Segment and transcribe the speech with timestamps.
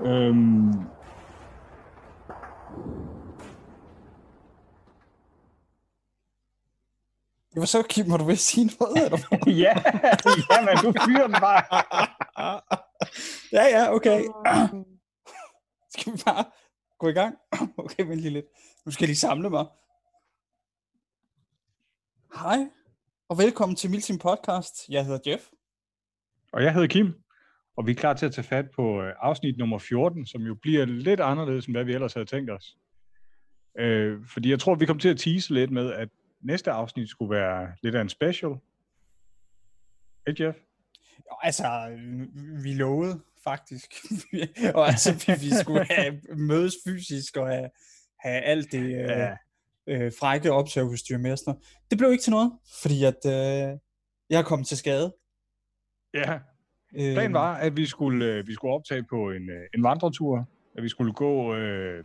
[0.00, 0.72] Øhm,
[7.56, 9.04] Det var så, Kim, må du vil sige noget?
[9.04, 9.18] Eller?
[9.64, 9.74] ja,
[10.50, 11.62] ja, men du fyrer den bare.
[13.52, 14.20] ja, ja, okay.
[15.92, 16.44] Skal vi bare
[16.98, 17.36] gå i gang?
[17.78, 18.46] Okay, vent lige lidt.
[18.84, 19.66] Nu skal jeg lige samle mig.
[22.34, 22.58] Hej,
[23.28, 24.88] og velkommen til Milsim Podcast.
[24.88, 25.44] Jeg hedder Jeff.
[26.52, 27.14] Og jeg hedder Kim,
[27.76, 30.54] og vi er klar til at tage fat på øh, afsnit nummer 14, som jo
[30.54, 32.76] bliver lidt anderledes, end hvad vi ellers havde tænkt os.
[33.78, 36.08] Øh, fordi jeg tror, vi kommer til at tease lidt med, at
[36.40, 38.50] næste afsnit skulle være lidt af en special.
[40.28, 40.58] Ikke, Jeff?
[41.42, 41.98] Altså,
[42.62, 43.94] vi lovede faktisk.
[44.74, 47.70] og altså, vi, vi skulle have mødes fysisk og have,
[48.20, 49.30] have alt det ja.
[49.30, 49.36] øh,
[49.86, 51.36] øh, frække optageudstyr med.
[51.90, 52.52] Det blev ikke til noget,
[52.82, 53.78] fordi at øh,
[54.30, 55.14] jeg kommet til skade.
[56.14, 56.38] Ja,
[56.96, 60.82] planen var, at vi skulle, øh, vi skulle optage på en, øh, en vandretur, at
[60.82, 62.04] vi skulle gå øh,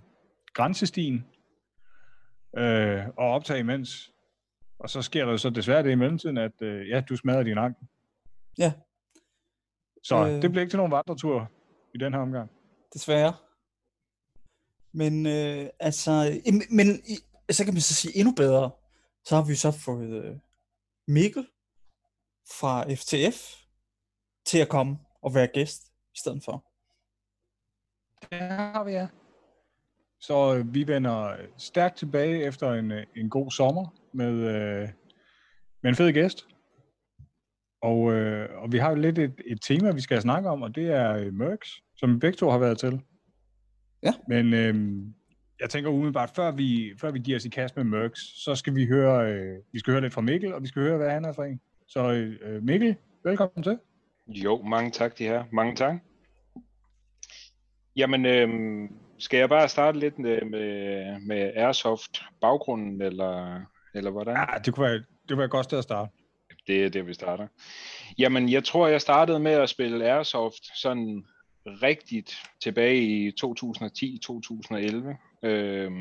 [0.53, 1.25] grænsestien
[2.57, 4.11] øh, og optage imens.
[4.79, 7.57] Og så sker der så desværre det i mellemtiden, at øh, ja, du smadrer din
[7.57, 7.87] ankel.
[8.57, 8.73] Ja.
[10.03, 11.51] Så øh, det blev ikke til nogen vandretur
[11.95, 12.51] i den her omgang.
[12.93, 13.33] Desværre.
[14.93, 16.87] Men øh, altså, men
[17.51, 18.71] så kan man så sige endnu bedre,
[19.25, 20.35] så har vi så fået øh,
[21.07, 21.47] Mikkel
[22.59, 23.60] fra FTF
[24.51, 26.65] til at komme og være gæst i stedet for.
[28.29, 29.07] Det har vi, ja.
[30.19, 34.89] Så øh, vi vender stærkt tilbage efter en, øh, en god sommer med, øh,
[35.83, 36.47] med en fed gæst.
[37.81, 40.75] Og, øh, og vi har jo lidt et, et tema, vi skal snakke om, og
[40.75, 43.01] det er øh, Mercs, som vi begge to har været til.
[44.03, 44.13] Ja.
[44.27, 45.05] Men øh,
[45.59, 48.75] jeg tænker umiddelbart, før vi, før vi giver os i kast med Mercs, så skal
[48.75, 51.25] vi høre, øh, vi skal høre lidt fra Mikkel, og vi skal høre, hvad han
[51.25, 51.61] er for en.
[51.87, 53.77] Så øh, Mikkel, velkommen til.
[54.27, 55.43] Jo, mange tak de her.
[55.51, 55.95] Mange tak.
[57.95, 58.49] Jamen, øh,
[59.19, 63.61] skal jeg bare starte lidt med, med, med Airsoft baggrunden, eller,
[63.93, 64.35] eller hvordan?
[64.35, 66.11] Ja, det kunne være, det kunne være et godt sted at starte.
[66.67, 67.47] Det er det, vi starter.
[68.17, 71.25] Jamen, jeg tror, jeg startede med at spille Airsoft sådan
[71.65, 75.47] rigtigt tilbage i 2010-2011.
[75.47, 75.91] Øh,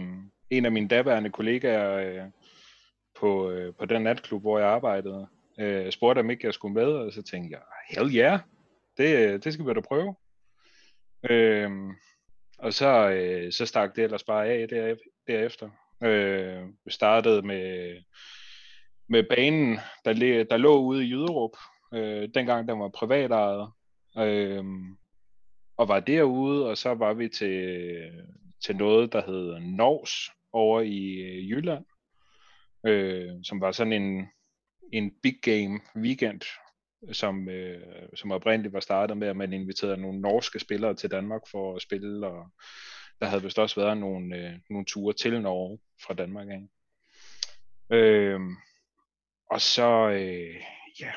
[0.51, 2.31] en af mine daværende kollegaer øh,
[3.21, 5.27] på, øh, på den natklub, hvor jeg arbejdede,
[5.61, 8.41] øh, spurgte om ikke jeg skulle med, og så tænkte jeg, hell ja, yeah,
[8.97, 10.15] det, det skal vi da prøve.
[11.31, 11.71] Øh,
[12.59, 14.95] og så, øh, så stak det ellers bare af der,
[15.27, 15.71] derefter.
[16.03, 17.97] Øh, vi startede med,
[19.09, 21.57] med banen, der, der lå ude i Jyderup,
[21.95, 23.71] øh, dengang den var privatejet.
[24.19, 24.65] Øh,
[25.77, 27.97] og var derude, og så var vi til,
[28.65, 31.85] til noget, der hed Nors over i øh, Jylland,
[32.87, 34.29] øh, som var sådan en,
[34.93, 36.41] en big game weekend,
[37.13, 41.43] som, øh, som oprindeligt var startet med, at man inviterede nogle norske spillere til Danmark
[41.51, 42.51] for at spille, og
[43.21, 46.69] der havde vist også været nogle, øh, nogle ture til Norge fra Danmark af.
[47.97, 48.41] Øh,
[49.51, 50.63] og så, øh,
[51.01, 51.13] ja,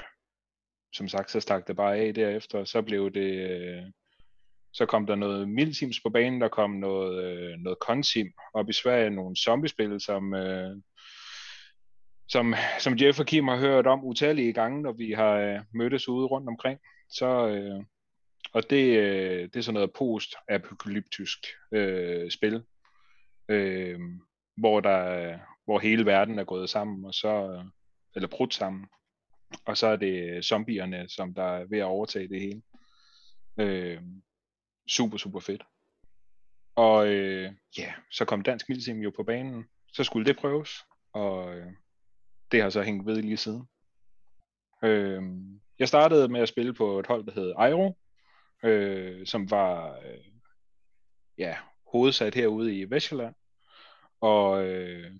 [0.94, 3.84] som sagt, så stak det bare af derefter, og så blev det, øh,
[4.74, 8.74] så kom der noget mildsims på banen, der kom noget, øh, noget Consim op i
[8.74, 10.76] Sverige, nogle zombiespil, som, øh,
[12.34, 16.10] som, som Jeff og Kim har hørt om utallige gange, når vi har øh, mødtes
[16.10, 16.80] ude rundt omkring.
[17.10, 17.84] Så, øh,
[18.54, 21.40] og det, øh, det er sådan noget post-apokalyptisk
[21.72, 22.64] øh, spil,
[23.50, 24.00] øh,
[24.58, 27.66] hvor, der, hvor hele verden er gået sammen, og så, øh,
[28.16, 28.88] eller brudt sammen.
[29.66, 32.62] Og så er det zombierne, som der er ved at overtage det hele.
[33.60, 34.02] Øh,
[34.90, 35.64] super, super fedt.
[36.76, 39.66] Og øh, ja, så kom Dansk Milsim jo på banen.
[39.94, 40.70] Så skulle det prøves,
[41.14, 41.72] og øh,
[42.54, 43.68] det har så hængt ved lige siden.
[44.84, 45.24] Øh,
[45.80, 47.98] jeg startede med at spille på et hold, der hed Airo,
[48.64, 50.32] øh, som var øh,
[51.38, 53.36] ja, hovedsat herude i Vestjylland.
[54.22, 55.12] Og øh,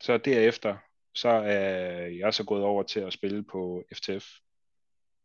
[0.00, 0.76] så derefter,
[1.14, 4.26] så er jeg så gået over til at spille på FTF.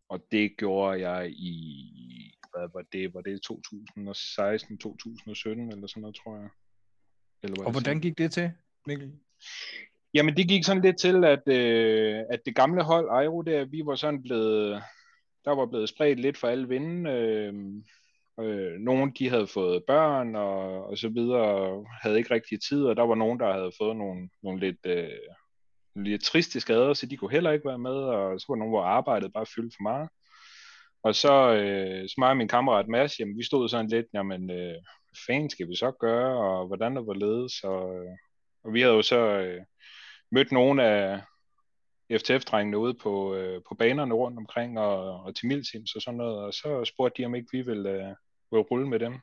[0.10, 6.16] Og det gjorde jeg i, hvad var det, var det 2016, 2017 eller sådan noget,
[6.16, 6.50] tror jeg.
[7.44, 8.52] Eller og hvordan gik det til,
[8.86, 9.20] Mikkel?
[10.14, 13.82] Jamen det gik sådan lidt til, at, øh, at det gamle hold, Airo der, vi
[13.86, 14.84] var sådan blevet,
[15.46, 17.12] der var blevet spredt lidt for alle vinde.
[17.12, 17.54] Øh,
[18.46, 22.84] øh, nogle de havde fået børn og, og så videre, og havde ikke rigtig tid,
[22.84, 25.10] og der var nogen, der havde fået nogle, nogle lidt, øh,
[25.96, 28.84] lidt triste skader, så de kunne heller ikke være med, og så var nogen, hvor
[28.84, 30.10] arbejdet bare fyldte for meget.
[31.04, 34.52] Og så, øh, så mig og min kammerat Mads, jamen, vi stod sådan lidt, jamen,
[34.52, 34.76] øh,
[35.08, 38.06] hvad fanden skal vi så gøre, og hvordan der var ledes, og,
[38.64, 39.62] og vi havde jo så øh,
[40.31, 41.22] mødt nogle af
[42.12, 46.40] FTF-drengene ude på, øh, på banerne rundt omkring, og, og til Milsims og sådan noget,
[46.40, 48.16] og så spurgte de, om ikke vi ville, øh,
[48.52, 49.20] ville rulle med dem.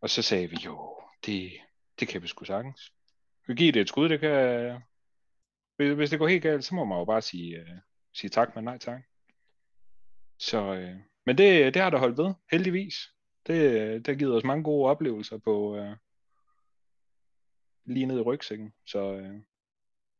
[0.00, 1.52] Og så sagde vi, jo, det,
[2.00, 2.92] det kan vi sgu sagtens.
[3.46, 4.82] Vi giver det et skud, det kan...
[5.76, 7.78] Hvis hvis det går helt galt, så må man jo bare sige, øh,
[8.14, 9.02] sige tak, men nej tak.
[10.38, 12.94] Så, øh, men det, det har der holdt ved, heldigvis.
[13.46, 13.56] Det,
[14.06, 15.96] det har givet os mange gode oplevelser på øh,
[17.84, 18.72] lige ned i rygsækken.
[18.86, 19.40] Så, øh,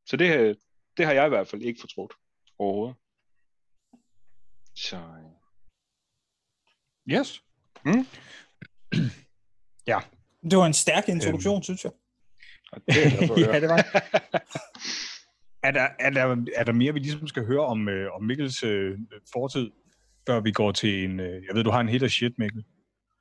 [0.06, 0.58] så det,
[0.97, 2.12] det har jeg i hvert fald ikke fortrudt
[2.58, 2.97] overhovedet.
[4.75, 5.41] Så, uh,
[7.08, 7.43] Yes.
[7.85, 8.06] Mm.
[9.91, 9.99] ja.
[10.50, 11.62] Det var en stærk introduktion, øhm.
[11.62, 11.93] synes jeg.
[12.73, 13.11] og det er
[13.52, 13.76] ja, det var
[15.69, 18.62] er der, er, der, er der mere, vi ligesom skal høre om, øh, om Mikkels
[18.62, 18.99] øh,
[19.32, 19.70] fortid,
[20.26, 21.20] før vi går til en...
[21.20, 22.64] Øh, jeg ved, du har en hit af shit, Mikkel.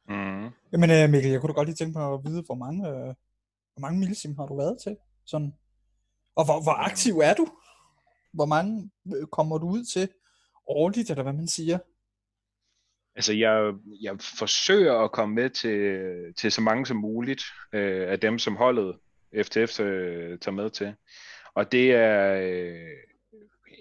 [0.10, 0.50] mm.
[0.72, 3.14] Jamen øh, Mikkel, jeg kunne da godt lige tænke mig at vide, hvor mange, øh,
[3.74, 4.98] hvor mange millisim har du været til?
[5.26, 5.54] Sådan.
[6.40, 7.48] Og hvor, hvor aktiv er du?
[8.34, 10.10] Hvor mange øh, kommer du ud til
[10.68, 11.78] årligt, eller hvad man siger?
[13.16, 16.04] Altså, jeg, jeg forsøger at komme med til,
[16.38, 17.42] til så mange som muligt
[17.74, 18.96] øh, af dem, som holdet
[19.44, 20.94] FTF øh, tager med til.
[21.54, 22.98] Og det er, øh,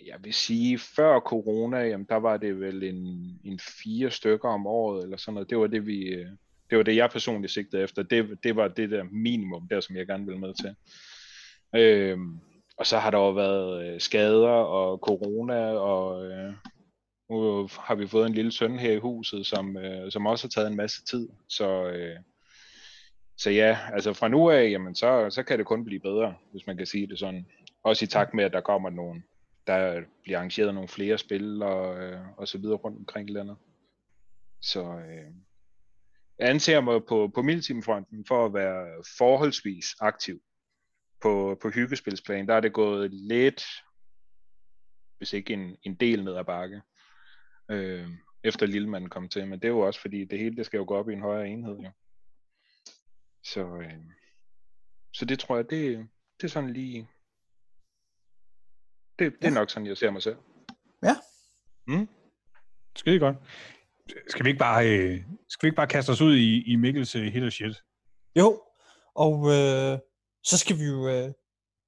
[0.06, 2.96] jeg vil sige, før corona, jamen, der var det vel en,
[3.44, 5.50] en fire stykker om året, eller sådan noget.
[5.50, 6.28] Det var det, vi, øh,
[6.70, 8.02] det var det, jeg personligt sigtede efter.
[8.02, 10.74] Det, det var det der minimum, der som jeg gerne ville med til.
[11.74, 12.18] Øh,
[12.78, 16.52] og så har der jo været øh, skader og corona, og øh,
[17.30, 20.50] nu har vi fået en lille søn her i huset, som, øh, som også har
[20.50, 21.28] taget en masse tid.
[21.48, 22.16] Så, øh,
[23.36, 26.66] så ja, altså fra nu af, jamen så, så kan det kun blive bedre, hvis
[26.66, 27.46] man kan sige det sådan.
[27.82, 29.24] Også i takt med, at der kommer nogen,
[29.66, 33.56] der bliver arrangeret nogle flere spil og, øh, og så videre rundt omkring landet.
[34.60, 35.32] Så øh,
[36.38, 38.86] jeg anser mig på, på Milteam-fronten for at være
[39.18, 40.40] forholdsvis aktiv
[41.22, 42.48] på, på hyggespilsplan.
[42.48, 43.64] Der er det gået lidt,
[45.18, 46.82] hvis ikke en, en del ned ad bakke,
[47.70, 48.08] øh,
[48.44, 49.46] efter Lillemanden kom til.
[49.46, 51.22] Men det er jo også fordi, det hele det skal jo gå op i en
[51.22, 51.76] højere enhed.
[51.78, 51.90] Jo.
[53.44, 53.92] Så, øh,
[55.12, 56.08] så det tror jeg, det,
[56.40, 57.08] det er sådan lige...
[59.18, 59.54] Det, det er Ja.
[59.54, 60.36] nok sådan, jeg ser mig selv.
[61.02, 61.14] Ja.
[61.86, 62.08] Mm?
[62.96, 63.36] Skide godt.
[64.28, 67.14] Skal vi ikke bare, øh, skal vi ikke bare kaste os ud i, i Mikkels
[67.14, 67.82] øh, hit og shit?
[68.38, 68.62] Jo,
[69.14, 69.98] og øh,
[70.48, 71.32] så skal vi jo øh,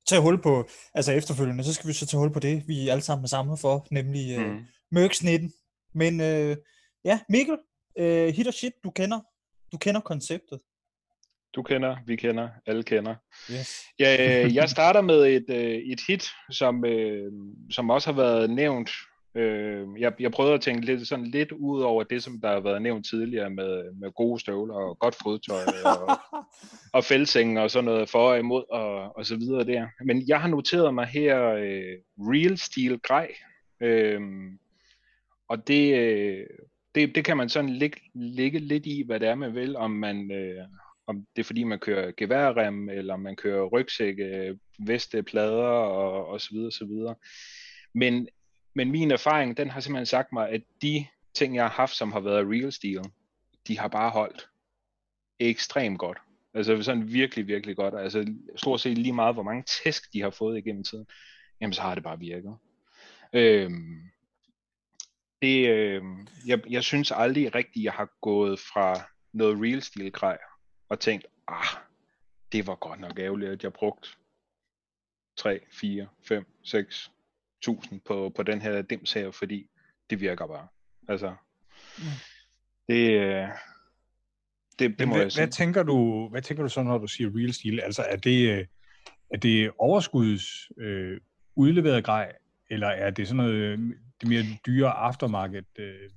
[0.08, 3.02] tage hul på, altså efterfølgende, så skal vi så tage hul på det, vi alle
[3.02, 4.64] sammen er samlet for, nemlig øh, mm.
[4.90, 5.52] Mercs 19.
[5.94, 6.56] Men øh,
[7.04, 7.58] ja, Mikkel,
[7.98, 9.20] øh, hit og shit, du kender,
[9.72, 10.60] du kender konceptet.
[11.54, 13.14] Du kender, vi kender, alle kender.
[13.50, 13.80] Yes.
[13.98, 17.32] Ja, øh, jeg starter med et, øh, et hit, som, øh,
[17.70, 18.90] som også har været nævnt.
[19.34, 22.60] Øh, jeg, jeg prøvede at tænke lidt, sådan lidt ud over det, som der har
[22.60, 26.18] været nævnt tidligere med, med gode støvler og godt fodtøj og,
[26.96, 29.86] og fældseng og sådan noget for og imod og, og så videre der.
[30.04, 33.34] Men jeg har noteret mig her øh, Real Steel Grej.
[33.80, 34.20] Øh,
[35.48, 36.46] og det, øh,
[36.94, 39.90] det, det kan man sådan ligge, ligge lidt i, hvad det er, man vil, om
[39.90, 40.30] man...
[40.32, 40.64] Øh,
[41.06, 46.40] om det er fordi, man kører geværrem, eller man kører rygsække, veste, plader og, og
[46.40, 47.14] så videre, så videre.
[47.94, 48.28] Men,
[48.74, 52.12] men min erfaring, den har simpelthen sagt mig, at de ting, jeg har haft, som
[52.12, 53.04] har været real steel,
[53.68, 54.48] de har bare holdt
[55.38, 56.18] ekstremt godt.
[56.54, 57.94] Altså sådan virkelig, virkelig godt.
[57.94, 61.06] Altså stort set lige meget, hvor mange tæsk de har fået igennem tiden.
[61.60, 62.56] Jamen så har det bare virket.
[63.32, 64.10] Øhm,
[65.42, 66.02] det, øh,
[66.46, 70.38] jeg, jeg synes aldrig rigtigt, jeg har gået fra noget real steel grej
[70.88, 71.66] og tænkt, ah,
[72.52, 74.08] det var godt nok ærgerligt, at jeg brugte
[75.36, 77.10] 3, 4, 5, 6
[77.62, 79.70] tusind på, på den her dims her, fordi
[80.10, 80.66] det virker bare.
[81.08, 81.34] Altså,
[81.98, 82.04] Mm.
[82.88, 83.48] det, øh,
[84.78, 85.40] det, det må hvad, jeg sige.
[85.44, 87.80] hvad, tænker du, hvad tænker du så, når du siger real steel?
[87.80, 88.66] Altså, er det, øh,
[89.30, 91.20] er det overskuds øh,
[91.56, 92.32] udleveret grej,
[92.70, 93.78] eller er det sådan noget øh,
[94.20, 95.64] det mere dyre aftermarket?
[95.78, 96.10] Øh,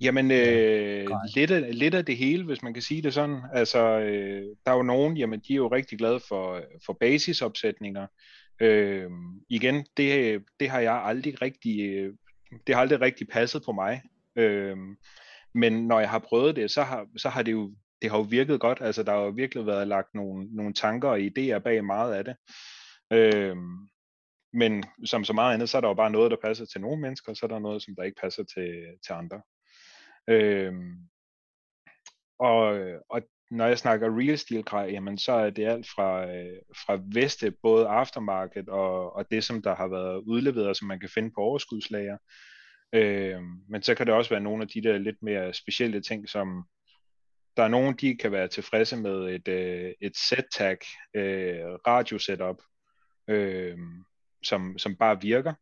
[0.00, 3.40] Jamen, øh, lidt, af, lidt af det hele, hvis man kan sige det sådan.
[3.52, 8.06] Altså, øh, der er jo nogen, jamen, de er jo rigtig glade for, for basisopsætninger.
[8.60, 9.10] Øh,
[9.48, 12.10] igen, det, det har jeg aldrig rigtig,
[12.66, 14.02] det har aldrig rigtig passet på mig.
[14.36, 14.76] Øh,
[15.54, 18.26] men når jeg har prøvet det, så har, så har det jo det har jo
[18.30, 18.80] virket godt.
[18.80, 22.24] Altså, der har jo virkelig været lagt nogle, nogle tanker og idéer bag meget af
[22.24, 22.36] det.
[23.12, 23.56] Øh,
[24.52, 27.00] men som så meget andet, så er der jo bare noget, der passer til nogle
[27.00, 29.42] mennesker, og så er der noget, som der ikke passer til, til andre.
[30.28, 30.72] Øh,
[32.38, 36.58] og, og når jeg snakker real steel grej, jamen så er det alt fra, øh,
[36.86, 41.08] fra veste, både aftermarket og, og det, som der har været udleveret, som man kan
[41.08, 42.16] finde på overskudslager.
[42.92, 46.28] Øh, men så kan det også være nogle af de der lidt mere specielle ting,
[46.28, 46.64] som
[47.56, 50.78] der er nogen, de kan være tilfredse med et, øh, et set-tag,
[51.14, 52.56] øh, radio setup,
[53.28, 53.78] øh,
[54.42, 55.54] som, som bare virker,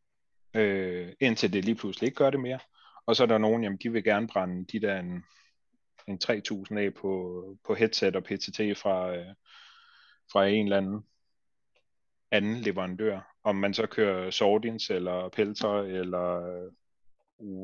[0.54, 2.58] øh, indtil det lige pludselig ikke gør det mere.
[3.06, 5.24] Og så er der nogen, jamen de vil gerne brænde de der en,
[6.08, 9.34] en 3000 af på, på headset og PTT fra, øh,
[10.32, 11.02] fra en eller anden
[12.30, 13.20] anden leverandør.
[13.44, 16.72] Om man så kører Sordins eller Pelter eller øh,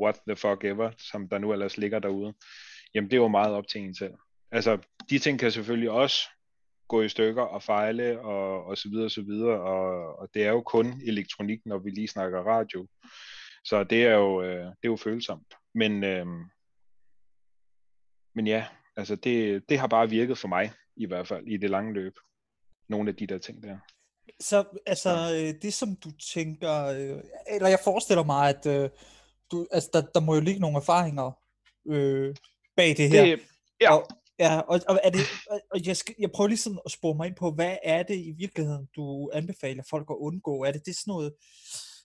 [0.01, 2.35] what the fuck ever, som der nu ellers ligger derude,
[2.95, 4.15] jamen det er jo meget op til en selv.
[4.51, 4.79] Altså,
[5.11, 6.29] de ting kan selvfølgelig også
[6.89, 10.45] gå i stykker og fejle og, og så videre og så videre, og, og det
[10.45, 12.87] er jo kun elektronik, når vi lige snakker radio.
[13.65, 15.55] Så det er jo, øh, det er jo følsomt.
[15.75, 16.27] Men, øh,
[18.35, 21.71] men ja, altså det, det har bare virket for mig, i hvert fald i det
[21.71, 22.13] lange løb.
[22.89, 23.79] Nogle af de der ting der.
[24.41, 28.91] Så altså, øh, det som du tænker, øh, eller jeg forestiller mig, at øh,
[29.51, 31.33] du, altså, der, der må jo ligge nogle erfaringer
[31.87, 32.35] øh,
[32.77, 33.25] bag det her.
[33.25, 33.41] Det,
[33.81, 33.95] ja.
[33.95, 34.07] Og,
[34.39, 35.21] ja, og, og, er det,
[35.71, 38.17] og jeg, skal, jeg prøver lige sådan at spore mig ind på, hvad er det
[38.17, 40.65] i virkeligheden, du anbefaler folk at undgå?
[40.65, 41.35] Er det det sådan noget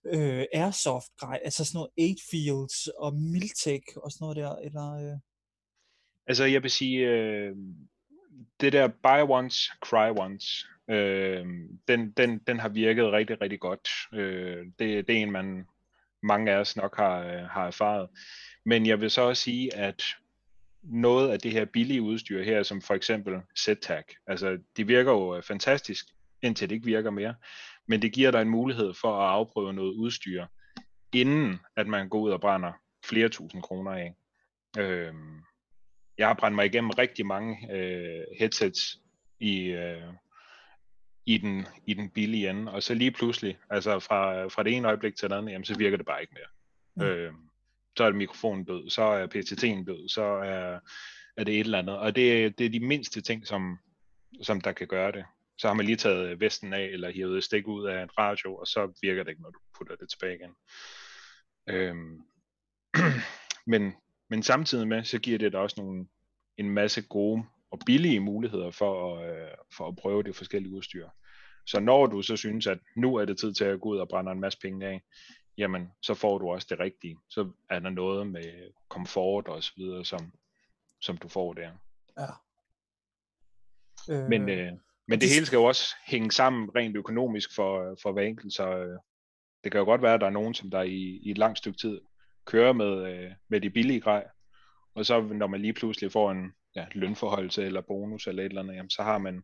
[0.05, 4.93] øh, airsoft grej, altså sådan noget 8 fields og Miltech og sådan noget der, eller...
[4.93, 5.19] Øh?
[6.29, 7.55] Altså jeg vil sige, øh,
[8.62, 11.45] det der buy once, cry once, øh,
[11.88, 13.89] den, den, den har virket rigtig, rigtig godt.
[14.13, 15.67] Øh, det, det er en, man
[16.24, 18.09] mange af os nok har, øh, har erfaret.
[18.65, 20.03] Men jeg vil så også sige, at
[20.83, 25.36] noget af det her billige udstyr her, som for eksempel Z-Tag, altså det virker jo
[25.36, 26.05] øh, fantastisk,
[26.41, 27.36] indtil det ikke virker mere,
[27.88, 30.45] men det giver dig en mulighed for at afprøve noget udstyr,
[31.13, 32.71] inden at man går ud og brænder
[33.05, 34.13] flere tusind kroner af.
[34.79, 35.13] Øh,
[36.19, 38.99] jeg har brændt mig igennem rigtig mange øh, headsets
[39.39, 40.13] i, øh,
[41.25, 44.88] i, den, i den billige ende, og så lige pludselig, altså fra, fra det ene
[44.88, 46.47] øjeblik til det andet, jamen, så virker det bare ikke mere.
[46.95, 47.13] Mm.
[47.13, 47.33] Øh,
[47.97, 50.79] så er det mikrofonen død, så er PTT'en død, så er,
[51.38, 51.97] er det et eller andet.
[51.97, 53.79] Og det, det er de mindste ting, som,
[54.41, 55.25] som der kan gøre det.
[55.57, 58.67] Så har man lige taget vesten af, eller hivet stik ud af en radio, og
[58.67, 60.55] så virker det ikke, når du putter det tilbage igen.
[61.69, 62.21] Øhm,
[63.71, 63.93] men,
[64.29, 66.07] men samtidig med, så giver det da også nogle,
[66.57, 71.09] en masse gode og billige muligheder for at, øh, for at prøve det forskellige udstyr.
[71.67, 74.09] Så når du så synes, at nu er det tid til at gå ud og
[74.09, 75.01] brænde en masse penge af,
[75.57, 77.17] jamen så får du også det rigtige.
[77.29, 80.31] Så er der noget med komfort og så videre, som,
[81.01, 81.71] som du får der.
[82.19, 82.27] Ja.
[84.13, 84.71] Øh, men øh,
[85.09, 88.77] men det hele skal jo også hænge sammen rent økonomisk for, for hver enkelt, så
[88.77, 89.00] øh,
[89.63, 91.57] det kan jo godt være, at der er nogen, som der i, i et langt
[91.57, 92.01] stykke tid
[92.49, 94.27] kører med, øh, med de billige grej,
[94.95, 98.61] og så når man lige pludselig får en ja, lønforholdelse eller bonus eller et eller
[98.61, 99.43] andet, jamen, så har man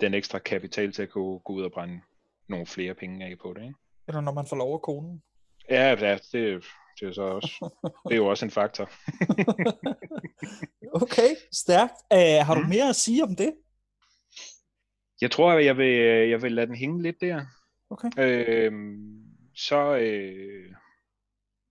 [0.00, 2.00] den ekstra kapital til at kunne gå ud og brænde
[2.48, 3.62] nogle flere penge af på det.
[3.62, 3.74] Ikke?
[4.08, 5.22] Eller når man får lov af konen.
[5.70, 6.64] Ja, ja det,
[7.00, 7.70] det er så også,
[8.08, 8.90] det er jo også en faktor.
[11.02, 11.94] okay, stærkt.
[12.14, 12.68] Uh, har du mm.
[12.68, 13.54] mere at sige om det?
[15.20, 15.94] Jeg tror, jeg vil,
[16.28, 17.44] jeg vil lade den hænge lidt der.
[17.90, 18.10] Okay.
[18.18, 18.72] Øh,
[19.54, 20.74] så øh,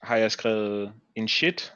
[0.02, 1.74] har jeg skrevet en shit.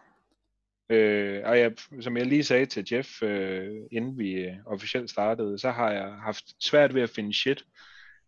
[0.89, 5.59] Øh, og jeg, som jeg lige sagde til Jeff, øh, inden vi øh, officielt startede,
[5.59, 7.63] så har jeg haft svært ved at finde shit.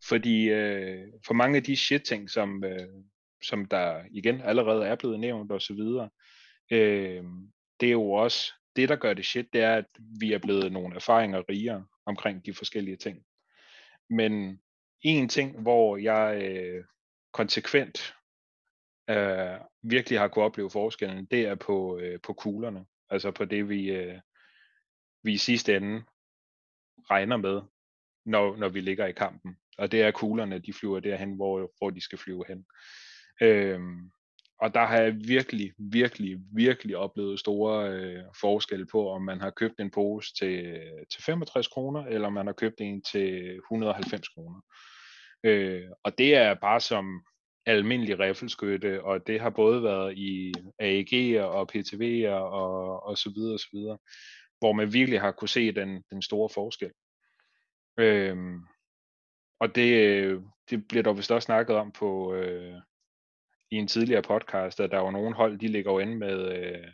[0.04, 2.88] Fordi øh, for mange af de shit-ting, som, øh,
[3.44, 5.80] som der igen allerede er blevet nævnt osv.,
[6.72, 7.24] øh,
[7.80, 9.86] det er jo også, det der gør det shit, det er, at
[10.20, 13.18] vi er blevet nogle erfaringer rigere omkring de forskellige ting.
[14.10, 14.60] Men
[15.02, 16.84] en ting, hvor jeg øh,
[17.34, 18.14] konsekvent
[19.10, 22.86] øh, virkelig har kunne opleve forskellen, det er på, øh, på kuglerne.
[23.10, 24.20] Altså på det, vi, øh,
[25.24, 26.04] vi i sidste ende
[27.12, 27.62] regner med,
[28.26, 29.58] når, når vi ligger i kampen.
[29.78, 32.66] Og det er kuglerne, de flyver derhen, hvor, hvor de skal flyve hen.
[33.42, 34.12] Øhm,
[34.60, 39.50] og der har jeg virkelig, virkelig, virkelig oplevet store øh, forskelle på, om man har
[39.50, 40.82] købt en pose til,
[41.12, 44.62] til 65 kroner, eller om man har købt en til 190 kroner.
[45.44, 47.26] Øh, og det er bare som
[47.66, 53.54] almindelig riffelskytte, og det har både været i AEG'er og PTV'er og, og så videre
[53.54, 53.98] og så videre,
[54.60, 56.92] hvor man virkelig har kunne se den, den store forskel.
[58.00, 58.60] Øhm,
[59.60, 62.76] og det, det bliver der vist også snakket om på, øh,
[63.72, 66.88] i en tidligere podcast, at der var nogle hold, de ligger jo inde med, øh,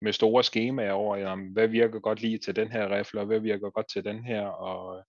[0.00, 3.40] med store skemaer over, jamen, hvad virker godt lige til den her rifle, og hvad
[3.40, 5.04] virker godt til den her, og,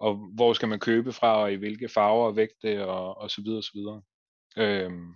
[0.00, 3.42] og hvor skal man købe fra, og i hvilke farver og vægte, og, og så
[3.42, 4.02] videre, og så videre.
[4.58, 5.14] Øhm,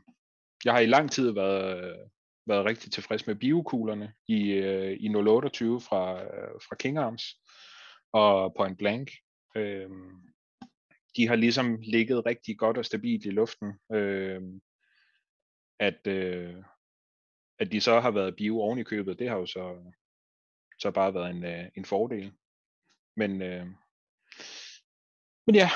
[0.64, 2.10] jeg har i lang tid været,
[2.46, 7.22] været rigtig tilfreds med biokuglerne i, øh, i 028 fra, øh, fra King Arms
[8.12, 9.10] og Point Blank.
[9.56, 10.22] Øhm,
[11.16, 13.78] de har ligesom ligget rigtig godt og stabilt i luften.
[13.92, 14.60] Øhm,
[15.80, 16.54] at, øh,
[17.58, 19.92] at de så har været bio oven i købet, det har jo så,
[20.78, 22.32] så bare været en, øh, en fordel.
[23.16, 23.66] Men, øh,
[25.46, 25.70] men ja,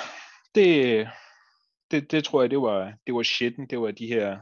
[0.54, 1.08] det,
[1.90, 4.38] det, det tror jeg, det var, det var shitten, det var de her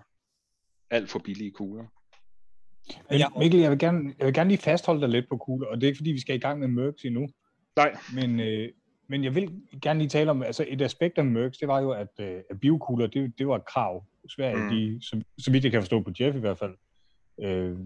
[0.90, 1.85] alt for billige kugler.
[3.11, 5.68] Men Jeg- Mikkel, jeg vil, gerne, jeg vil gerne lige fastholde dig lidt på kugler,
[5.68, 7.28] og det er ikke fordi, vi skal i gang med Mercs endnu.
[7.76, 7.97] Nej.
[8.14, 8.68] Men, øh,
[9.09, 11.90] men jeg vil gerne lige tale om, altså et aspekt af Mercs, det var jo,
[11.90, 14.04] at, øh, at biokugler, det, det var et krav.
[14.28, 14.62] Sverige, Mm.
[14.62, 14.68] mm.
[14.71, 16.75] de, så, så vidt jeg kan forstå på Jeff i hvert fald,
[17.42, 17.78] øh,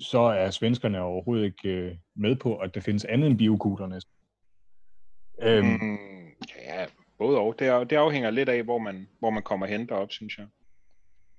[0.00, 4.12] så er svenskerne overhovedet ikke øh, med på, at der findes andet end biokugler næsten.
[5.42, 5.98] Øhm, mm.
[7.20, 7.58] Ja, både og.
[7.58, 10.46] Det, er, det afhænger lidt af, hvor man, hvor man kommer hen derop, synes jeg.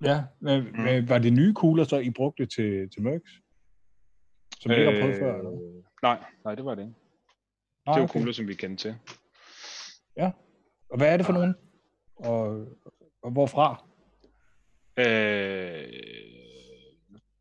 [0.04, 0.70] Ja, men, Mm.
[0.70, 1.10] mm.
[1.10, 3.32] var det nye kugler, så I brugte til, til Mercs?
[4.60, 5.52] Som I ikke har prøvet før, eller?
[5.52, 6.94] Øh, Nej, nej, det var det ikke.
[7.86, 8.14] Nej, Det var okay.
[8.20, 8.96] kugler, som vi kendte til.
[10.90, 11.56] Og hvad er det for nogen?
[12.16, 12.68] Og,
[13.22, 13.86] og hvorfra?
[14.98, 15.94] Øh,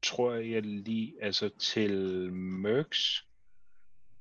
[0.02, 1.92] tror jeg lige, altså til
[2.32, 3.26] Mercs,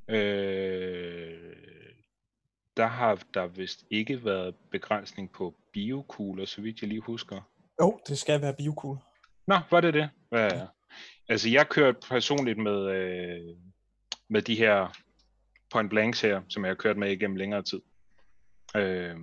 [0.07, 1.55] øh,
[2.77, 7.35] der har der vist ikke været begrænsning på biokugler, så vidt jeg lige husker.
[7.81, 8.99] Jo, oh, det skal være biokugle.
[9.47, 10.09] Nå, var det det?
[10.31, 10.65] Ja.
[11.29, 13.55] Altså, jeg kørte personligt med, øh,
[14.27, 14.97] med de her
[15.71, 17.81] point blanks her, som jeg har kørt med igennem længere tid.
[18.75, 19.15] Øh,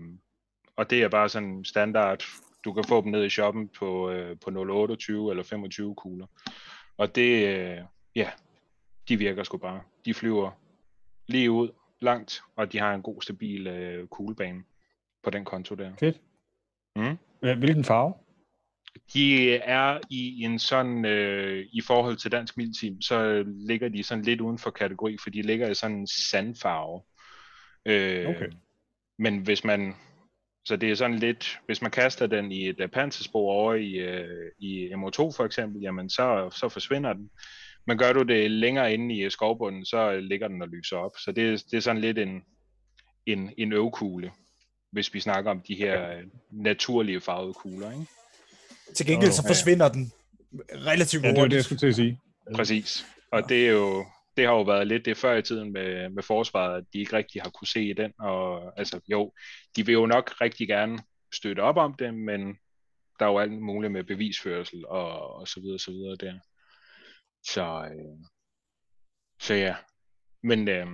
[0.76, 2.22] og det er bare sådan standard.
[2.64, 6.26] Du kan få dem ned i shoppen på, øh, på 028 eller 25 kugler.
[6.96, 7.78] Og det, øh,
[8.14, 8.30] ja,
[9.08, 9.82] de virker sgu bare.
[10.04, 10.50] De flyver
[11.26, 11.68] lige ud,
[12.02, 14.62] langt, og de har en god, stabil øh, kuglebane
[15.22, 15.92] på den konto der.
[16.00, 16.20] Fedt.
[16.96, 17.18] Mm.
[17.40, 18.14] Hvil- Hvilken farve?
[19.14, 24.24] De er i en sådan, øh, i forhold til dansk milteam, så ligger de sådan
[24.24, 27.02] lidt uden for kategori, for de ligger i sådan en sandfarve.
[27.86, 28.48] Øh, Okay.
[29.18, 29.94] Men hvis man,
[30.64, 33.92] så det er sådan lidt, hvis man kaster den i et uh, panserspor over i,
[33.92, 37.30] øh, i MO2 for eksempel, jamen så, så forsvinder den.
[37.86, 41.10] Men gør du det længere inde i øh, skovbunden, så ligger den og lyser op.
[41.18, 42.42] Så det, det er sådan lidt en,
[43.26, 44.32] en, en øvkugle,
[44.92, 47.90] hvis vi snakker om de her øh, naturlige farvede kugler.
[47.90, 48.06] Ikke?
[48.94, 49.50] Til gengæld så ja.
[49.50, 50.12] forsvinder den
[50.72, 51.64] relativt Ja, det var det, jeg hurtigt.
[51.64, 52.20] skulle til at sige.
[52.54, 53.06] Præcis.
[53.32, 54.04] Og det er jo
[54.36, 57.16] det har jo været lidt det før i tiden med, med forsvaret, at de ikke
[57.16, 58.12] rigtig har kunne se den.
[58.18, 59.32] Og altså jo,
[59.76, 60.98] de vil jo nok rigtig gerne
[61.34, 62.40] støtte op om det, men
[63.18, 66.38] der er jo alt muligt med bevisførsel og, og så videre, så videre der.
[67.44, 68.18] Så, øh,
[69.40, 69.76] så ja.
[70.42, 70.86] Men, øh,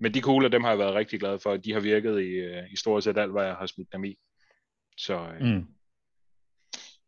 [0.00, 1.56] men de kugler, dem har jeg været rigtig glad for.
[1.56, 4.16] De har virket i, øh, i stort set alt, hvad jeg har smidt dem i.
[4.96, 5.66] Så øh, Mm.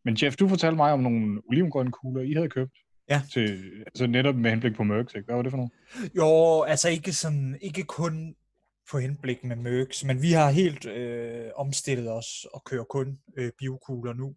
[0.05, 2.72] Men Jeff, du fortalte mig om nogle olivengrønne kugler, I havde købt.
[3.11, 3.22] Ja.
[3.33, 5.24] Til, altså netop med henblik på Mercs, ikke?
[5.24, 5.70] Hvad var det for nogle?
[6.16, 8.37] Jo, altså ikke sådan, ikke kun
[8.90, 13.53] på henblik med Mercs, men vi har helt øh, omstillet os og kører kun øh,
[13.59, 14.35] biokugler nu.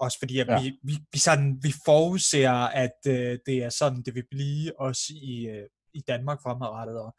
[0.00, 0.62] Også fordi, at Ja.
[0.62, 2.50] vi, vi, vi, sådan, vi forudser,
[2.84, 7.00] at øh, det er sådan, det vil blive også i, øh, i Danmark fremadrettet.
[7.00, 7.14] Og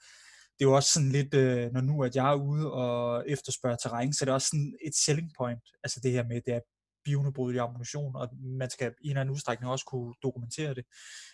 [0.59, 3.77] det er jo også sådan lidt, øh, når nu at jeg er ude og efterspørger
[3.77, 5.63] terræn, så er det også sådan et selling point.
[5.83, 6.59] Altså det her med, det er
[7.05, 10.85] bionedbrydelig ammunition, og man skal i en eller anden udstrækning også kunne dokumentere det.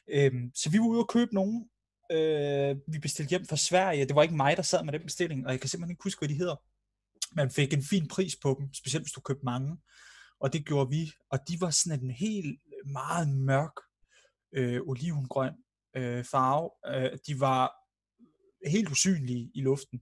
[0.09, 1.69] Øhm, så vi var ude og købe nogen,
[2.11, 4.05] øh, vi bestilte hjem fra Sverige.
[4.05, 6.19] Det var ikke mig, der sad med den bestilling, og jeg kan simpelthen ikke huske,
[6.19, 6.55] hvad de hedder.
[7.35, 9.77] Man fik en fin pris på dem, specielt hvis du købte mange.
[10.39, 13.75] Og det gjorde vi, og de var sådan en helt øh, meget mørk
[14.53, 15.53] øh, olivengrøn
[15.95, 16.69] øh, farve.
[16.95, 17.71] Øh, de var
[18.69, 20.01] helt usynlige i luften.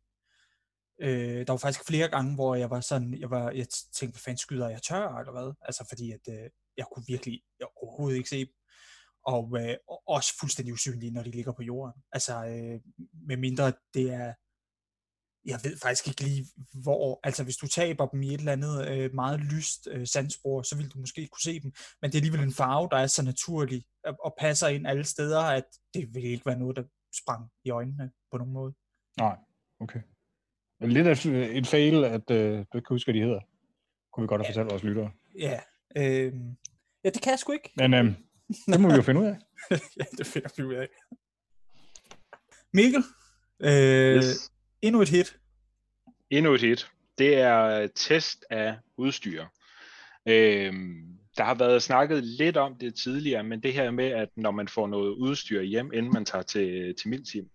[1.01, 4.21] Øh, der var faktisk flere gange, hvor jeg var sådan, jeg, var, jeg tænkte, hvad
[4.25, 5.53] fanden skyder jeg tør, eller hvad?
[5.61, 8.53] Altså fordi, at øh, jeg kunne virkelig jeg overhovedet ikke se dem.
[9.25, 9.75] Og øh,
[10.07, 12.03] også fuldstændig usynlige, når de ligger på jorden.
[12.11, 12.81] Altså, øh,
[13.27, 14.33] med mindre det er,
[15.45, 16.45] jeg ved faktisk ikke lige
[16.83, 20.61] hvor, altså hvis du taber dem i et eller andet øh, meget lyst øh, sandspor,
[20.61, 23.07] så vil du måske kunne se dem, men det er alligevel en farve, der er
[23.07, 26.83] så naturlig og, og passer ind alle steder, at det vil ikke være noget, der
[27.23, 28.73] sprang i øjnene på nogen måde.
[29.17, 29.37] Nej,
[29.79, 29.99] okay.
[30.81, 33.39] Lidt af et fail, at øh, du ikke kan huske, hvad de hedder.
[34.13, 34.51] Kunne vi godt have Ja.
[34.51, 35.11] fortalt vores lyttere.
[35.39, 35.59] Ja,
[35.97, 36.33] øh,
[37.03, 37.71] ja det kan jeg sgu ikke.
[37.77, 38.05] Men øh,
[38.67, 39.37] det må vi jo finde ud af.
[39.99, 40.87] ja, det finder vi ud af.
[42.73, 43.03] Mikkel,
[43.59, 44.51] øh, yes
[44.85, 45.37] endnu et hit.
[46.29, 46.87] Endnu et hit.
[47.17, 49.45] Det er øh, test af udstyr.
[50.27, 54.51] Øhm, der har været snakket lidt om det tidligere, men det her med, at når
[54.51, 57.45] man får noget udstyr hjem, inden man tager til, til Milteam,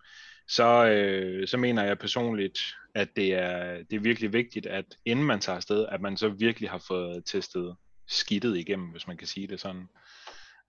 [0.49, 2.59] så, øh, så mener jeg personligt,
[2.95, 6.29] at det er, det er virkelig vigtigt, at inden man tager afsted, at man så
[6.29, 7.77] virkelig har fået testet
[8.09, 9.89] skidtet igennem, hvis man kan sige det sådan.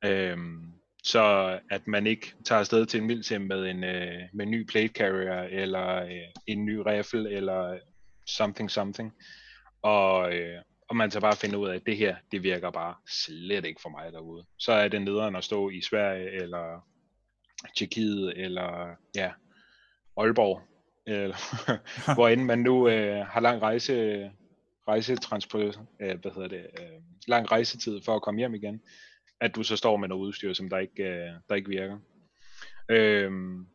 [0.05, 4.51] Øhm, så at man ikke tager afsted til en Milteam med en, øh, med en
[4.51, 6.11] ny plate carrier, eller øh,
[6.47, 7.79] en ny rifle, eller
[8.27, 9.13] something something,
[9.81, 12.95] og, øh, og man så bare finder ud af, at det her, det virker bare
[13.09, 14.45] slet ikke for mig derude.
[14.59, 16.87] Så er det nederen at stå i Sverige, eller
[17.77, 19.31] Tjekkiet, eller ja,
[20.17, 20.61] Aalborg,
[21.07, 21.35] eller
[22.15, 24.31] hvor end man nu øh, har lang rejse,
[24.87, 28.81] rejsetransport, øh, hvad hedder det, øh, lang rejsetid for at komme hjem igen,
[29.41, 31.97] at du så står med noget udstyr, som der ikke, øh, der ikke virker.
[32.89, 33.67] Øhm,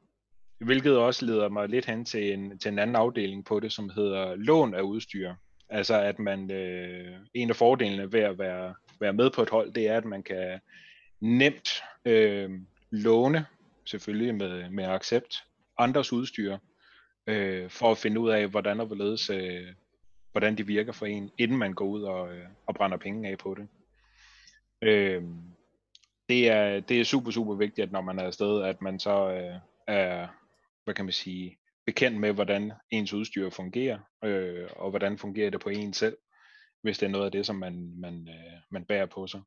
[0.59, 3.91] hvilket også leder mig lidt hen til en, til en anden afdeling på det, som
[3.91, 5.35] hedder lån af udstyr.
[5.69, 9.73] Altså at man, øh, en af fordelene ved at være, være med på et hold,
[9.73, 10.61] det er, at man kan
[11.21, 11.69] nemt
[12.05, 12.51] øh,
[12.91, 13.47] låne,
[13.85, 15.35] selvfølgelig med, med accept,
[15.79, 16.59] andres udstyr,
[17.27, 19.67] øh, for at finde ud af, hvordan og hvorledes, øh,
[20.33, 23.39] hvordan de virker for en, inden man går ud og, øh, og brænder penge af
[23.39, 23.69] på det.
[24.83, 25.23] Øh,
[26.29, 29.31] det, er, det er super, super vigtigt, at når man er afsted, at man så
[29.31, 30.29] øh, er,
[30.85, 35.61] hvad kan man sige, bekendt med, hvordan ens udstyr fungerer, øh, og hvordan fungerer det
[35.61, 36.17] på en selv,
[36.83, 39.43] hvis det er noget af det, som man, man, øh, man bærer på sig.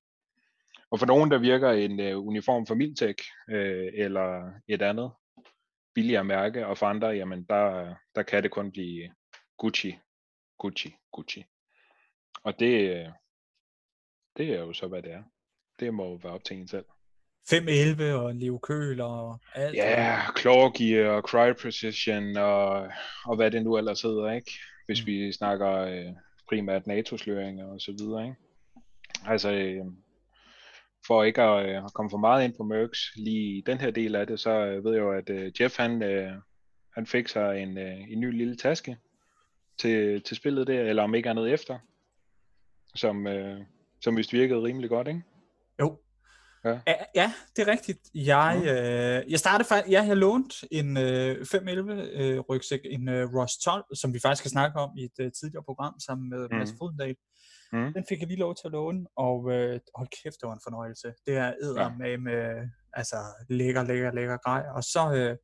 [0.92, 5.12] Og for nogen, der virker en øh, uniform for Miltech, øh, eller et andet
[5.96, 9.14] billigere mærke, og for andre, jamen der, der kan det kun blive
[9.58, 9.98] Gucci,
[10.58, 11.46] Gucci, Gucci.
[12.44, 13.10] Og det, øh,
[14.38, 15.24] det er jo så, hvad det er.
[15.80, 16.86] Det må jo være op til en selv.
[17.54, 19.76] 5.11 og Leo Køl og alt.
[19.76, 20.56] Ja, yeah, Claw
[21.16, 22.88] og Cry Precision og,
[23.26, 24.52] og hvad det nu ellers hedder, ikke?
[24.86, 25.08] Hvis mm.
[25.08, 26.14] vi snakker øh,
[26.50, 28.36] primært NATO-sløringer og så videre, ikke?
[29.26, 29.86] Altså, øh,
[31.08, 34.16] for ikke at, øh, komme for meget ind på Mercs lige i den her del
[34.16, 36.32] af det, så øh, ved jeg jo, at øh, Jeff han, øh,
[36.96, 38.98] han fik sig en, øh, en ny lille taske
[39.78, 41.80] til, til spillet der, eller om ikke andet efter,
[42.96, 43.60] som, øh,
[44.02, 45.22] som vist virkede rimelig godt, ikke?
[45.80, 45.98] Jo.
[46.66, 46.80] Ja,
[47.16, 48.00] ja det er rigtigt.
[48.14, 48.68] Jeg, mm.
[48.68, 53.58] øh, jeg startede faktisk, ja, jeg lånte en øh, 511 øh, rygsæk, en øh, Ross
[53.58, 56.58] 12, som vi faktisk skal snakke om i et øh, tidligere program sammen med mm.
[56.58, 57.16] Mads Fodendal.
[57.74, 57.94] Mm.
[57.94, 60.66] Den fik jeg lige lov til at låne, og øh, hold kæft, det var en
[60.68, 61.14] fornøjelse.
[61.26, 61.90] Det er æder ja.
[61.90, 63.18] med, med, altså
[63.50, 64.64] lækker, lækker, lækker grej.
[64.76, 65.38] Og så øh,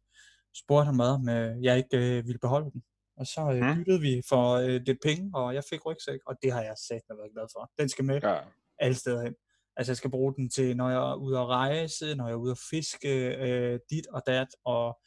[0.62, 2.84] spurgte han mig, om øh, jeg ikke øh, ville beholde den.
[3.18, 3.76] Og så øh, mm.
[3.76, 7.02] byttede vi for øh, lidt penge, og jeg fik rygsæk, og det har jeg sat
[7.10, 7.72] mig været glad for.
[7.80, 8.40] Den skal med ja.
[8.80, 9.36] alle steder hen.
[9.78, 12.38] Altså jeg skal bruge den til, når jeg er ude at rejse, når jeg er
[12.38, 15.00] ude at fiske, øh, dit og dat, og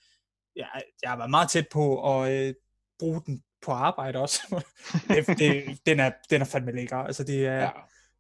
[0.56, 0.66] ja,
[1.02, 2.54] jeg har været meget tæt på at øh,
[2.98, 4.40] bruge den på arbejde også.
[5.08, 6.96] det, det, den, er, den er fandme lækker.
[6.96, 7.70] Altså det er ja.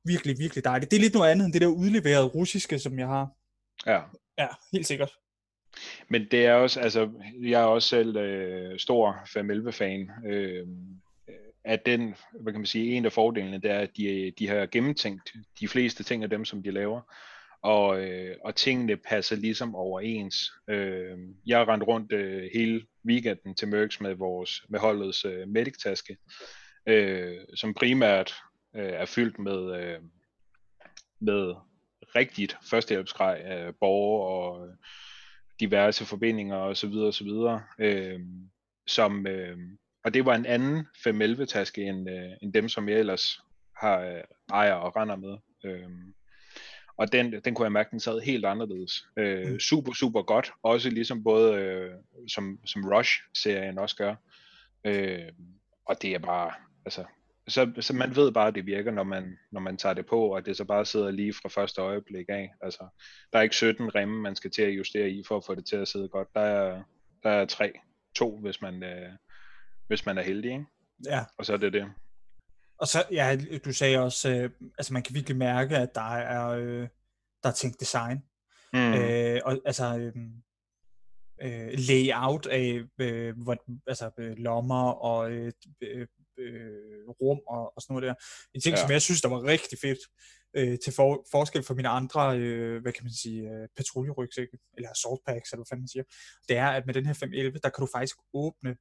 [0.04, 0.90] virkelig, virkelig dejligt.
[0.90, 3.28] Det er lidt noget andet end det der udleverede russiske, som jeg har.
[3.86, 4.00] Ja.
[4.38, 5.12] Ja, helt sikkert.
[6.08, 7.10] Men det er også, altså,
[7.42, 10.10] jeg er også selv øh, stor 511-fan.
[10.26, 10.66] Øh,
[11.68, 14.66] at den, hvad kan man sige, en af fordelene, det er, at de, de har
[14.66, 17.02] gennemtænkt de fleste ting af dem, som de laver
[17.62, 20.52] og, øh, og tingene passer ligesom overens.
[20.68, 25.48] Øh, jeg har rendt rundt øh, hele weekenden til Mercs med vores med holdets øh,
[25.48, 26.16] medic-taske,
[26.86, 28.34] øh, som primært
[28.76, 30.00] øh, er fyldt med, øh,
[31.20, 31.54] med
[32.16, 34.74] rigtigt førstehjælpsgrej af borgere og øh,
[35.60, 36.92] diverse forbindinger osv.
[36.92, 37.28] osv.
[37.78, 38.20] Øh,
[38.86, 39.58] som, øh,
[40.04, 43.40] og det var en anden 511-taske end, øh, end dem, som jeg ellers
[43.76, 45.36] har øh, ejer og render med.
[45.64, 45.90] Øh,
[46.96, 49.06] og den, den kunne jeg mærke, den sad helt anderledes.
[49.16, 49.60] Øh, mm.
[49.60, 50.52] Super, super godt.
[50.62, 51.90] Også ligesom både øh,
[52.28, 54.14] som, som Rush-serien også gør.
[54.84, 55.32] Øh,
[55.86, 56.52] og det er bare,
[56.84, 57.04] altså,
[57.48, 60.34] så, så man ved bare, at det virker, når man, når man tager det på,
[60.34, 62.52] og det så bare sidder lige fra første øjeblik af.
[62.60, 62.86] Altså,
[63.32, 65.66] der er ikke 17 remme, man skal til at justere i, for at få det
[65.66, 66.28] til at sidde godt.
[66.34, 66.82] Der er,
[67.22, 67.72] der er tre,
[68.14, 69.12] to, hvis man, øh,
[69.88, 70.64] hvis man er heldig, ikke?
[71.06, 71.24] Ja.
[71.38, 71.92] Og så er det det.
[72.78, 76.48] Og så, ja, du sagde også, øh, altså man kan virkelig mærke, at der er,
[76.48, 76.88] øh,
[77.42, 78.22] der er tænkt design.
[78.72, 78.94] Mm.
[78.94, 80.12] Øh, og altså, øh,
[81.42, 86.06] øh, layout af øh, hvor, altså, øh, lommer og øh, øh,
[86.38, 88.14] øh, rum og, og sådan noget der.
[88.54, 88.80] En ting, ja.
[88.80, 89.98] som jeg synes, der var rigtig fedt,
[90.56, 94.90] øh, til for, forskel fra mine andre, øh, hvad kan man sige, øh, patruljerygsække, eller
[94.90, 96.04] assault packs, eller hvad fanden man siger,
[96.48, 98.76] det er, at med den her 511, der kan du faktisk åbne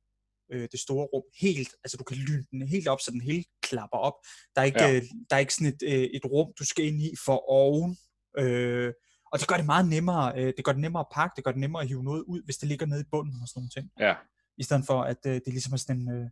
[0.51, 3.47] øh, det store rum helt, altså du kan lyne den helt op, så den helt
[3.61, 4.13] klapper op.
[4.55, 4.95] Der er ikke, ja.
[4.95, 7.97] øh, der er ikke sådan et, øh, et rum, du skal ind i for oven.
[8.39, 8.93] Øh,
[9.31, 11.51] og det gør det meget nemmere, øh, det gør det nemmere at pakke, det gør
[11.51, 13.69] det nemmere at hive noget ud, hvis det ligger nede i bunden og sådan nogle
[13.69, 13.91] ting.
[13.99, 14.13] Ja.
[14.57, 16.29] I stedet for, at øh, det ligesom er sådan en, øh,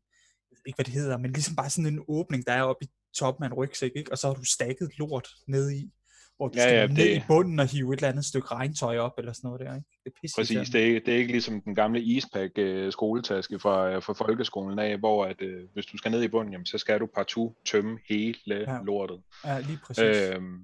[0.65, 3.43] ikke hvad det hedder, men ligesom bare sådan en åbning, der er oppe i toppen
[3.43, 4.11] af en rygsæk, ikke?
[4.11, 5.91] og så har du stakket lort nede i
[6.37, 7.17] hvor du ja, skal ja, ned det...
[7.17, 9.87] i bunden og hive et eller andet stykke regntøj op, eller sådan noget der, ikke?
[10.03, 13.59] Det er pisse Præcis, det er, det er ikke ligesom den gamle Eastpak uh, skoletaske
[13.59, 16.65] fra, øh, fra folkeskolen af, hvor at, uh, hvis du skal ned i bunden, jamen,
[16.65, 18.77] så skal du partout tømme hele ja.
[18.85, 19.21] lortet.
[19.45, 20.03] Ja, lige præcis.
[20.03, 20.61] Øhm,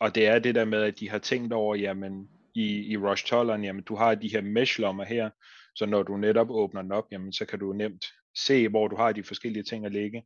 [0.00, 3.34] og det er det der med, at de har tænkt over, jamen, i, i Rush
[3.34, 5.30] 12'eren, jamen, du har de her mesh-lommer her,
[5.74, 8.04] så når du netop åbner den op, jamen, så kan du nemt
[8.36, 10.22] se, hvor du har de forskellige ting at ligge.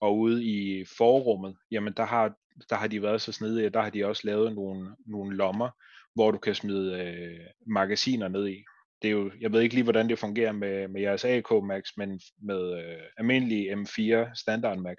[0.00, 2.34] Og ude i forrummet, jamen der har,
[2.70, 5.70] der har de været så snedige, der har de også lavet nogle, nogle lommer,
[6.14, 8.64] hvor du kan smide øh, magasiner ned i.
[9.02, 11.84] Det er jo, jeg ved ikke lige, hvordan det fungerer med, med jeres AK Max,
[11.96, 14.96] men med øh, almindelige M4 Standard Max,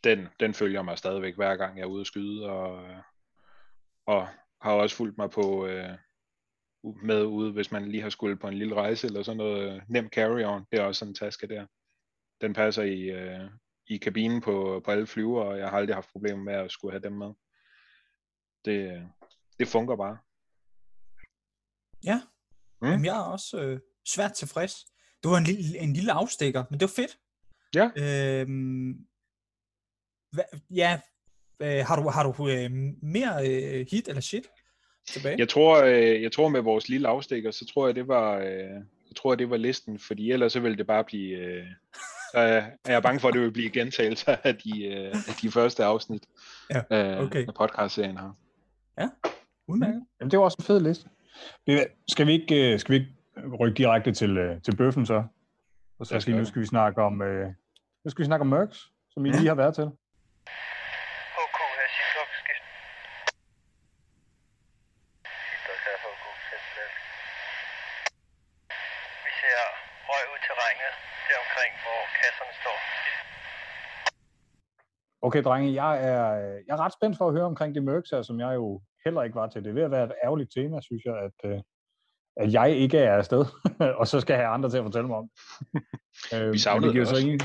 [0.04, 2.98] den, den følger mig stadigvæk hver gang jeg er ude at skyde, og, øh,
[4.06, 4.28] og
[4.62, 5.98] har også fulgt mig på øh,
[7.04, 10.06] med ude, hvis man lige har skulle på en lille rejse, eller sådan noget nem
[10.06, 11.68] carry-on, det er også sådan en taske der.
[12.42, 13.50] Den passer i, øh,
[13.88, 16.92] i kabinen på, på alle flyver, og jeg har aldrig haft problemer med at skulle
[16.92, 17.34] have dem med.
[18.66, 19.04] Det, øh,
[19.60, 20.18] det fungerer bare.
[22.04, 22.22] Ja,
[22.82, 22.88] mm.
[22.88, 24.86] Jamen, jeg er også øh, svært tilfreds.
[25.24, 27.18] Det var en lille, en lille afstikker, men det var fedt.
[27.76, 27.90] Ja.
[27.96, 29.08] Øhm,
[30.32, 31.00] hva, ja,
[31.60, 34.48] øh, har du, har du øh, mere øh, hit eller shit
[35.08, 35.36] tilbage?
[35.40, 38.70] Jeg tror, øh, jeg tror med vores lille afstikker, så tror jeg, det var, øh,
[39.08, 41.66] jeg tror, det var listen, fordi ellers så ville det bare blive, øh,
[42.32, 45.52] så er jeg bange for, at det vil blive gentagelser af de, øh, af de
[45.52, 46.24] første afsnit
[46.70, 46.82] ja,
[47.24, 47.48] okay.
[47.48, 48.38] af podcast-serien her.
[49.00, 49.10] Ja,
[49.68, 50.02] udmærket.
[50.20, 51.10] Jamen, det var også en fed liste.
[52.08, 53.12] Skal vi ikke, øh, skal vi ikke
[53.60, 55.24] rykke direkte til, øh, til bøffen så?
[56.00, 57.48] Og så skal, nu skal vi snakke om, øh,
[58.04, 59.92] nu skal vi snakke om Mercs, som I lige har været til.
[75.22, 76.24] Okay, drenge, jeg er,
[76.68, 79.24] jeg er ret spændt for at høre omkring de mørks her, som jeg jo heller
[79.24, 79.64] ikke var til.
[79.64, 81.60] Det er ved at være et ærgerligt tema, synes jeg, at, øh,
[82.38, 83.46] at jeg ikke er afsted,
[84.00, 85.30] og så skal jeg have andre til at fortælle mig om.
[86.34, 87.26] Øh, Vi savnede det, giver det også.
[87.26, 87.40] Ingen,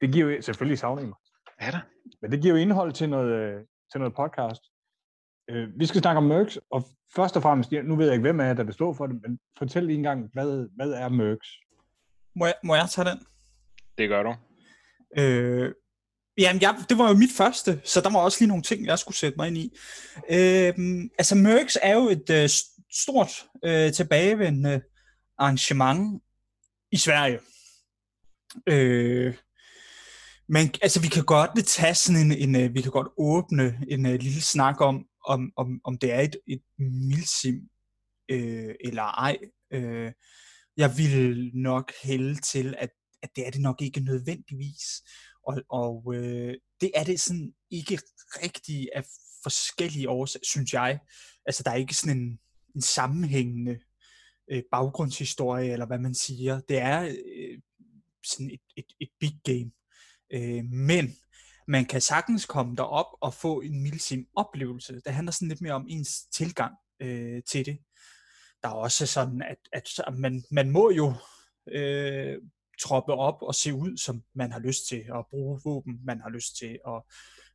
[0.00, 1.18] det giver jo selvfølgelig savning mig.
[1.58, 1.80] Er der?
[2.22, 4.62] Men det giver jo indhold til noget, øh, til noget podcast.
[5.78, 6.84] Vi skal snakke om Mercs, og
[7.16, 9.38] først og fremmest, nu ved jeg ikke, hvem er der vil stå for det, men
[9.58, 11.48] fortæl lige en gang, hvad, hvad er Mercs?
[12.36, 13.18] Må jeg, må jeg tage den?
[13.98, 14.34] Det gør du.
[15.18, 15.74] Øh,
[16.38, 18.98] Jamen, jeg, det var jo mit første, så der var også lige nogle ting, jeg
[18.98, 19.76] skulle sætte mig ind i.
[20.30, 22.48] Øhm, altså, Merckx er jo et øh,
[22.92, 24.82] stort øh, tilbagevendende
[25.38, 26.22] arrangement
[26.92, 27.38] i Sverige.
[28.66, 29.34] Øh,
[30.48, 34.06] men altså, vi kan godt tage sådan en, en øh, vi kan godt åbne en
[34.06, 37.60] uh, lille snak om, om, om, om det er et, et milsim
[38.30, 39.38] øh, eller ej.
[39.72, 40.12] Øh,
[40.76, 42.90] jeg vil nok hælde til, at,
[43.22, 45.02] at det er det nok ikke nødvendigvis.
[45.48, 47.98] Og, og øh, det er det sådan ikke
[48.42, 49.04] rigtigt af
[49.42, 50.98] forskellige årsager, synes jeg.
[51.46, 52.38] Altså, der er ikke sådan en,
[52.74, 53.78] en sammenhængende
[54.50, 56.60] øh, baggrundshistorie, eller hvad man siger.
[56.60, 57.58] Det er øh,
[58.24, 59.70] sådan et, et, et big game.
[60.32, 61.16] Øh, men
[61.68, 65.00] man kan sagtens komme derop og få en milsim oplevelse.
[65.04, 67.78] Det handler sådan lidt mere om ens tilgang øh, til det.
[68.62, 71.14] Der er også sådan, at, at man, man må jo
[71.68, 72.38] øh,
[72.80, 76.30] troppe op og se ud, som man har lyst til, og bruge våben, man har
[76.30, 77.06] lyst til, og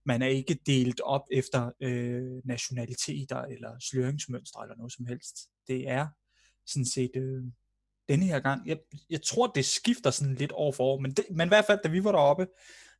[0.05, 5.35] man er ikke delt op efter øh, nationaliteter eller sløringsmønstre eller noget som helst.
[5.67, 6.07] Det er
[6.65, 7.43] sådan set øh,
[8.09, 8.67] denne her gang.
[8.67, 8.77] Jeg,
[9.09, 11.79] jeg tror, det skifter sådan lidt år for år, men, det, men i hvert fald,
[11.83, 12.47] da vi var deroppe,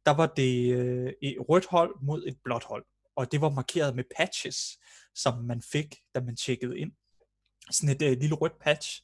[0.06, 3.96] der var det øh, et rødt hold mod et blåt hold, og det var markeret
[3.96, 4.80] med patches,
[5.16, 6.92] som man fik, da man tjekkede ind.
[7.72, 9.02] Sådan et øh, lille rødt patch,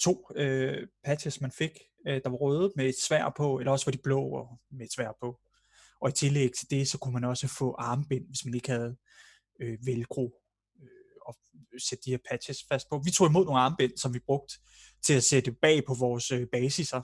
[0.00, 1.70] to øh, patches, man fik,
[2.06, 4.86] øh, der var røde med et svær på, eller også var de blå og med
[4.86, 5.40] et svær på.
[6.00, 8.96] Og i tillæg til det, så kunne man også få armbind, hvis man ikke havde
[9.60, 10.42] øh, velcro
[10.82, 11.36] øh, og
[11.78, 13.02] sætte de her patches fast på.
[13.04, 14.54] Vi tog imod nogle armbind, som vi brugte
[15.02, 17.02] til at sætte bag på vores øh, basiser,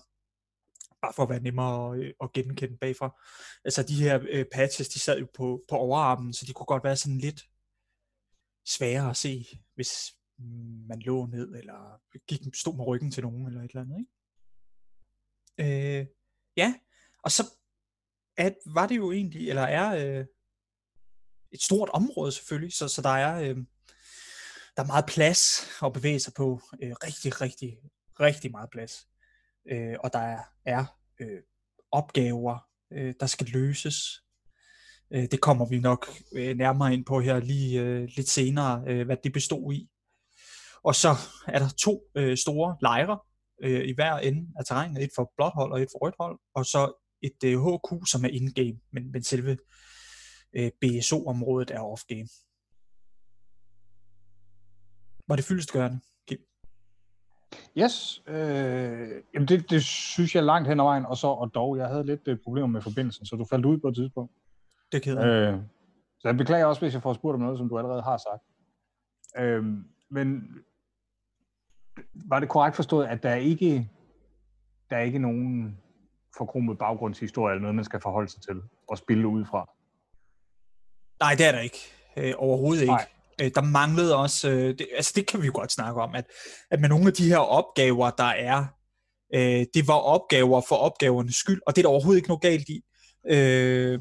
[1.02, 3.20] bare for at være nemmere at, at genkende bagfra.
[3.64, 6.84] Altså de her øh, patches, de sad jo på, på overarmen, så de kunne godt
[6.84, 7.42] være sådan lidt
[8.66, 9.92] sværere at se, hvis
[10.88, 14.10] man lå ned, eller gik, stod med ryggen til nogen, eller et eller andet, ikke?
[15.60, 16.06] Øh,
[16.56, 16.74] ja,
[17.24, 17.42] og så
[18.36, 20.26] at, var det jo egentlig, eller er, øh,
[21.52, 23.56] et stort område selvfølgelig, så, så der er øh,
[24.76, 26.60] der er meget plads at bevæge sig på.
[26.82, 27.78] Øh, rigtig, rigtig,
[28.20, 29.08] rigtig meget plads.
[29.70, 30.84] Øh, og der er, er
[31.20, 31.42] øh,
[31.90, 32.58] opgaver,
[32.92, 34.22] øh, der skal løses.
[35.10, 39.06] Øh, det kommer vi nok øh, nærmere ind på her lige øh, lidt senere, øh,
[39.06, 39.90] hvad det bestod i.
[40.82, 41.14] Og så
[41.46, 43.18] er der to øh, store lejre
[43.62, 45.02] øh, i hver ende af terrænet.
[45.02, 46.38] Et for blåt hold og et for rødt hold.
[46.54, 49.58] Og så et øh, HQ, som er in-game, men, men selve
[50.52, 52.28] øh, BSO-området er off-game.
[55.28, 56.38] Var det fyldestgørende, Kim?
[57.78, 61.76] Yes, øh, jamen det, det synes jeg langt hen ad vejen, og så og dog,
[61.76, 64.32] jeg havde lidt øh, problemer med forbindelsen, så du faldt ud på et tidspunkt.
[64.92, 65.58] Det er ked øh,
[66.20, 68.42] Så jeg beklager også, hvis jeg får spurgt om noget, som du allerede har sagt.
[69.38, 69.64] Øh,
[70.10, 70.42] men
[72.14, 73.88] var det korrekt forstået, at der er ikke
[74.90, 75.78] der er ikke nogen
[76.36, 78.56] forkromet baggrundshistorie eller noget, man skal forholde sig til
[78.88, 79.70] og spille ud fra?
[81.20, 81.78] Nej, det er der ikke.
[82.16, 82.92] Øh, overhovedet ikke.
[82.92, 83.08] Nej.
[83.42, 86.24] Øh, der manglede også, øh, det, altså det kan vi jo godt snakke om, at,
[86.70, 88.64] at med nogle af de her opgaver, der er,
[89.34, 92.68] øh, det var opgaver for opgavernes skyld, og det er der overhovedet ikke noget galt
[92.68, 92.84] i.
[93.26, 93.98] Øh,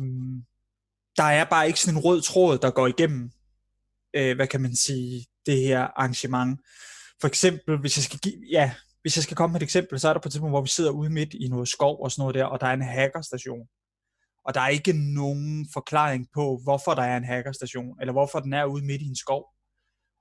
[1.18, 3.32] der er bare ikke sådan en rød tråd, der går igennem,
[4.14, 6.60] øh, hvad kan man sige, det her arrangement.
[7.22, 10.10] For eksempel, hvis jeg skal give, ja, hvis jeg skal komme med et eksempel, så
[10.10, 12.22] er der på et tidspunkt, hvor vi sidder ude midt i noget skov og sådan
[12.22, 13.68] noget der, og der er en hackerstation.
[14.46, 18.54] Og der er ikke nogen forklaring på, hvorfor der er en hackerstation, eller hvorfor den
[18.54, 19.46] er ude midt i en skov.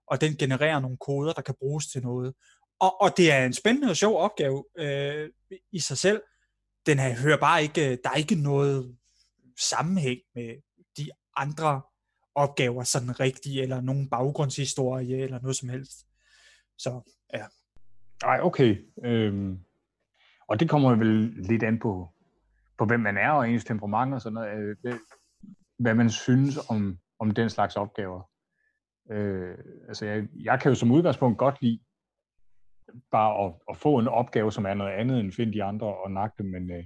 [0.06, 2.34] Og den genererer nogle koder, der kan bruges til noget.
[2.80, 5.30] Og, og det er en spændende og sjov opgave øh,
[5.72, 6.22] i sig selv.
[6.86, 8.96] Den her, hører bare ikke, der er ikke noget
[9.60, 10.54] sammenhæng med
[10.96, 11.82] de andre
[12.34, 16.06] opgaver sådan rigtigt, eller nogen baggrundshistorie, eller noget som helst.
[16.82, 16.90] Så
[17.34, 17.44] ja.
[18.24, 18.76] Ej, okay.
[19.04, 19.58] Øhm,
[20.48, 22.08] og det kommer vel lidt an på,
[22.78, 24.76] på hvem man er, og ens temperament og sådan noget.
[24.84, 24.94] Øh,
[25.78, 28.22] hvad man synes om, om den slags opgaver.
[29.10, 31.80] Øh, altså jeg, jeg kan jo som udgangspunkt godt lide
[33.10, 36.10] bare at, at få en opgave, som er noget andet end finde de andre og
[36.10, 36.84] nakke dem, men, øh,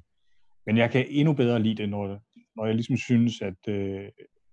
[0.67, 2.21] men jeg kan endnu bedre lide det, når,
[2.57, 4.09] når jeg ligesom synes, at, øh,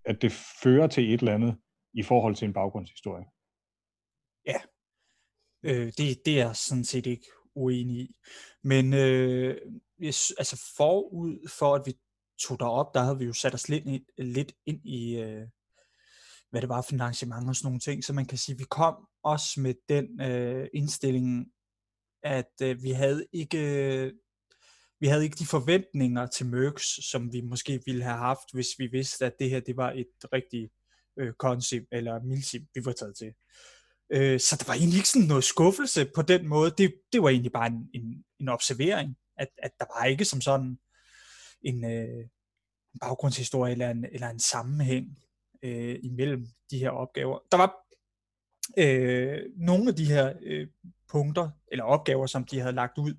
[0.05, 0.31] at det
[0.63, 1.57] fører til et eller andet
[1.93, 3.25] i forhold til en baggrundshistorie.
[5.63, 8.15] Øh, det, det er jeg sådan set ikke uenig i.
[8.63, 9.57] Men øh,
[10.37, 11.93] altså forud for, at vi
[12.41, 15.47] tog derop, der havde vi jo sat os lidt, ind, lidt ind i, øh,
[16.49, 18.03] hvad det var for en arrangement og sådan nogle ting.
[18.03, 21.51] Så man kan sige, at vi kom også med den øh, indstilling,
[22.23, 24.11] at øh, vi havde ikke
[24.99, 28.87] vi havde ikke de forventninger til Mercs, som vi måske ville have haft, hvis vi
[28.87, 30.71] vidste, at det her det var et rigtigt
[31.19, 33.33] øh, koncept eller milsim, vi var taget til.
[34.11, 36.73] Øh, så der var egentlig ikke sådan noget skuffelse på den måde.
[36.77, 40.41] Det, det var egentlig bare en, en, en observering, at, at der var ikke som
[40.41, 40.79] sådan
[41.61, 42.23] en, øh,
[42.93, 45.19] en baggrundshistorie eller en, eller en sammenhæng
[45.63, 47.39] øh, imellem de her opgaver.
[47.51, 47.75] Der var
[48.77, 50.67] øh, nogle af de her øh,
[51.09, 53.13] punkter eller opgaver, som de havde lagt ud,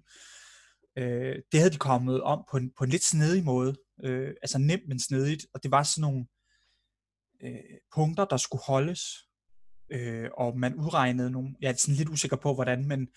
[0.99, 3.77] øh, det havde de kommet om på en, på en lidt snedig måde.
[4.05, 5.47] Øh, altså nemt, men snedigt.
[5.55, 6.27] Og det var sådan nogle
[7.43, 9.01] øh, punkter, der skulle holdes.
[9.93, 13.09] Øh, og man udregnede nogle, jeg er sådan lidt usikker på hvordan, men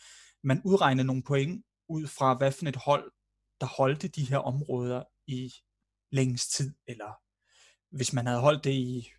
[0.44, 3.12] man udregnede nogle point ud fra, hvad for et hold,
[3.62, 5.54] der holdte de her områder i
[6.12, 7.12] længst tid, eller
[7.96, 9.10] hvis man havde holdt det i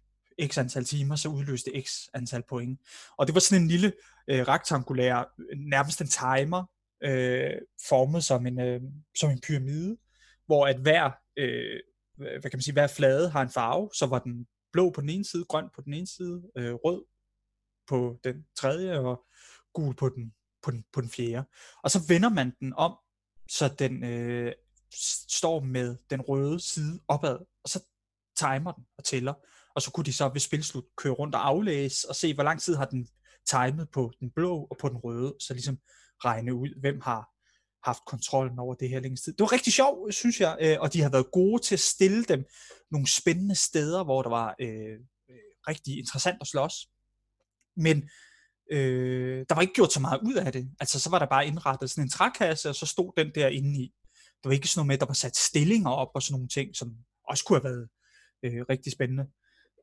[0.47, 2.81] x antal timer, så udløste x antal point.
[3.19, 3.93] Og det var sådan en lille
[4.29, 5.25] øh, rektangulær,
[5.69, 6.65] nærmest en timer,
[7.03, 8.81] øh, formet som en, øh,
[9.19, 9.97] som en pyramide,
[10.47, 11.81] hvor at hver, øh,
[12.17, 15.11] hvad kan man sige, hver flade har en farve, så var den blå på den
[15.11, 17.05] ene side, grøn på den ene side, øh, rød
[17.89, 19.25] på den tredje, og
[19.75, 21.47] gul på den, på den, på den fjerde.
[21.83, 22.97] Og så vender man den om,
[23.51, 24.53] så den øh,
[25.29, 27.81] står med den røde side opad, og så
[28.37, 29.35] timer den og tæller.
[29.75, 32.61] Og så kunne de så ved spilslut køre rundt og aflæse, og se, hvor lang
[32.61, 33.09] tid har den
[33.51, 35.79] timet på den blå og på den røde, så ligesom
[36.25, 37.37] regne ud, hvem har
[37.89, 39.33] haft kontrollen over det her længst tid.
[39.33, 42.25] Det var rigtig sjovt, synes jeg, øh, og de har været gode til at stille
[42.25, 42.45] dem
[42.91, 44.95] nogle spændende steder, hvor der var øh,
[45.31, 45.37] øh
[45.69, 46.75] rigtig interessant at slås.
[47.77, 48.09] Men
[48.73, 50.71] øh, der var ikke gjort så meget ud af det.
[50.81, 53.83] Altså, så var der bare indrettet sådan en trækasse, og så stod den der inde
[53.83, 53.93] i.
[54.43, 56.49] Der var ikke sådan noget med, at der var sat stillinger op og sådan nogle
[56.49, 56.97] ting, som
[57.29, 57.89] også kunne have været
[58.43, 59.27] øh, rigtig spændende.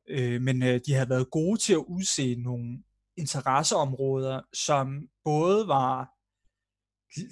[0.08, 2.82] Øh, men øh, de har været gode til at udse nogle
[3.16, 6.14] interesseområder, som både var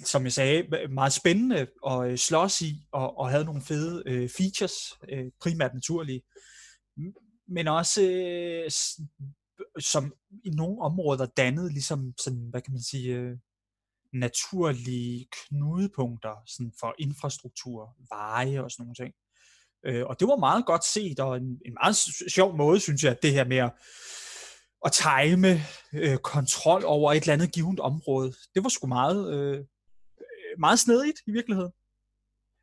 [0.05, 4.29] som jeg sagde, meget spændende at øh, slås i, og, og havde nogle fede øh,
[4.37, 4.73] features,
[5.09, 6.21] øh, primært naturlige,
[7.47, 8.71] men også øh,
[9.79, 10.13] som
[10.43, 13.37] i nogle områder dannet ligesom sådan, hvad kan man sige, øh,
[14.13, 19.13] naturlige knudepunkter sådan for infrastruktur, veje og sådan nogle ting.
[19.85, 21.95] Øh, og det var meget godt set, og en, en meget
[22.31, 23.71] sjov måde, synes jeg, at det her med at,
[24.85, 25.61] at time
[25.93, 28.33] øh, kontrol over et eller andet givet område.
[28.55, 29.65] Det var sgu meget, øh,
[30.59, 31.71] meget snedigt i virkeligheden.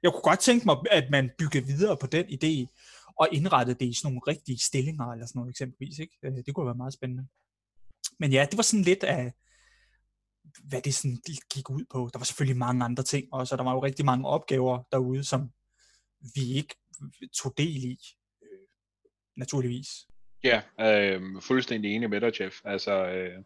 [0.02, 2.66] Jeg kunne godt tænke mig, at man byggede videre på den idé,
[3.16, 5.98] og indrettede det i sådan nogle rigtige stillinger, eller sådan noget eksempelvis.
[5.98, 6.18] Ikke?
[6.22, 7.26] Øh, det kunne være meget spændende.
[8.20, 9.32] Men ja, det var sådan lidt af,
[10.64, 11.18] hvad det sådan
[11.54, 12.10] gik ud på.
[12.12, 15.24] Der var selvfølgelig mange andre ting også, og der var jo rigtig mange opgaver derude,
[15.24, 15.50] som
[16.34, 16.74] vi ikke
[17.42, 17.98] tog del i,
[18.42, 18.66] øh,
[19.36, 19.88] naturligvis.
[20.44, 22.56] Ja, øh, fuldstændig enig med dig, Jeff.
[22.64, 23.44] Altså, øh,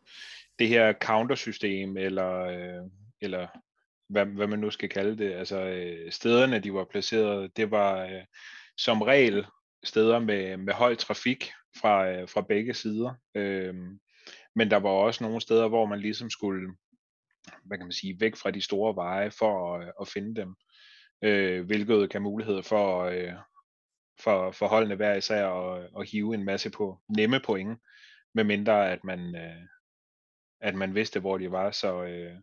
[0.58, 3.46] det her countersystem, eller, øh, eller
[4.08, 8.04] hvad, hvad man nu skal kalde det, altså øh, stederne, de var placeret, det var
[8.04, 8.24] øh,
[8.76, 9.46] som regel
[9.84, 13.14] steder med, med høj trafik fra, øh, fra begge sider.
[13.34, 13.74] Øh,
[14.54, 16.74] men der var også nogle steder, hvor man ligesom skulle,
[17.64, 20.54] hvad kan man sige, væk fra de store veje for at, øh, at finde dem.
[21.22, 23.32] Øh, hvilket kan mulighed for, øh,
[24.20, 27.78] for, for holdene hver især at, at hive en masse på nemme point,
[28.34, 29.66] medmindre at man, øh,
[30.60, 31.70] at man vidste, hvor de var.
[31.70, 32.36] Så, øh,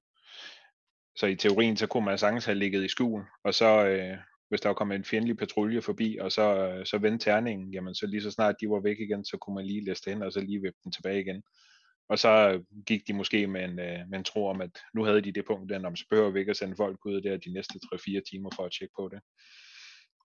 [1.15, 4.17] så i teorien, så kunne man sagtens have ligget i skjul, og så, øh,
[4.49, 7.95] hvis der var kommet en fjendtlig patrulje forbi, og så, øh, så vendte terningen, jamen
[7.95, 10.33] så lige så snart de var væk igen, så kunne man lige læse hen, og
[10.33, 11.43] så lige vippe den tilbage igen.
[12.11, 15.21] Og så gik de måske med en, øh, med en tro om, at nu havde
[15.21, 17.53] de det punkt der, om så behøver vi ikke at sende folk ud der de
[17.53, 19.21] næste 3-4 timer for at tjekke på det.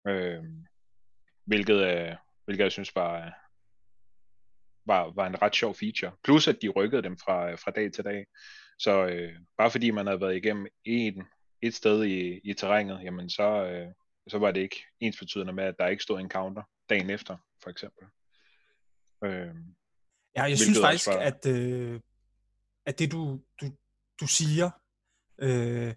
[0.09, 0.45] Øh,
[1.45, 2.15] hvilket, øh,
[2.45, 3.35] hvilket jeg synes var,
[4.87, 6.13] var, var en ret sjov feature.
[6.25, 8.27] Plus at de rykkede dem fra, øh, fra dag til dag.
[8.79, 11.23] Så øh, bare fordi man havde været igennem en,
[11.63, 13.89] et sted i, i terrænet, jamen så, øh,
[14.29, 17.37] så var det ikke ens betydende med, at der ikke stod en counter dagen efter,
[17.63, 18.07] for eksempel.
[19.25, 19.55] Øh,
[20.37, 21.13] ja, jeg synes faktisk, var...
[21.13, 22.01] at, øh,
[22.87, 23.67] at det du, du,
[24.21, 24.71] du siger,
[25.41, 25.95] øh,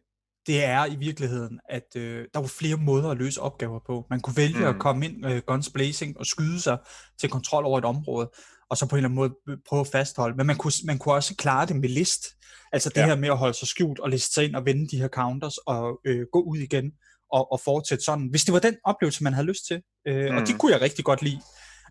[0.48, 4.06] det er i virkeligheden, at øh, der var flere måder at løse opgaver på.
[4.10, 4.66] Man kunne vælge mm.
[4.66, 6.78] at komme ind øh, guns blazing og skyde sig
[7.20, 8.32] til kontrol over et område,
[8.70, 10.38] og så på en eller anden måde prøve at fastholde.
[10.38, 12.26] Men man kunne, man kunne også klare det med list.
[12.72, 13.06] Altså det ja.
[13.06, 15.58] her med at holde sig skjult og liste sig ind og vende de her counters
[15.58, 16.92] og øh, gå ud igen
[17.34, 18.28] og, og fortsætte sådan.
[18.28, 19.82] Hvis det var den oplevelse, man havde lyst til.
[20.08, 20.38] Øh, mm.
[20.38, 21.42] Og det kunne jeg rigtig godt lide,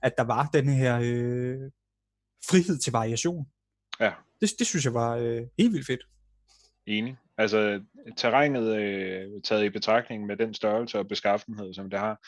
[0.02, 1.70] at der var den her øh,
[2.50, 3.46] frihed til variation.
[4.00, 4.12] Ja.
[4.40, 6.00] Det, det synes jeg var øh, helt vildt fedt.
[6.86, 7.16] Enig.
[7.38, 7.80] Altså
[8.16, 12.18] terrænet øh, taget i betragtning med den størrelse og beskaffenhed, som det har,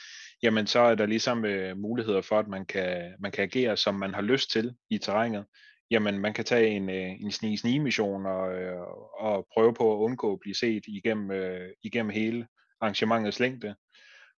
[0.42, 3.94] jamen så er der ligesom øh, muligheder for, at man kan, man kan agere, som
[3.94, 5.44] man har lyst til i terrænet.
[5.90, 8.80] Jamen man kan tage en, øh, en sni mission og, øh,
[9.20, 12.46] og prøve på at undgå at blive set igennem, øh, igennem hele
[12.80, 13.74] arrangementets længde,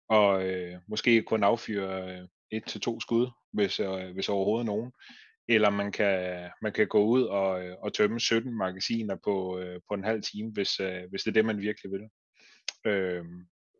[0.08, 4.92] og øh, måske kun affyre øh, et til to skud, hvis, øh, hvis overhovedet nogen
[5.54, 9.80] eller man kan, man kan gå ud og, øh, og tømme 17 magasiner på, øh,
[9.88, 12.08] på en halv time, hvis, øh, hvis det er det, man virkelig vil.
[12.84, 13.24] Øh,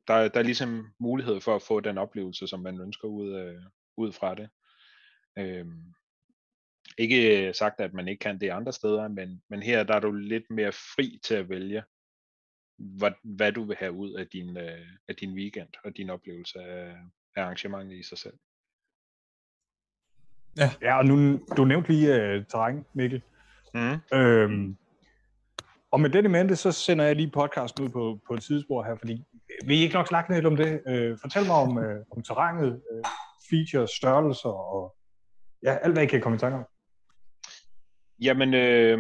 [0.09, 3.63] der, der er ligesom mulighed for at få den oplevelse, som man ønsker ud, øh,
[3.97, 4.49] ud fra det.
[5.39, 5.67] Øh,
[6.99, 10.13] ikke sagt, at man ikke kan det andre steder, men, men her der er du
[10.13, 11.83] lidt mere fri til at vælge,
[12.77, 16.59] hvad, hvad du vil have ud af din, øh, af din weekend og din oplevelse
[16.59, 16.97] af,
[17.37, 18.39] af arrangementet i sig selv.
[20.57, 23.23] Ja, ja og nu, du nævnte lige uh, terræn, Mikkel.
[23.75, 24.19] Mm.
[24.19, 24.77] Øhm,
[25.91, 28.83] og med det i mente, så sender jeg lige podcasten ud på, på et tidsspor
[28.83, 29.25] her, fordi
[29.67, 30.81] vi ikke nok snakke lidt om det.
[30.87, 33.01] Uh, fortæl mig om, uh, om terrænet, uh,
[33.51, 34.95] features, størrelser og
[35.63, 36.65] ja, alt hvad I kan komme i tanke om.
[38.23, 38.99] Jamen, øh,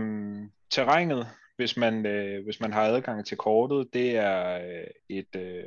[0.71, 1.27] terrænet,
[1.57, 4.61] hvis man, øh, hvis man har adgang til kortet, det er
[5.09, 5.65] et, øh,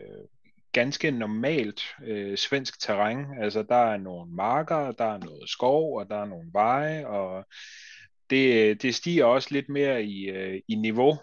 [0.76, 3.26] ganske normalt øh, svensk terræn.
[3.40, 7.46] Altså der er nogle marker, der er noget skov, og der er nogle veje, og
[8.30, 11.18] det, det stiger også lidt mere i, øh, i niveau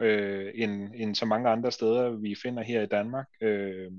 [0.00, 3.26] øh, end, end så mange andre steder, vi finder her i Danmark.
[3.40, 3.92] Øh,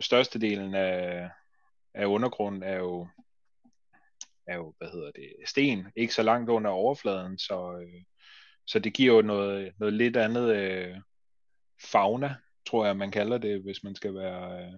[0.00, 1.28] størstedelen af,
[1.94, 3.08] af undergrunden er jo,
[4.46, 8.02] er jo, hvad hedder det, sten, ikke så langt under overfladen, så, øh,
[8.66, 10.96] så det giver jo noget, noget lidt andet øh,
[11.92, 12.34] fauna
[12.66, 14.72] tror jeg, man kalder det, hvis man skal være øh,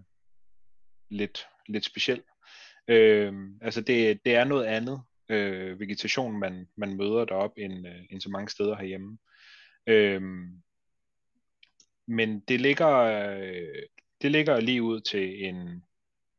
[1.10, 2.22] lidt, lidt speciel.
[2.88, 8.02] Øh, altså det, det er noget andet øh, vegetation, man, man møder derop end, øh,
[8.10, 9.18] end så mange steder herhjemme.
[9.86, 10.22] Øh,
[12.06, 13.82] men det ligger, øh,
[14.22, 15.84] det ligger lige ud til en,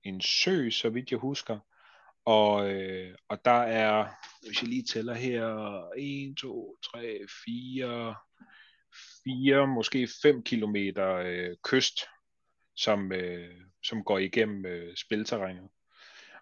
[0.03, 1.59] en sø, så vidt jeg husker.
[2.25, 4.07] Og, øh, og der er,
[4.47, 8.15] hvis jeg lige tæller her, 1, 2, 3, 4,
[9.25, 11.99] fire, måske 5 kilometer øh, kyst,
[12.75, 15.69] som, øh, som går igennem øh, spilterrænet.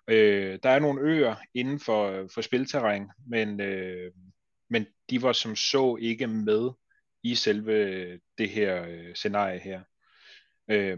[0.07, 4.11] Øh, der er nogle øer inden for, øh, for spilterræn, men, øh,
[4.69, 6.71] men de var som så ikke med
[7.23, 9.81] i selve øh, det her øh, scenarie her.
[10.67, 10.97] Øh,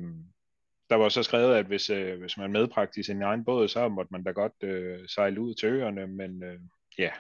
[0.89, 4.11] der var så skrevet, at hvis, øh, hvis man medbragte sin egen båd, så måtte
[4.11, 6.59] man da godt øh, sejle ud til øerne, men øh,
[6.97, 7.11] ja,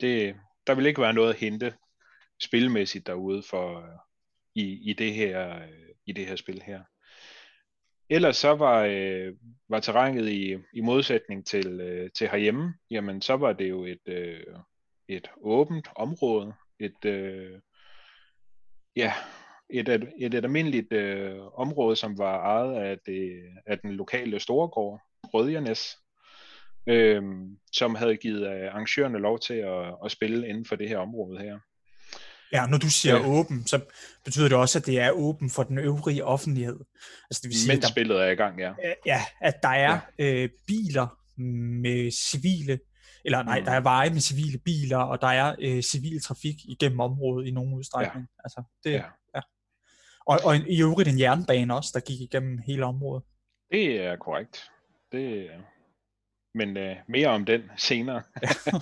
[0.00, 1.74] det, der vil ikke være noget at hente
[2.42, 3.98] spilmæssigt derude for øh,
[4.54, 6.82] i, i, det her, øh, i det her spil her.
[8.10, 9.34] Ellers så var, øh,
[9.68, 14.08] var terrænet i, i modsætning til, øh, til herhjemme, jamen så var det jo et,
[14.08, 14.56] øh,
[15.08, 17.60] et åbent område, et, øh,
[18.96, 19.12] ja,
[19.70, 24.40] et, et, et, et almindeligt øh, område, som var ejet af, det, af den lokale
[24.40, 25.96] storegård, Rødjernes,
[26.86, 27.22] øh,
[27.72, 31.38] som havde givet øh, arrangørerne lov til at, at spille inden for det her område
[31.38, 31.58] her.
[32.52, 33.26] Ja, når du siger ja.
[33.26, 33.80] åben, så
[34.24, 36.80] betyder det også, at det er åben for den øvrige offentlighed.
[37.30, 38.72] Altså, det vil sige, Mens der, spillet er i gang, ja.
[39.06, 40.24] Ja, at der er ja.
[40.24, 41.18] øh, biler
[41.82, 42.78] med civile,
[43.24, 43.64] eller nej, mm.
[43.64, 47.50] der er veje med civile biler, og der er øh, civil trafik igennem området i
[47.50, 48.26] nogen udstrækning.
[48.28, 48.42] Ja.
[48.44, 49.04] Altså, det, ja.
[49.34, 49.40] ja.
[50.26, 53.24] Og, og i øvrigt en jernbane også, der gik igennem hele området.
[53.70, 54.70] Det er korrekt.
[55.12, 55.50] Det,
[56.54, 58.22] men øh, mere om den senere.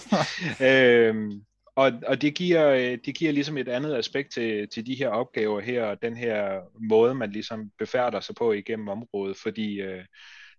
[0.71, 1.45] øhm,
[1.81, 5.09] og, og det, giver, øh, det giver ligesom et andet aspekt til, til de her
[5.09, 10.05] opgaver her, og den her måde, man ligesom befærder sig på igennem området, fordi øh,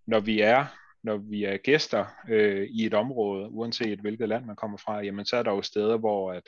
[0.08, 0.66] når vi er
[1.04, 5.26] når vi er gæster øh, i et område, uanset hvilket land man kommer fra, jamen
[5.26, 6.44] så er der jo steder, hvor at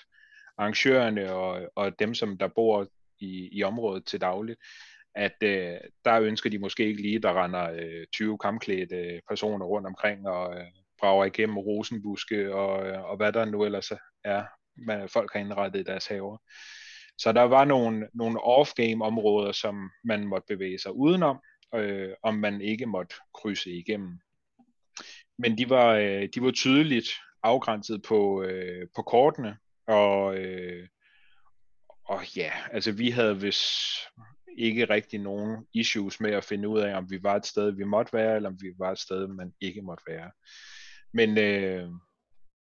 [0.58, 2.88] arrangørerne og, og dem, som der bor
[3.20, 4.60] i, i området til dagligt,
[5.16, 9.66] at øh, der ønsker de måske ikke lige, der render øh, 20 kampklædte øh, personer
[9.66, 10.66] rundt omkring og øh,
[11.00, 13.92] brager igennem rosenbuske og, øh, og hvad der nu ellers
[14.24, 14.44] er,
[14.76, 16.38] hvad folk har indrettet i deres haver.
[17.18, 21.40] Så der var nogle, nogle off-game områder, som man måtte bevæge sig udenom,
[21.76, 24.20] øh, om man ikke måtte krydse igennem.
[25.38, 27.08] Men de var, øh, de var tydeligt
[27.44, 29.58] afgrænset på, øh, på kortene,
[29.88, 30.88] og, øh,
[32.06, 33.64] og ja, altså vi havde vist
[34.58, 37.84] ikke rigtig nogen issues med at finde ud af, om vi var et sted, vi
[37.84, 40.32] måtte være, eller om vi var et sted, man ikke måtte være.
[41.14, 41.90] Men, øh,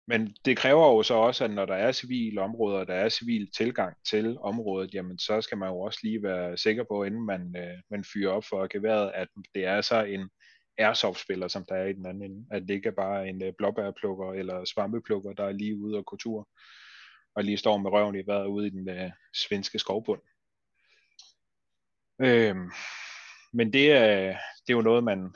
[0.07, 3.51] men det kræver jo så også, at når der er civile områder, der er civil
[3.57, 7.57] tilgang til området, jamen så skal man jo også lige være sikker på, inden man,
[7.57, 10.31] øh, man fyrer op for geværet, at det er så en
[10.79, 12.47] airsoft-spiller, som der er i den anden ende.
[12.51, 16.07] At det ikke er bare en øh, blåbærplukker eller svampeplukker, der er lige ude og
[16.07, 16.49] kultur,
[17.35, 20.21] og lige står med røven i vejret ude i den øh, svenske skovbund.
[22.21, 22.71] Øhm,
[23.53, 24.37] men det er,
[24.67, 25.35] det er jo noget, man,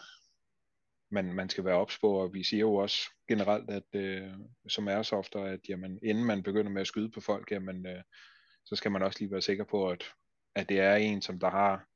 [1.10, 4.32] man, man skal være ops på, og vi siger jo også generelt, at øh,
[4.68, 8.02] som airsofter, at jamen, inden man begynder med at skyde på folk, jamen, øh,
[8.64, 10.04] så skal man også lige være sikker på, at,
[10.54, 11.86] at det er en, som der har,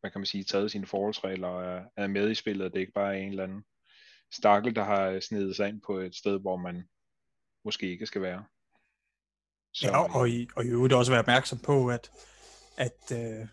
[0.00, 2.80] hvad kan man sige, taget sine forholdsregler og er, er med i spillet, at det
[2.80, 3.64] ikke bare er en eller anden
[4.32, 6.88] stakkel, der har snedet sig ind på et sted, hvor man
[7.64, 8.44] måske ikke skal være.
[9.74, 12.10] Så, ja, og i, og i øvrigt også være opmærksom på, at,
[12.76, 13.48] at øh,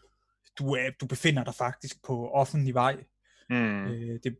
[0.59, 3.03] du, er, du befinder dig faktisk på offentlig vej.
[3.49, 3.85] Mm.
[3.85, 4.37] Øh, det,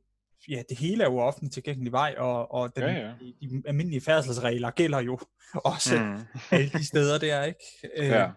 [0.50, 3.14] ja, det hele er jo offentligt tilgængelig vej, og, og den, ja, ja.
[3.20, 5.20] De, de almindelige færdselsregler gælder jo
[5.74, 6.20] også mm.
[6.58, 7.60] alle de steder der, ikke?
[7.96, 8.32] Øh, ja.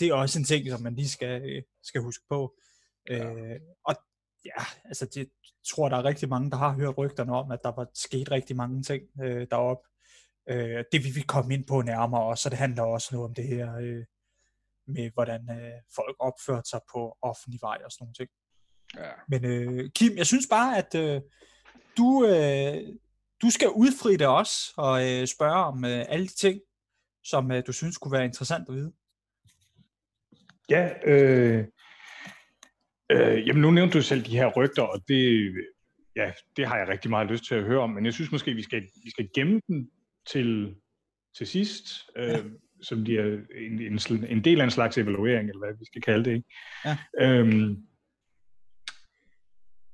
[0.00, 2.54] Det er også en ting, som man lige skal, skal huske på.
[3.08, 3.24] Ja.
[3.24, 3.94] Øh, og
[4.44, 5.30] ja, altså det
[5.68, 8.56] tror, der er rigtig mange, der har hørt rygterne om, at der var sket rigtig
[8.56, 9.88] mange ting øh, deroppe.
[10.48, 13.34] Øh, det vil vi komme ind på nærmere også, så det handler også noget om
[13.34, 14.04] det her øh,
[14.86, 18.30] med, hvordan øh, folk opførte sig på offentlig vej og sådan nogle ting.
[18.96, 19.10] Ja.
[19.28, 21.20] Men øh, Kim, jeg synes bare, at øh,
[21.96, 22.76] du, øh,
[23.42, 26.60] du skal udfri det også og øh, spørge om øh, alle de ting,
[27.24, 28.92] som øh, du synes kunne være interessant at vide.
[30.70, 31.64] Ja, øh,
[33.10, 35.52] øh, jamen nu nævnte du selv de her rygter, og det,
[36.16, 38.54] ja, det har jeg rigtig meget lyst til at høre om, men jeg synes måske,
[38.54, 39.90] vi skal, vi skal gemme den
[40.26, 40.74] til,
[41.36, 42.42] til sidst, øh, ja.
[42.82, 46.02] som de er en, en, en del af en slags evaluering, eller hvad vi skal
[46.02, 46.34] kalde det.
[46.34, 46.48] Ikke?
[46.84, 46.96] Ja.
[47.20, 47.76] Øhm,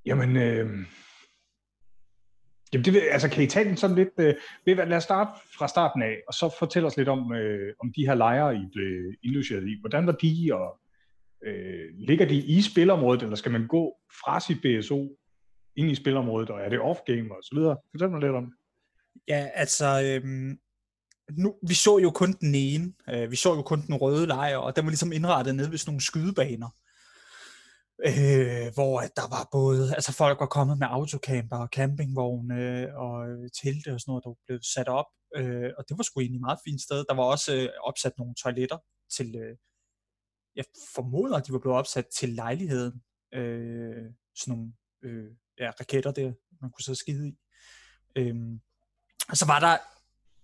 [0.06, 0.66] jamen, øh,
[2.72, 6.02] jamen det, altså, kan I tage den sådan lidt, øh, lad os starte fra starten
[6.02, 9.68] af, og så fortælle os lidt om, øh, om de her lejre, I blev indlogeret
[9.68, 9.80] i.
[9.80, 10.80] Hvordan var de, og
[11.46, 15.18] øh, ligger de i spilområdet, eller skal man gå fra sit BSO
[15.76, 17.76] ind i spilområdet, og er det off-game og så videre?
[17.90, 18.54] Fortæl mig lidt om det.
[19.28, 20.58] Ja, altså, øhm,
[21.30, 22.92] nu, vi så jo kun den ene.
[23.10, 25.78] Øh, vi så jo kun den røde lejr, og den var ligesom indrettet ned ved
[25.78, 26.68] sådan nogle skydebaner.
[28.04, 33.28] Øh, hvor at der var både, altså folk var kommet med autocamper og campingvogne og
[33.28, 35.06] øh, telte og sådan noget, der blev sat op.
[35.36, 37.04] Øh, og det var sgu egentlig et meget fint sted.
[37.08, 38.78] Der var også øh, opsat nogle toiletter
[39.16, 39.56] til, øh,
[40.56, 43.02] jeg formoder, at de var blevet opsat til lejligheden.
[43.34, 44.04] Øh,
[44.36, 44.72] sådan nogle
[45.04, 47.38] øh, ja, raketter der, man kunne så skide i.
[48.16, 48.34] Øh,
[49.28, 49.76] og så var der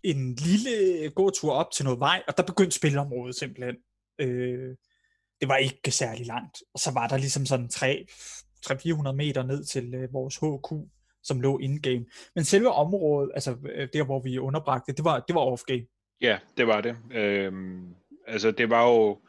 [0.03, 3.77] en lille gåtur op til noget vej, og der begyndte spilområdet simpelthen.
[4.19, 4.77] Øh,
[5.43, 6.63] det var ikke særlig langt.
[6.75, 10.89] Og så var der ligesom sådan 300-400 meter ned til øh, vores HQ,
[11.23, 12.05] som lå in-game.
[12.35, 16.17] Men selve området, altså øh, der hvor vi underbragte, det var, det var off-game.
[16.21, 16.97] Ja, det var det.
[17.11, 17.95] Øhm,
[18.27, 19.21] altså det var jo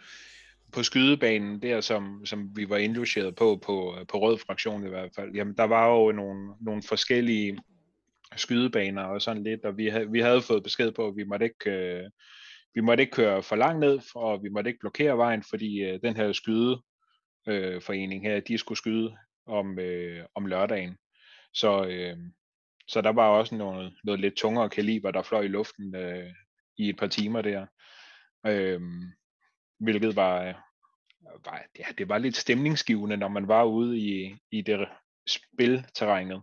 [0.71, 4.89] på skydebanen der, som, som vi var indlogeret på, på, øh, på rød fraktion i
[4.89, 7.59] hvert fald, jamen der var jo nogle, nogle forskellige
[8.35, 11.45] skydebaner og sådan lidt, og vi havde, vi havde fået besked på, at vi måtte
[11.45, 12.09] ikke, øh,
[12.75, 15.99] vi måtte ikke køre for langt ned, og vi måtte ikke blokere vejen, fordi øh,
[16.03, 16.81] den her skyde
[17.47, 20.97] øh, forening her, de skulle skyde om, øh, om lørdagen.
[21.53, 22.17] Så, øh,
[22.87, 26.33] så der var også noget, noget lidt tungere kaliber, der fløj i luften øh,
[26.77, 27.65] i et par timer der.
[28.47, 28.81] Øh,
[29.79, 30.43] hvilket var,
[31.45, 34.87] var, ja, det var lidt stemningsgivende, når man var ude i, i det
[35.27, 36.41] spilterrænet,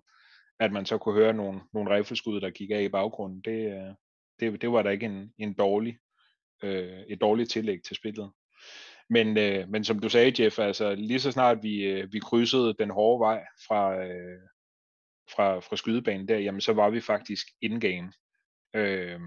[0.60, 3.40] at man så kunne høre nogle, nogle rifleskud, der gik af i baggrunden.
[3.40, 3.94] Det, øh,
[4.40, 5.98] det, det var da ikke en, en dårlig,
[6.62, 8.30] øh, et dårligt tillæg til spillet.
[9.10, 12.74] Men, øh, men som du sagde, Jeff, altså lige så snart vi, øh, vi krydsede
[12.78, 14.40] den hårde vej fra, øh,
[15.34, 18.12] fra, fra skydebanen der, jamen så var vi faktisk in-game.
[18.74, 19.20] Øh,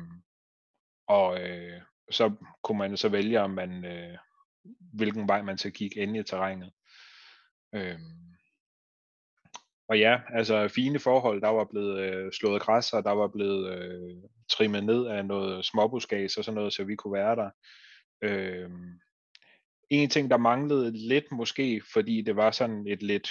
[1.08, 1.82] og øh,
[2.12, 2.32] så
[2.64, 4.18] kunne man så vælge, om man, øh,
[4.94, 6.72] hvilken vej man skal kigge ind i terrænet.
[7.76, 8.00] Øh,
[9.94, 13.78] og ja, altså fine forhold, der var blevet øh, slået græs, og der var blevet
[13.78, 14.16] øh,
[14.50, 17.50] trimmet ned af noget småbuskage og sådan noget, så vi kunne være der.
[18.22, 18.70] Øh,
[19.90, 23.30] en ting, der manglede lidt måske, fordi det var sådan et lidt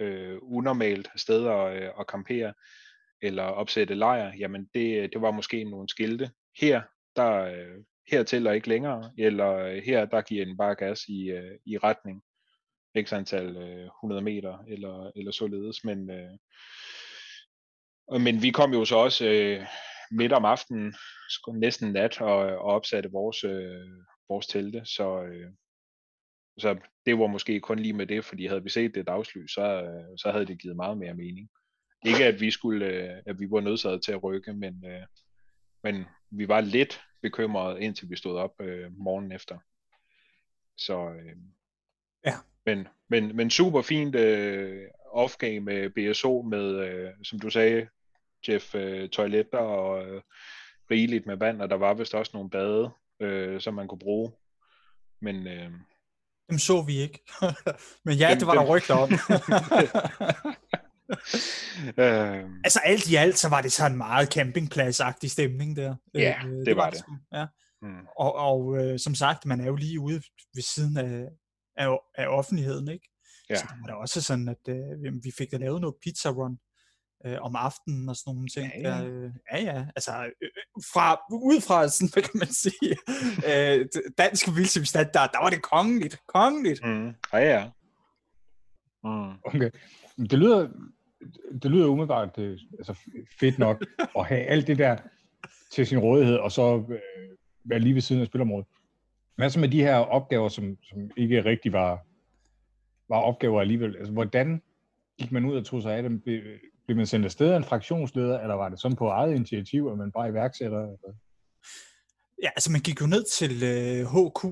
[0.00, 2.54] øh, unormalt sted at, øh, at campere
[3.22, 6.30] eller opsætte lejr, jamen det, det var måske nogle skilte.
[6.60, 6.82] Her,
[7.16, 11.30] der øh, hertil og ikke længere, eller øh, her, der giver den bare gas i,
[11.30, 12.22] øh, i retning
[13.02, 16.30] x antal øh, 100 meter, eller, eller således, men, øh,
[18.20, 19.66] men vi kom jo så også øh,
[20.10, 20.94] midt om aftenen,
[21.48, 25.50] næsten nat, og, og opsatte vores, øh, vores telte, så, øh,
[26.58, 29.82] så det var måske kun lige med det, fordi havde vi set det dagslys, så,
[29.82, 31.50] øh, så havde det givet meget mere mening.
[32.06, 35.06] Ikke at vi skulle, øh, at vi var nødsaget til at rykke, men, øh,
[35.82, 39.58] men vi var lidt bekymrede, indtil vi stod op øh, morgen efter.
[40.76, 41.36] Så øh,
[42.26, 42.34] ja.
[42.66, 44.82] Men, men, men super fint øh,
[45.14, 47.88] off-game med BSO med, øh, som du sagde,
[48.48, 50.22] Jeff, øh, toiletter og øh,
[50.90, 52.90] rigeligt med vand, og der var vist også nogle bade,
[53.20, 54.32] øh, som man kunne bruge.
[55.20, 55.70] Men, øh,
[56.50, 57.24] dem så vi ikke.
[58.04, 58.62] Men ja, dem, det var dem...
[58.62, 59.10] der rygter om.
[62.04, 62.60] øhm...
[62.64, 65.94] Altså alt i alt, så var det sådan en meget campingpladsagtig stemning der.
[66.14, 66.98] Ja, øh, det, det var det.
[66.98, 67.38] det.
[67.38, 67.46] Ja.
[67.82, 68.06] Mm.
[68.18, 70.22] Og, og øh, som sagt, man er jo lige ude
[70.54, 71.28] ved siden af,
[71.76, 73.08] af, af offentligheden, ikke?
[73.50, 73.56] Ja.
[73.56, 76.58] Så det var da også sådan, at øh, vi fik da lavet noget pizza run
[77.26, 78.72] øh, om aftenen og sådan nogle ting.
[78.74, 79.04] Ja, ja.
[79.04, 79.86] Der, øh, ja, ja.
[79.96, 82.96] Altså, øh, øh, fra, ud fra, sådan, hvad kan man sige,
[83.50, 83.86] øh,
[84.18, 86.18] dansk vildsimstand, der var det kongeligt.
[86.28, 86.84] Kongeligt.
[86.84, 87.14] Mm.
[87.32, 87.70] Ja, ja.
[89.04, 89.32] Mm.
[89.44, 89.70] Okay.
[90.30, 90.68] Det lyder,
[91.62, 92.94] det lyder umiddelbart det, altså
[93.40, 93.86] fedt nok
[94.18, 94.96] at have alt det der
[95.72, 97.00] til sin rådighed, og så øh,
[97.64, 98.66] være lige ved siden af spilområdet.
[99.36, 102.06] Hvad så med de her opgaver, som, som ikke rigtig var,
[103.08, 103.96] var opgaver alligevel?
[103.96, 104.62] Altså, hvordan
[105.18, 106.20] gik man ud og tog sig af dem?
[106.86, 109.98] Blev man sendt afsted af en fraktionsleder, eller var det sådan på eget initiativ, at
[109.98, 110.78] man bare iværksætter?
[110.78, 111.14] Eller?
[112.42, 114.44] Ja, altså man gik jo ned til øh, HQ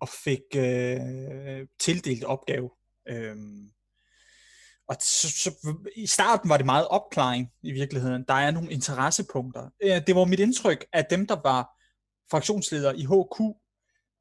[0.00, 2.70] og fik øh, tildelt opgave.
[3.08, 3.70] Øhm,
[4.88, 8.24] og så, så, i starten var det meget opklaring i virkeligheden.
[8.28, 9.70] Der er nogle interessepunkter.
[9.82, 11.62] Øh, det var mit indtryk, at dem, der var
[12.30, 13.40] fraktionsledere i HQ,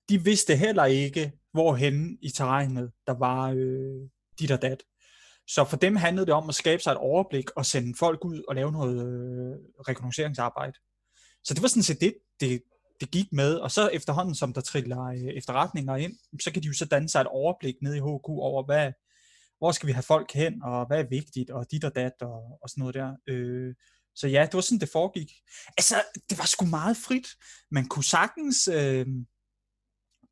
[0.10, 4.84] de vidste heller ikke, hvorhen i terrænet der var øh, dit og dat.
[5.48, 8.44] Så for dem handlede det om at skabe sig et overblik og sende folk ud
[8.48, 9.58] og lave noget øh,
[9.88, 10.78] rekognosceringsarbejde.
[11.44, 12.62] Så det var sådan set det, det,
[13.00, 16.68] det gik med, og så efterhånden, som der triller øh, efterretninger ind, så kan de
[16.68, 18.92] jo så danne sig et overblik ned i HQ over, hvad,
[19.58, 22.60] hvor skal vi have folk hen, og hvad er vigtigt, og dit og dat, og,
[22.62, 23.14] og sådan noget der.
[23.28, 23.76] Øh,
[24.16, 25.32] så ja, det var sådan, det foregik.
[25.78, 25.96] Altså,
[26.30, 27.28] det var sgu meget frit.
[27.72, 29.06] Man kunne sagtens øh,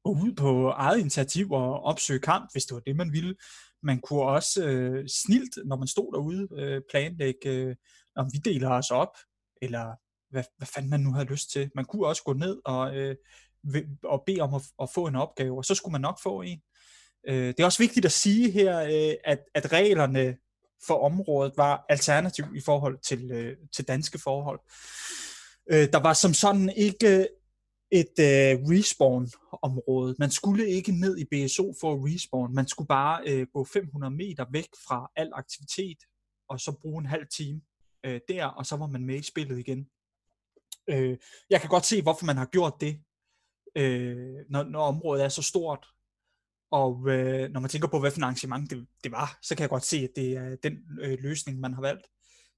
[0.07, 3.35] gå ud på eget initiativ og opsøge kamp, hvis det var det, man ville.
[3.83, 7.75] Man kunne også øh, snilt, når man stod derude, øh, planlægge, øh,
[8.15, 9.17] om vi deler os op,
[9.61, 9.95] eller
[10.31, 11.69] hvad, hvad fanden man nu havde lyst til.
[11.75, 13.15] Man kunne også gå ned og, øh,
[14.03, 16.61] og bede om at, at få en opgave, og så skulle man nok få en.
[17.27, 20.37] Øh, det er også vigtigt at sige her, øh, at, at reglerne
[20.87, 24.59] for området var alternativ i forhold til, øh, til danske forhold.
[25.71, 27.27] Øh, der var som sådan ikke
[27.91, 30.15] et øh, respawn-område.
[30.19, 32.55] Man skulle ikke ned i BSO for at respawn.
[32.55, 35.97] Man skulle bare øh, gå 500 meter væk fra al aktivitet,
[36.49, 37.61] og så bruge en halv time
[38.05, 39.89] øh, der, og så var man med i spillet igen.
[40.89, 41.17] Øh,
[41.49, 42.99] jeg kan godt se, hvorfor man har gjort det,
[43.75, 45.87] øh, når, når området er så stort.
[46.71, 49.61] Og øh, når man tænker på, hvad for en arrangement det, det var, så kan
[49.61, 52.07] jeg godt se, at det er den øh, løsning, man har valgt.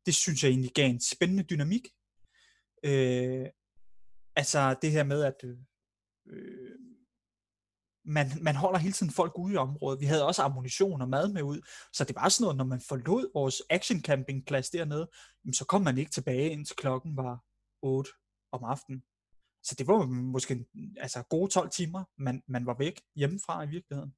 [0.05, 1.87] Det synes jeg egentlig gav en spændende dynamik.
[2.83, 3.45] Øh,
[4.39, 5.37] altså det her med, at
[6.29, 6.75] øh,
[8.05, 9.99] man, man holder hele tiden folk ude i området.
[9.99, 11.59] Vi havde også ammunition og mad med ud,
[11.93, 15.09] så det var sådan noget, når man forlod vores action campingplads dernede,
[15.53, 17.43] så kom man ikke tilbage, indtil klokken var
[17.81, 18.11] 8
[18.51, 19.01] om aftenen.
[19.63, 20.65] Så det var måske
[20.97, 24.13] altså gode 12 timer, man, man var væk hjemmefra i virkeligheden.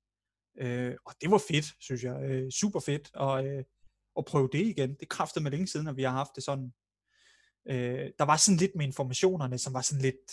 [0.58, 2.18] Øh, og det var fedt, synes jeg.
[2.30, 3.64] Øh, super fedt at, øh,
[4.18, 4.96] at prøve det igen.
[5.00, 6.74] Det kræftede mig længe siden, at vi har haft det sådan.
[7.70, 10.32] Øh, der var sådan lidt med informationerne, som var sådan lidt...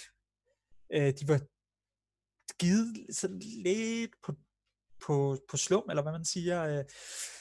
[0.92, 1.40] Øh, de var
[2.58, 4.32] givet sådan lidt på,
[5.06, 6.62] på, på slum, eller hvad man siger.
[6.64, 6.84] Øh,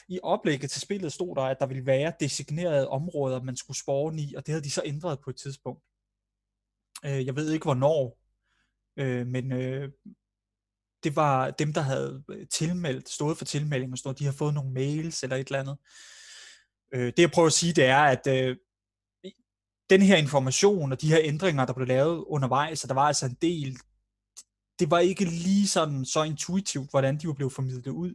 [0.08, 4.16] I oplægget til spillet stod der, at der ville være designerede områder, man skulle spore
[4.16, 5.84] i, og det havde de så ændret på et tidspunkt.
[7.04, 8.18] Øh, jeg ved ikke hvornår,
[8.96, 9.92] øh, men øh,
[11.04, 14.72] det var dem, der havde tilmeldt, stået for tilmelding og stået, de har fået nogle
[14.72, 15.78] mails eller et eller andet.
[16.94, 18.56] Øh, det jeg prøver at sige, det er, at øh,
[19.90, 23.26] den her information og de her ændringer, der blev lavet undervejs, så der var altså
[23.26, 23.78] en del,
[24.78, 28.14] det var ikke lige sådan så intuitivt, hvordan de var blevet formidlet ud.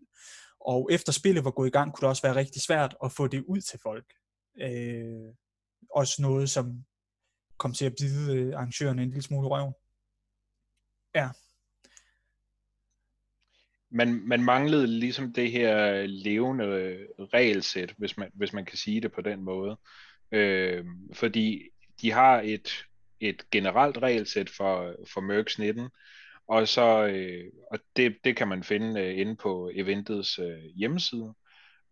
[0.59, 3.27] Og efter spillet var gået i gang, kunne det også være rigtig svært at få
[3.27, 4.05] det ud til folk.
[4.61, 5.33] Øh,
[5.95, 6.83] også noget, som
[7.57, 9.73] kom til at bide øh, arrangørerne en lille smule røv.
[11.15, 11.29] Ja.
[13.89, 16.65] Man, man manglede ligesom det her levende
[17.19, 19.77] regelsæt, hvis man, hvis man kan sige det på den måde.
[20.33, 21.61] Øh, fordi
[22.01, 22.85] de har et,
[23.19, 25.89] et generelt regelsæt for, for Mercs 19,
[26.47, 31.33] og så øh, og det, det kan man finde øh, inde på eventets øh, hjemmeside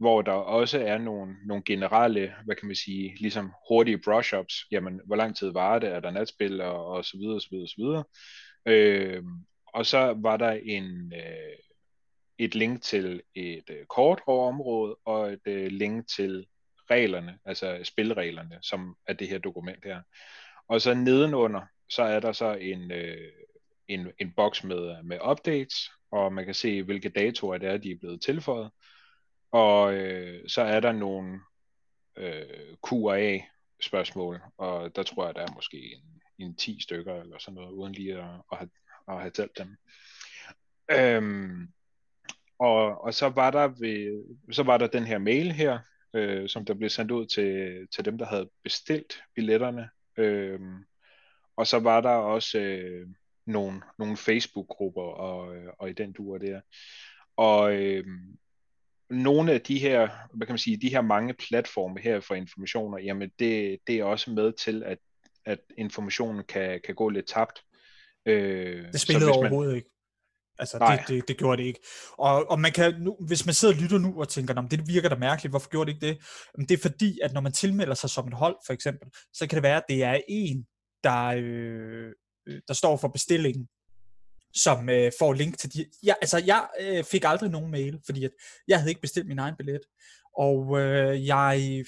[0.02, 5.02] hvor der også er nogle, nogle generelle, hvad kan man sige, ligesom hurtige brush-ups, jamen,
[5.06, 7.66] hvor lang tid var det, er der natspil, og, og så videre, og så videre,
[7.66, 8.04] og så videre.
[8.66, 9.24] Øh,
[9.74, 11.58] og så var der en, øh,
[12.38, 16.46] et link til et øh, kort over området, og et øh, link til
[16.92, 20.02] reglerne, altså spilreglerne, som er det her dokument her.
[20.68, 23.32] Og så nedenunder, så er der så en, øh,
[23.88, 27.92] en, en boks med, med updates, og man kan se, hvilke datoer det er, de
[27.92, 28.72] er blevet tilføjet.
[29.52, 31.39] Og øh, så er der nogle
[32.18, 33.39] øh, Q&A
[33.82, 37.72] spørgsmål, og der tror jeg, der er måske en, en 10 stykker eller sådan noget,
[37.72, 38.70] uden lige at, at, have,
[39.08, 39.78] at have talt dem.
[40.92, 41.68] Øhm,
[42.60, 45.80] og, og så var der ved, så var der den her mail her,
[46.14, 49.89] øh, som der blev sendt ud til, til dem, der havde bestilt billetterne.
[50.18, 50.86] Øhm,
[51.55, 53.07] og så var der også øh,
[53.45, 56.62] nogle, nogle Facebook-grupper og, og i den duer der.
[57.38, 58.05] Og øh,
[59.09, 62.97] nogle af de her, hvad kan man sige, de her mange platforme her for informationer,
[62.97, 64.97] jamen det, det er også med til, at,
[65.45, 67.62] at informationen kan, kan gå lidt tabt.
[68.26, 69.89] Øh, det spillede man, overhovedet ikke.
[70.62, 71.80] Altså, det, det, det gjorde det ikke.
[72.18, 75.09] Og, og man kan nu, hvis man sidder og lytter nu og tænker, det virker
[75.09, 76.26] da mærkeligt, hvorfor gjorde det ikke det?
[76.57, 79.47] Men det er fordi, at når man tilmelder sig som et hold, for eksempel, så
[79.47, 80.66] kan det være, at det er en,
[81.03, 82.12] der, øh,
[82.68, 83.68] der står for bestillingen,
[84.53, 85.86] som øh, får link til de...
[86.03, 88.32] Ja, altså, jeg øh, fik aldrig nogen mail, fordi at
[88.68, 89.82] jeg havde ikke bestilt min egen billet.
[90.38, 91.84] Og øh, jeg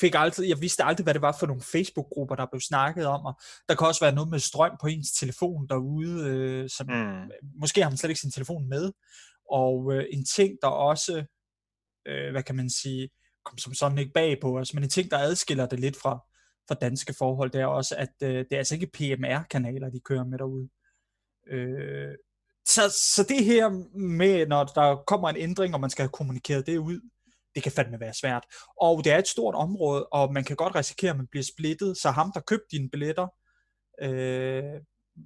[0.00, 3.24] fik altid, jeg vidste aldrig, hvad det var for nogle Facebook-grupper, der blev snakket om,
[3.26, 7.30] og der kan også være noget med strøm på ens telefon derude, øh, som mm.
[7.60, 8.92] måske har man slet ikke sin telefon med,
[9.50, 11.24] og øh, en ting, der også,
[12.06, 13.08] øh, hvad kan man sige,
[13.44, 16.18] kom som sådan ikke bag på os, men en ting, der adskiller det lidt fra,
[16.68, 20.24] fra danske forhold, det er også, at øh, det er altså ikke PMR-kanaler, de kører
[20.24, 20.68] med derude.
[21.50, 22.14] Øh,
[22.66, 26.66] så, så det her med, når der kommer en ændring, og man skal have kommunikeret
[26.66, 27.00] det ud,
[27.54, 28.44] det kan fandme være svært.
[28.80, 31.96] Og det er et stort område, og man kan godt risikere, at man bliver splittet,
[31.96, 33.28] så ham, der købte dine billetter,
[34.02, 34.80] øh,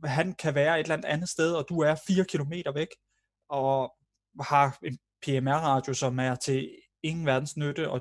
[0.04, 2.88] han kan være et eller andet sted, og du er 4 kilometer væk,
[3.48, 3.94] og
[4.40, 6.70] har en PMR-radio, som er til
[7.02, 8.00] ingen verdens nytte, og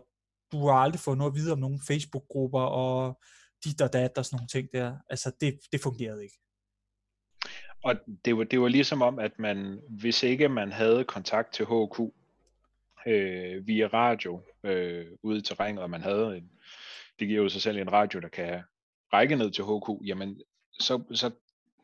[0.51, 3.19] du har aldrig fået noget at vide om nogle Facebook-grupper, og
[3.63, 4.97] dit og dat og sådan nogle ting der.
[5.09, 6.39] Altså, det, det fungerede ikke.
[7.83, 11.65] Og det var, det var ligesom om, at man, hvis ikke man havde kontakt til
[11.65, 11.99] HQ
[13.07, 16.51] øh, via radio øh, ude i terrænet, og man havde en,
[17.19, 18.61] det giver jo sig selv en radio, der kan
[19.13, 20.41] række ned til HQ, jamen
[20.79, 21.31] så, så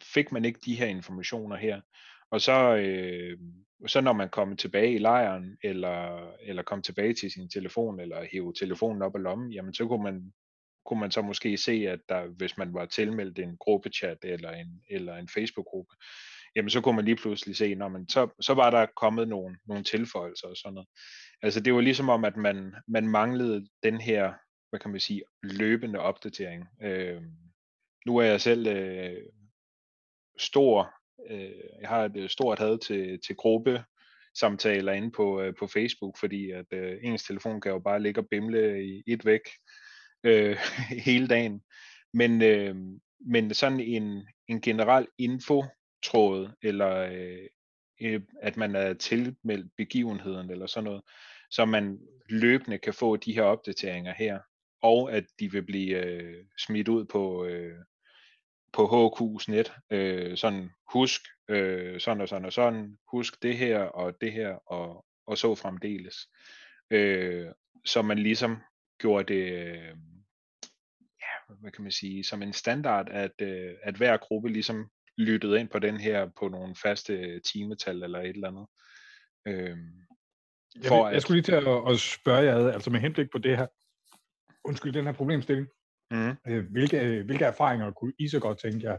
[0.03, 1.81] fik man ikke de her informationer her.
[2.31, 3.37] Og så, øh,
[3.87, 8.25] så når man kom tilbage i lejren, eller, eller kom tilbage til sin telefon, eller
[8.31, 10.33] hæve telefonen op af lommen, jamen så kunne man
[10.85, 14.81] kunne man så måske se, at der, hvis man var tilmeldt en gruppechat eller en,
[14.89, 15.95] eller en Facebook-gruppe,
[16.55, 19.57] jamen så kunne man lige pludselig se, når man, så, så var der kommet nogle,
[19.67, 20.87] nogle tilføjelser og sådan noget.
[21.41, 24.33] Altså det var ligesom om, at man, man manglede den her,
[24.69, 26.67] hvad kan man sige, løbende opdatering.
[26.83, 27.21] Øh,
[28.05, 29.23] nu er jeg selv øh,
[30.39, 30.93] stor,
[31.29, 31.51] øh,
[31.81, 33.83] jeg har et øh, stort had til, til gruppe
[34.35, 38.21] samtaler inde på, øh, på Facebook, fordi at øh, ens telefon kan jo bare ligge
[38.21, 39.41] og bimle i et væk
[40.23, 40.57] øh,
[41.07, 41.61] hele dagen.
[42.13, 42.75] Men, øh,
[43.25, 45.07] men sådan en, en generel
[46.03, 47.47] tråd, eller øh,
[48.01, 51.01] øh, at man er tilmeldt begivenheden, eller sådan noget,
[51.51, 51.99] så man
[52.29, 54.39] løbende kan få de her opdateringer her,
[54.81, 57.77] og at de vil blive øh, smidt ud på, øh,
[58.73, 63.79] på HQ's net, øh, sådan husk øh, sådan og sådan og sådan, husk det her
[63.79, 66.15] og det her og, og så fremdeles.
[66.91, 67.47] Øh,
[67.85, 68.57] så man ligesom
[68.99, 69.97] gjorde det, øh,
[71.21, 75.59] ja, hvad kan man sige, som en standard, at, øh, at hver gruppe ligesom lyttede
[75.59, 78.67] ind på den her på nogle faste timetal eller et eller andet.
[79.47, 79.77] Øh,
[80.87, 83.57] for jeg, jeg skulle lige til at, at spørge jer, altså med henblik på det
[83.57, 83.67] her,
[84.65, 85.67] undskyld, den her problemstilling,
[86.11, 86.35] mm.
[86.71, 88.97] hvilke, hvilke erfaringer kunne I så godt tænke jer,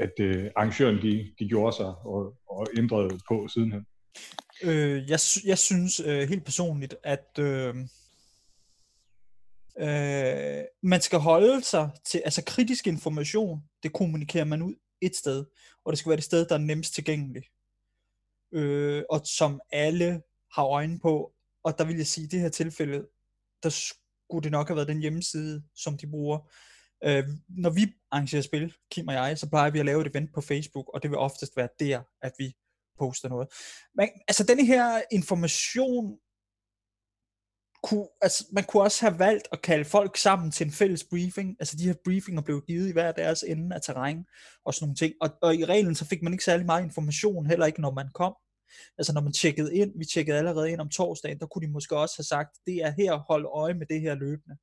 [0.00, 3.86] at uh, arrangøren de, de gjorde sig og, og ændrede på sidenhen?
[4.64, 7.74] Øh, jeg, jeg synes øh, helt personligt, at øh,
[9.80, 15.44] øh, man skal holde sig til, altså kritisk information, det kommunikerer man ud et sted,
[15.84, 17.46] og det skal være det sted, der er nemmest tilgængeligt,
[18.52, 20.22] øh, og som alle
[20.52, 21.32] har øjne på,
[21.64, 23.06] og der vil jeg sige, i det her tilfælde,
[23.62, 26.50] der skulle det nok have været den hjemmeside, som de bruger.
[27.04, 30.34] Øh, når vi arrangerer spil, Kim og jeg, så plejer vi at lave et event
[30.34, 32.56] på Facebook, og det vil oftest være der, at vi
[32.98, 33.48] poster noget.
[33.94, 36.18] Men altså denne her information,
[37.82, 41.56] kunne, altså, man kunne også have valgt at kalde folk sammen til en fælles briefing.
[41.60, 44.24] Altså de her briefinger blev givet i hver deres ende af terræn
[44.64, 45.14] og sådan nogle ting.
[45.20, 48.08] Og, og i reglen så fik man ikke særlig meget information, heller ikke når man
[48.14, 48.34] kom.
[48.98, 51.96] Altså når man tjekkede ind, vi tjekkede allerede ind om torsdagen, der kunne de måske
[51.96, 54.56] også have sagt, det er her, hold øje med det her løbende.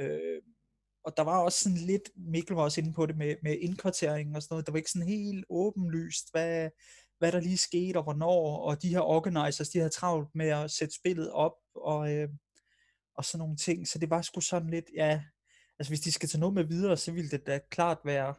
[0.00, 0.42] Øh,
[1.04, 4.36] og der var også sådan lidt, Mikkel var også inde på det med, med indkvartering
[4.36, 6.70] og sådan noget, der var ikke sådan helt åbenlyst, hvad,
[7.18, 10.70] hvad der lige skete og hvornår, og de her organizers, de havde travlt med at
[10.70, 11.52] sætte spillet op,
[11.82, 12.28] og, øh,
[13.14, 15.22] og sådan nogle ting, så det var sgu sådan lidt, ja,
[15.78, 18.34] altså hvis de skal tage noget med videre, så ville det da klart være,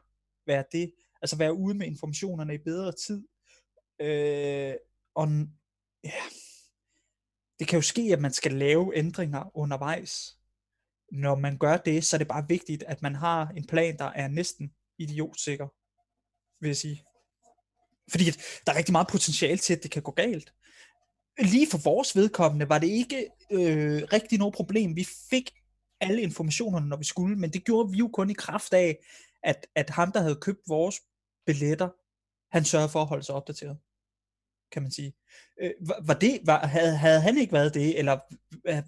[0.47, 3.23] være det, altså være ude med informationerne i bedre tid,
[4.01, 4.75] Øh,
[5.15, 5.27] og
[6.03, 6.21] ja,
[7.59, 10.37] det kan jo ske, at man skal lave ændringer undervejs.
[11.11, 14.05] Når man gør det, så er det bare vigtigt, at man har en plan, der
[14.05, 15.67] er næsten idiotsikker,
[16.61, 17.03] vil jeg sige.
[18.11, 18.23] Fordi
[18.65, 20.53] der er rigtig meget potentiale til, at det kan gå galt.
[21.39, 24.95] Lige for vores vedkommende var det ikke øh, rigtig noget problem.
[24.95, 25.51] Vi fik
[26.01, 28.97] alle informationerne, når vi skulle, men det gjorde vi jo kun i kraft af,
[29.43, 30.95] at, at ham, der havde købt vores
[31.45, 31.89] billetter,
[32.51, 33.77] han sørgede for at holde sig opdateret
[34.71, 35.13] kan man sige.
[35.61, 35.71] Øh,
[36.07, 38.19] var det, var, havde, havde han ikke været det, eller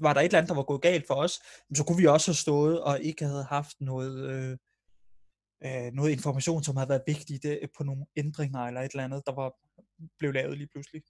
[0.03, 1.39] var der et eller andet, der var gået galt for os,
[1.75, 4.57] så kunne vi også have stået og ikke havde haft noget, øh,
[5.63, 9.23] øh, noget information, som havde været vigtigt det, på nogle ændringer eller et eller andet,
[9.25, 9.53] der var
[10.19, 11.01] blev lavet lige pludselig.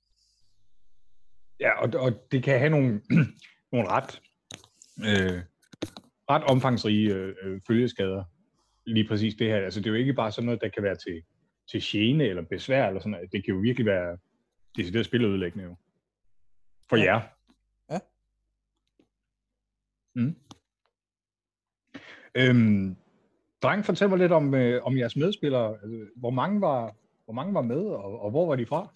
[1.59, 3.01] Ja, og, og det kan have nogle,
[3.71, 4.21] nogle ret,
[4.99, 5.41] øh,
[6.29, 8.23] ret omfangsrige øh, følgeskader,
[8.85, 9.57] lige præcis det her.
[9.57, 11.23] Altså det er jo ikke bare sådan noget, der kan være til,
[11.71, 13.31] til gene eller besvær eller sådan noget.
[13.31, 14.17] Det kan jo virkelig være
[14.77, 15.75] decideret spiludlæggende jo.
[16.89, 17.03] For ja.
[17.03, 17.21] jer.
[17.91, 17.99] Ja.
[20.15, 20.35] Mm.
[22.35, 22.95] Øhm,
[23.61, 25.71] dreng, fortæl mig lidt om, øh, om jeres medspillere.
[25.71, 26.95] Altså, hvor, mange var,
[27.25, 28.93] hvor mange var med, og, og hvor var de fra?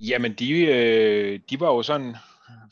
[0.00, 2.16] Jamen, de, øh, de var jo sådan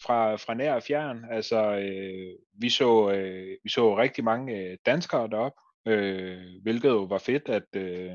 [0.03, 1.25] fra, fra nær og fjern.
[1.31, 7.03] Altså, øh, vi, så, øh, vi så rigtig mange øh, danskere deroppe, øh, hvilket jo
[7.03, 8.13] var fedt, at, øh,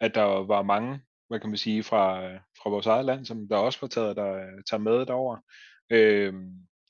[0.00, 3.56] at der var mange hvad kan man sige, fra, fra vores eget land, som der
[3.56, 5.36] også var taget, der tager med derover.
[5.90, 6.34] Øh,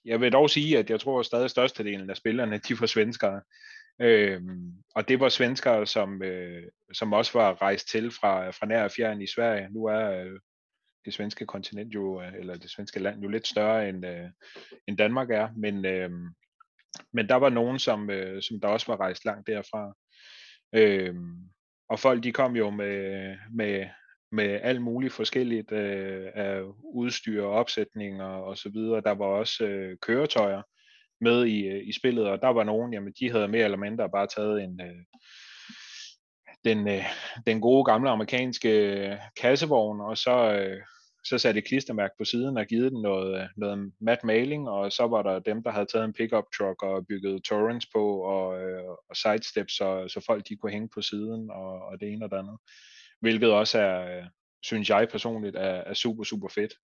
[0.04, 3.40] jeg vil dog sige, at jeg tror at stadig størstedelen af spillerne, de var svenskere.
[4.00, 8.84] Øhm, og det var svenskere, som, øh, som også var rejst til fra, fra nær
[8.84, 9.68] og fjern i Sverige.
[9.70, 10.40] Nu er øh,
[11.04, 14.28] det svenske kontinent jo, øh, eller det svenske land jo lidt større end, øh,
[14.88, 16.10] end Danmark er, men, øh,
[17.12, 19.94] men der var nogen, som, øh, som der også var rejst langt derfra.
[20.74, 21.14] Øh,
[21.88, 23.86] og folk de kom jo med, med,
[24.32, 26.62] med alt muligt forskelligt øh, af
[26.94, 29.00] udstyr og opsætninger og så videre.
[29.00, 30.62] Der var også øh, køretøjer
[31.20, 34.10] med i, øh, i spillet, og der var nogen, jamen de havde mere eller mindre
[34.10, 35.04] bare taget en, øh,
[36.64, 37.04] den, øh,
[37.46, 40.80] den gode gamle amerikanske øh, kassevogn, og så, øh,
[41.24, 44.92] så satte et klistermærke på siden og givet den noget, øh, noget mat maling, og
[44.92, 48.62] så var der dem, der havde taget en pickup truck og bygget torrents på, og,
[48.62, 52.24] øh, og sidesteps, så, så folk de kunne hænge på siden, og, og det ene
[52.24, 52.58] og det andet
[53.24, 54.24] hvilket også er, øh,
[54.62, 56.74] synes jeg personligt, er, er super, super fedt.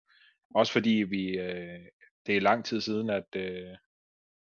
[0.54, 1.80] Også fordi vi, øh,
[2.26, 3.76] det er lang tid siden, at, øh,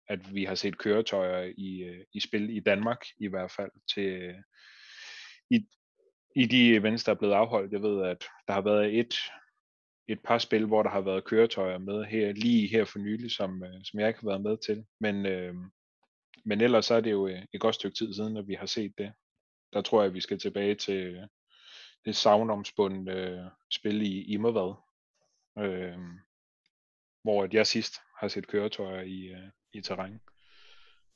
[0.07, 4.35] at vi har set køretøjer i, øh, i spil i Danmark i hvert fald til
[5.49, 5.67] i,
[6.35, 7.73] i de events, der er blevet afholdt.
[7.73, 9.15] Jeg ved, at der har været et,
[10.07, 13.63] et par spil, hvor der har været køretøjer med her, lige her for nylig, som,
[13.63, 14.85] øh, som jeg ikke har været med til.
[14.99, 15.55] Men, øh,
[16.45, 18.65] men ellers så er det jo øh, et godt stykke tid siden, at vi har
[18.65, 19.13] set det.
[19.73, 21.27] Der tror jeg, at vi skal tilbage til
[22.05, 24.73] det savnomspundne øh, spil i Immervad,
[25.57, 25.97] øh,
[27.23, 30.21] hvor jeg sidst har set køretøjer i, øh, i terræn.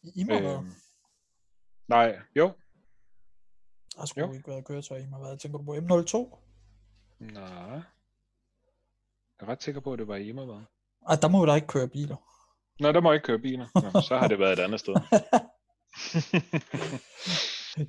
[0.03, 0.57] I Immervad?
[0.57, 0.71] Øh,
[1.87, 2.53] nej, jo.
[3.95, 4.33] Der skulle jo.
[4.33, 5.37] ikke været køretøj i Immervad.
[5.37, 6.37] Tænker du på M02?
[7.19, 7.81] Nej.
[9.39, 10.61] Jeg er ret sikker på, at det var i Immervad.
[11.09, 12.15] Ej, der må jo da ikke køre biler.
[12.81, 13.91] Nej, der må ikke køre biler.
[13.93, 14.93] Nå, så har det været et andet sted.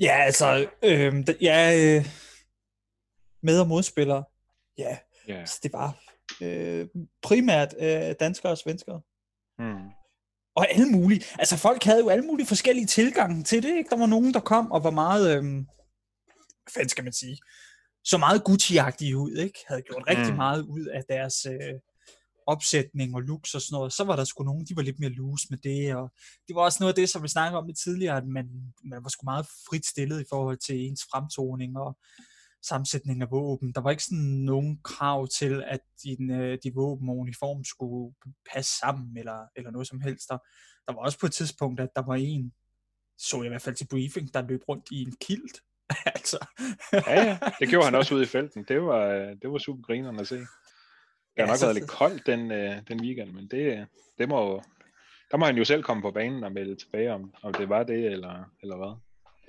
[0.06, 2.04] ja, altså, øh, ja, øh,
[3.42, 4.24] med- og modspillere,
[4.78, 4.98] ja,
[5.30, 5.40] yeah.
[5.40, 5.98] altså, det var
[6.42, 6.88] øh,
[7.22, 9.00] primært øh, danskere og svenskere.
[9.58, 9.88] Hmm.
[10.56, 13.90] Og alle mulige, altså folk havde jo alle mulige forskellige tilgange til det, ikke?
[13.90, 15.44] Der var nogen, der kom og var meget, øh,
[16.64, 17.38] hvad fanden skal man sige,
[18.04, 19.58] så meget Gucci-agtige ud, ikke?
[19.68, 20.10] Havde gjort mm.
[20.12, 21.78] rigtig meget ud af deres øh,
[22.46, 23.92] opsætning og looks og sådan noget.
[23.92, 26.12] Så var der sgu nogen, de var lidt mere loose med det, og
[26.48, 28.46] det var også noget af det, som vi snakkede om lidt tidligere, at man,
[28.84, 31.98] man var sgu meget frit stillet i forhold til ens fremtoning og
[32.62, 33.72] sammensætning af våben.
[33.72, 38.14] Der var ikke sådan nogen krav til, at din, øh, de våben og uniform skulle
[38.52, 40.28] passe sammen, eller, eller noget som helst.
[40.28, 40.38] Der,
[40.86, 42.52] der var også på et tidspunkt, at der var en,
[43.18, 45.56] så jeg i hvert fald til briefing, der løb rundt i en kilt.
[46.14, 46.46] altså.
[46.92, 48.64] ja, ja, det gjorde han også ude i felten.
[48.68, 49.06] Det var,
[49.42, 50.36] det var super grinerende at se.
[50.36, 50.46] Det
[51.38, 54.62] har ja, nok så, været lidt koldt den, øh, den weekend, men det, det må,
[55.30, 57.82] der må han jo selv komme på banen og melde tilbage, om, om det var
[57.82, 59.00] det, eller, eller hvad.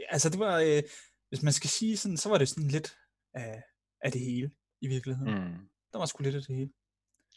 [0.10, 0.84] Altså det var, øh,
[1.30, 2.98] hvis man skal sige sådan, så var det sådan lidt
[3.34, 3.64] af,
[4.02, 5.34] af det hele, i virkeligheden.
[5.34, 5.70] Mm.
[5.92, 6.72] Der var sgu lidt af det hele.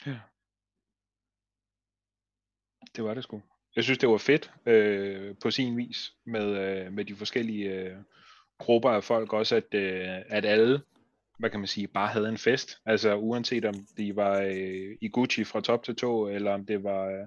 [0.06, 0.18] Ja.
[2.96, 3.42] Det var det sgu.
[3.76, 7.96] Jeg synes, det var fedt øh, på sin vis med, øh, med de forskellige øh,
[8.58, 10.80] grupper af folk også, at, øh, at alle,
[11.38, 12.78] hvad kan man sige, bare havde en fest.
[12.86, 16.84] Altså uanset om de var øh, i Gucci fra top til to, eller om det
[16.84, 17.26] var øh,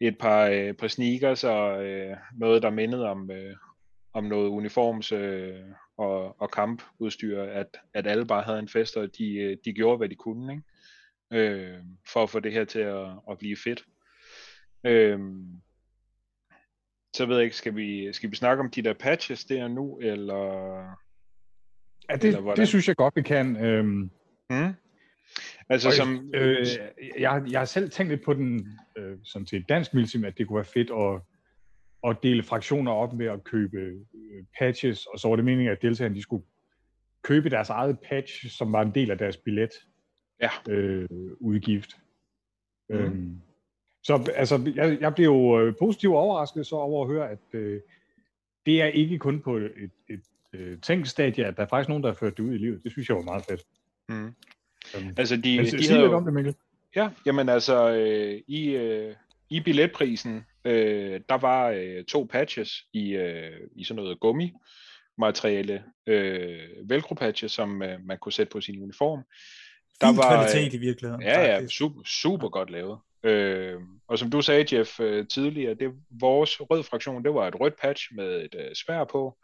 [0.00, 3.56] et par, øh, par sneakers og øh, noget, der mindede om, øh,
[4.12, 5.60] om noget uniforms øh,
[5.96, 9.98] og, og kampudstyr, at, at alle bare havde en fest, og de, øh, de gjorde,
[9.98, 10.64] hvad de kunne, ikke?
[11.32, 11.78] Øh,
[12.12, 13.84] for at få det her til at, at blive fedt.
[14.84, 15.18] Øh,
[17.16, 19.98] så ved jeg ikke, skal vi, skal vi snakke om de der patches der nu,
[19.98, 20.44] eller...
[22.10, 23.64] Ja, det, eller det synes jeg godt, vi kan.
[23.64, 24.10] Øhm,
[24.50, 24.74] mm.
[25.68, 26.30] Altså og, som...
[26.34, 26.66] Øh,
[27.18, 30.46] jeg, jeg har selv tænkt lidt på den, øh, sådan til dansk milsim, at det
[30.46, 31.20] kunne være fedt at,
[32.10, 35.82] at dele fraktioner op med at købe øh, patches, og så var det meningen, at
[35.82, 36.44] deltagerne de skulle
[37.22, 39.70] købe deres eget patch, som var en del af deres billet
[40.40, 40.50] ja.
[40.68, 41.08] øh,
[41.40, 41.96] udgift.
[42.88, 42.96] Mm.
[42.96, 43.40] Øhm,
[44.02, 47.80] så altså, jeg, jeg blev jo øh, positivt overrasket så over at høre, at øh,
[48.66, 50.22] det er ikke kun på et, et, et
[50.52, 52.84] øh, tænkstadie, at der er faktisk nogen, der har ført det ud i livet.
[52.84, 53.62] Det synes jeg var meget fedt.
[54.08, 54.34] Mm.
[54.96, 56.54] Um, altså, de, altså, de sig lidt om det, Mikkel.
[56.96, 59.14] Ja, jamen altså, øh, i, øh,
[59.50, 64.52] i billetprisen, øh, der var øh, to patches i, øh, i sådan noget gummi
[65.18, 69.22] materiale, øh, velcro patches, som øh, man kunne sætte på sin uniform.
[70.00, 71.22] Der fin var, kvalitet i virkeligheden.
[71.22, 72.98] Ja, ja, super, super godt lavet.
[73.24, 77.60] Øh, og som du sagde, Jeff, øh, tidligere, det, vores rød fraktion, det var et
[77.60, 79.38] rødt patch med et øh, svær på,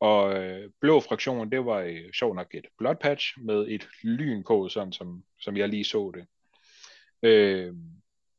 [0.00, 4.42] og øh, blå fraktion, det var øh, sjovt nok et blåt patch med et lyn
[4.44, 6.26] på, sådan som, som jeg lige så det.
[7.22, 7.74] Øh,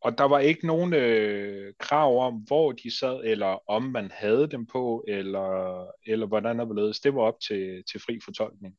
[0.02, 4.48] og der var ikke nogen øh, krav om, hvor de sad, eller om man havde
[4.52, 6.74] dem på, eller, eller hvordan der var
[7.04, 8.76] Det var op til, til fri fortolkning.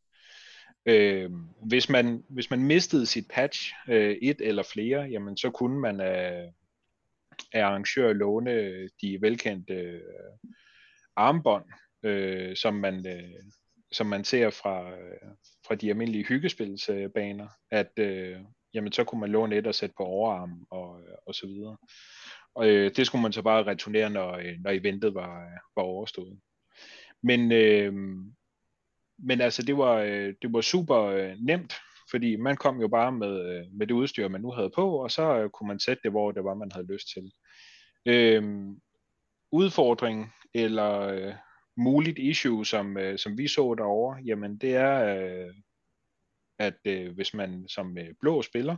[0.87, 1.31] Øh,
[1.67, 6.01] hvis, man, hvis man mistede sit patch, øh, et eller flere, jamen så kunne man
[6.01, 6.53] øh, af,
[7.53, 10.01] af arrangør låne de velkendte øh,
[11.17, 11.65] armbånd,
[12.03, 13.43] øh, som, man, øh,
[13.93, 15.35] som man ser fra, øh,
[15.67, 18.37] fra de almindelige hyggespilsbaner, at øh,
[18.75, 21.77] jamen, så kunne man låne et og sætte på overarm og, øh, og så videre.
[22.55, 26.41] Og øh, det skulle man så bare returnere, når, øh, når eventet var, var overstået.
[27.23, 27.93] Men, øh,
[29.23, 31.75] men altså, det var, øh, det var super øh, nemt,
[32.11, 35.11] fordi man kom jo bare med, øh, med det udstyr, man nu havde på, og
[35.11, 37.33] så kunne man sætte det, hvor det var, man havde lyst til.
[38.07, 38.81] Øhm,
[39.53, 41.35] udfordring eller øh,
[41.77, 45.55] muligt issue, som, øh, som vi så derovre, jamen det er, øh,
[46.59, 48.77] at øh, hvis man som øh, blå spiller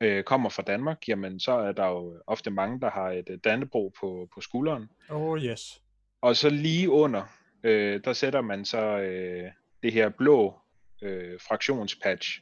[0.00, 3.38] øh, kommer fra Danmark, jamen så er der jo ofte mange, der har et øh,
[3.44, 4.88] Dannebro på, på skulderen.
[5.10, 5.82] Oh yes.
[6.20, 7.22] Og så lige under,
[7.64, 9.50] øh, der sætter man så øh,
[9.82, 10.54] det her blå
[11.02, 12.40] øh, fraktionspatch.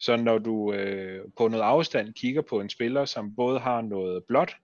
[0.00, 4.24] Så når du øh, på noget afstand kigger på en spiller, som både har noget
[4.24, 4.56] blåt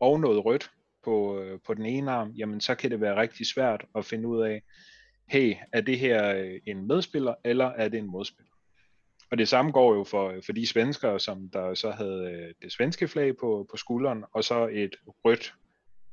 [0.00, 0.70] og noget rødt
[1.04, 4.28] på, øh, på den ene arm, jamen så kan det være rigtig svært at finde
[4.28, 4.62] ud af,
[5.28, 8.52] hey, er det her øh, en medspiller, eller er det en modspiller?
[9.30, 12.54] Og det samme går jo for, øh, for de svenskere, som der så havde øh,
[12.62, 15.54] det svenske flag på, på skulderen, og så et rødt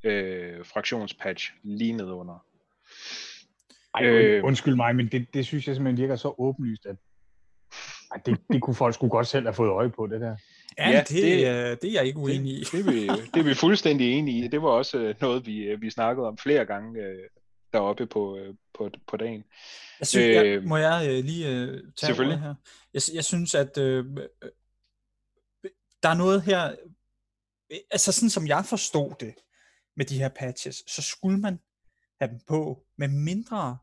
[0.04, 2.46] øh, fraktionspatch lige nedunder.
[3.94, 6.96] Ej, øh, undskyld mig, men det, det synes jeg simpelthen virker så åbenlyst, at
[8.10, 10.36] ej, det, det kunne folk sgu godt selv have fået øje på, det der.
[10.78, 12.60] Ja, ja det, det, øh, det er jeg ikke uenig i.
[12.60, 14.48] Det, det, er vi, det er vi fuldstændig enige i.
[14.48, 17.28] Det var også øh, noget, vi, øh, vi snakkede om flere gange øh,
[17.72, 19.44] deroppe på, øh, på, på dagen.
[20.00, 22.54] Jeg synes, øh, jeg, må jeg øh, lige øh, tage ordet her?
[22.94, 24.04] Jeg, jeg synes, at øh,
[26.02, 26.74] der er noget her,
[27.90, 29.34] altså sådan som jeg forstod det
[29.96, 31.58] med de her patches, så skulle man
[32.20, 33.78] have dem på, med mindre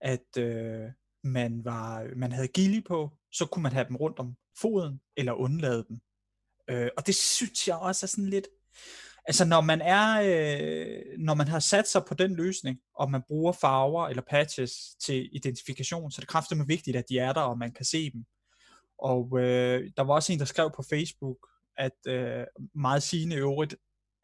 [0.00, 0.88] at øh,
[1.24, 5.32] man, var, man havde gilly på, så kunne man have dem rundt om foden, eller
[5.32, 6.00] undlade dem.
[6.70, 8.48] Øh, og det synes jeg også er sådan lidt,
[9.24, 13.22] altså når man er, øh, når man har sat sig på den løsning, og man
[13.28, 17.58] bruger farver eller patches til identifikation, så det kraftigt vigtigt, at de er der, og
[17.58, 18.24] man kan se dem.
[18.98, 23.74] Og øh, der var også en, der skrev på Facebook, at øh, meget sigende øvrigt,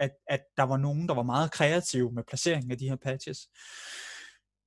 [0.01, 3.38] at, at der var nogen, der var meget kreative med placeringen af de her patches.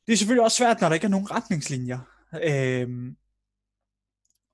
[0.07, 1.99] Det er selvfølgelig også svært, når der ikke er nogen retningslinjer.
[2.43, 3.17] Øhm,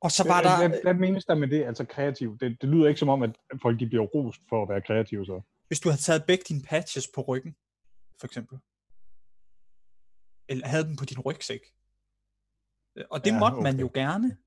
[0.01, 0.67] og så var der...
[0.67, 2.38] Hvad, hvad menes der med det, altså kreativ?
[2.39, 5.26] Det, det lyder ikke som om, at folk de bliver rost for at være kreative
[5.26, 5.41] så.
[5.67, 7.55] Hvis du havde taget begge dine patches på ryggen,
[8.19, 8.57] for eksempel.
[10.49, 11.61] Eller havde dem på din rygsæk.
[13.11, 13.63] Og det ja, måtte okay.
[13.63, 14.38] man jo gerne.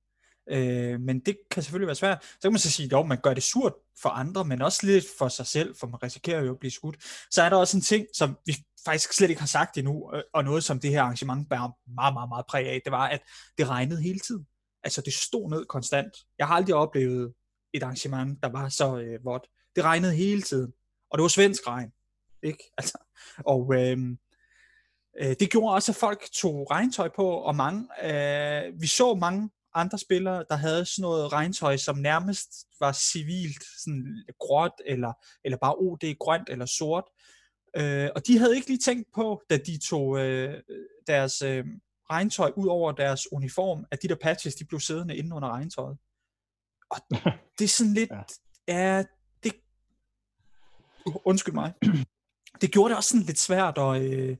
[0.50, 2.24] Øh, men det kan selvfølgelig være svært.
[2.24, 3.72] Så kan man så sige, at man gør det surt
[4.02, 6.96] for andre, men også lidt for sig selv, for man risikerer jo at blive skudt.
[7.30, 10.22] Så er der også en ting, som vi faktisk slet ikke har sagt endnu, øh,
[10.34, 13.20] og noget som det her arrangement bærer meget, meget, meget præg af, det var, at
[13.58, 14.46] det regnede hele tiden.
[14.84, 16.12] Altså det stod ned konstant.
[16.38, 17.32] Jeg har aldrig oplevet
[17.74, 19.42] et arrangement, der var så øh, vådt.
[19.76, 20.72] Det regnede hele tiden,
[21.10, 21.90] og det var svensk regn.
[22.42, 22.64] Ikke?
[22.78, 22.98] Altså,
[23.38, 23.98] og øh,
[25.20, 29.50] øh, det gjorde også, at folk tog regntøj på, og mange, øh, vi så mange
[29.74, 35.12] andre spillere, der havde sådan noget regntøj, som nærmest var civilt, sådan gråt, eller,
[35.44, 37.04] eller bare OD grønt eller sort.
[37.76, 40.62] Øh, og de havde ikke lige tænkt på, da de tog øh,
[41.06, 41.64] deres øh,
[42.10, 45.98] regntøj ud over deres uniform, at de der patches, de blev siddende inde under regntøjet.
[46.90, 46.96] Og
[47.58, 48.10] det er sådan lidt,
[48.68, 49.04] ja,
[49.42, 49.52] det,
[51.24, 51.72] undskyld mig,
[52.60, 54.36] det gjorde det også sådan lidt svært at, øh,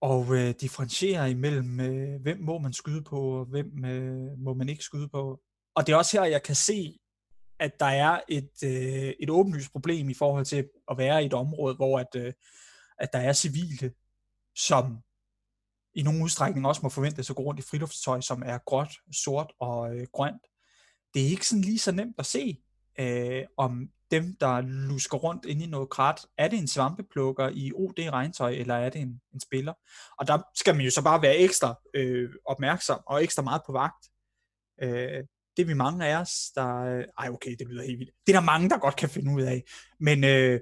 [0.00, 4.68] og øh, differentiere imellem, øh, hvem må man skyde på, og hvem øh, må man
[4.68, 5.40] ikke skyde på.
[5.74, 6.98] Og det er også her, jeg kan se,
[7.58, 11.34] at der er et, øh, et åbenlyst problem i forhold til at være i et
[11.34, 12.32] område, hvor at, øh,
[12.98, 13.92] at der er civile,
[14.56, 14.98] som
[15.94, 19.52] i nogle udstrækning også må forvente at gå rundt i friluftstøj, som er gråt, sort
[19.60, 20.42] og øh, grønt.
[21.14, 22.62] Det er ikke sådan lige så nemt at se,
[23.00, 27.72] øh, om dem, der lusker rundt inde i noget krat, er det en svampeplukker i
[27.72, 29.72] OD-regntøj, eller er det en, en spiller?
[30.18, 33.72] Og der skal man jo så bare være ekstra øh, opmærksom, og ekstra meget på
[33.72, 34.08] vagt.
[34.82, 35.24] Øh,
[35.56, 36.76] det er vi mange af os, der...
[36.76, 38.12] Øh, ej, okay, det lyder helt vildt.
[38.26, 39.62] Det er der mange, der godt kan finde ud af.
[40.00, 40.60] Men øh,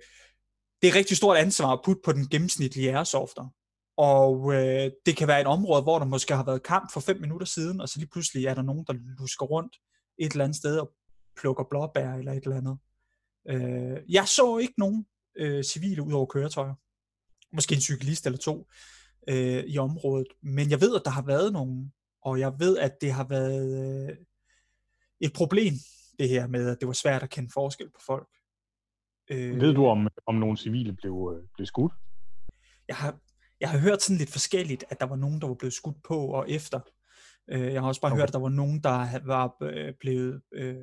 [0.82, 3.48] det er et rigtig stort ansvar at putte på den gennemsnitlige airsofter.
[3.96, 7.20] Og øh, det kan være et område, hvor der måske har været kamp for fem
[7.20, 9.76] minutter siden, og så lige pludselig er der nogen, der lusker rundt
[10.18, 10.90] et eller andet sted og
[11.36, 12.78] plukker blåbær eller et eller andet.
[13.48, 15.06] Øh, jeg så ikke nogen
[15.36, 16.74] øh, civile ud over køretøjer.
[17.52, 18.66] Måske en cyklist eller to
[19.28, 20.26] øh, i området.
[20.42, 21.92] Men jeg ved, at der har været nogen,
[22.22, 24.16] og jeg ved, at det har været øh,
[25.20, 25.74] et problem,
[26.18, 28.28] det her med, at det var svært at kende forskel på folk.
[29.30, 31.92] Øh, ved du, om, om nogle civile blev, øh, blev skudt?
[32.88, 33.18] Jeg har,
[33.60, 36.26] jeg har hørt sådan lidt forskelligt, at der var nogen, der var blevet skudt på
[36.26, 36.80] og efter.
[37.50, 38.20] Øh, jeg har også bare okay.
[38.20, 40.76] hørt, at der var nogen, der var øh, blevet øh,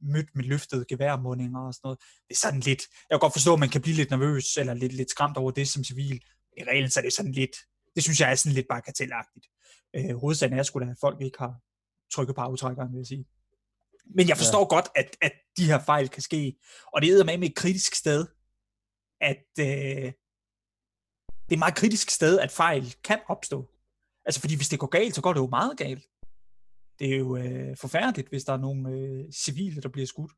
[0.00, 1.98] mødt med løftede geværmundinger og sådan noget.
[2.28, 4.74] Det er sådan lidt, jeg kan godt forstå, at man kan blive lidt nervøs, eller
[4.74, 6.22] lidt, lidt skræmt over det som civil.
[6.58, 7.56] I reglen så er det sådan lidt,
[7.94, 9.46] det synes jeg er sådan lidt bagatelagtigt.
[9.96, 11.54] Øh, hovedsagen er sgu da, at folk ikke har
[12.14, 13.24] trykket på aftrækkeren, vil jeg sige.
[14.14, 14.74] Men jeg forstår ja.
[14.76, 16.56] godt, at, at de her fejl kan ske.
[16.92, 18.26] Og det er med et kritisk sted,
[19.20, 20.12] at øh,
[21.50, 23.69] det er et meget kritisk sted, at fejl kan opstå.
[24.30, 26.04] Altså fordi hvis det går galt, så går det jo meget galt
[27.00, 30.32] det er jo øh, forfærdeligt, hvis der er nogle øh, civile, der bliver skudt.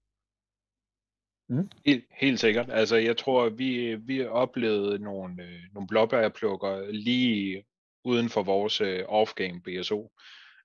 [1.49, 1.71] Mm.
[1.87, 2.71] Helt, helt sikkert.
[2.71, 7.65] Altså, jeg tror, vi, vi oplevede nogle, øh, nogle blåbærplukker lige
[8.05, 10.13] uden for vores øh, off-game BSO,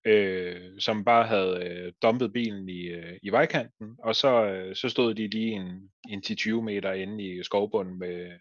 [0.05, 4.89] øh, som bare havde øh, dumpet bilen i, øh, i vejkanten, og så, øh, så
[4.89, 8.31] stod de lige en, en 10-20 meter inde i skovbunden med,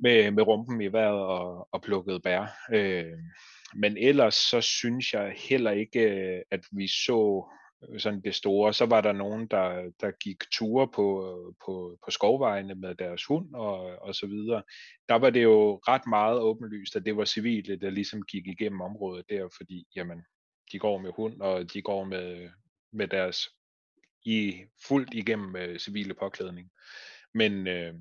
[0.00, 2.46] med, med rumpen i vejret og, og plukkede bær.
[2.72, 3.18] Øh,
[3.74, 7.44] men ellers så synes jeg heller ikke, øh, at vi så
[7.88, 8.74] øh, sådan det store.
[8.74, 13.24] Så var der nogen, der, der gik ture på, øh, på, på skovvejene med deres
[13.24, 14.62] hund og, og så videre.
[15.08, 18.80] Der var det jo ret meget åbenlyst, at det var civile, der ligesom gik igennem
[18.80, 20.22] området der, fordi jamen,
[20.72, 22.48] de går med hund, og de går med,
[22.92, 23.48] med deres
[24.24, 26.70] i fuldt igennem øh, civile påklædning.
[27.34, 27.94] Men, øh,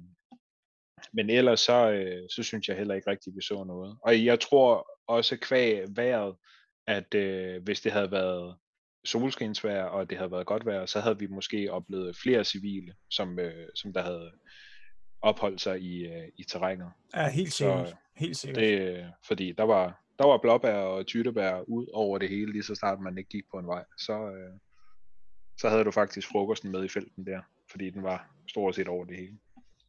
[1.14, 3.98] men ellers så, øh, så synes jeg heller ikke rigtigt, vi så noget.
[4.04, 6.36] Og jeg tror også kvæg vejret,
[6.88, 8.56] at øh, hvis det havde været
[9.06, 13.40] solskinsvejr, og det havde været godt vejr, så havde vi måske oplevet flere civile, som,
[13.40, 14.32] øh, som der havde
[15.22, 16.92] opholdt sig i, øh, i terrænet.
[17.16, 17.90] Ja, helt sikkert.
[17.90, 18.64] Så, helt sikkert.
[18.64, 22.76] Det, fordi der var, der var blåbær og tyttebær ud over det hele, lige så
[22.76, 23.86] snart man ikke gik på en vej.
[23.98, 24.60] Så, øh,
[25.60, 29.06] så havde du faktisk frokosten med i felten der, fordi den var stort set over
[29.06, 29.38] det hele.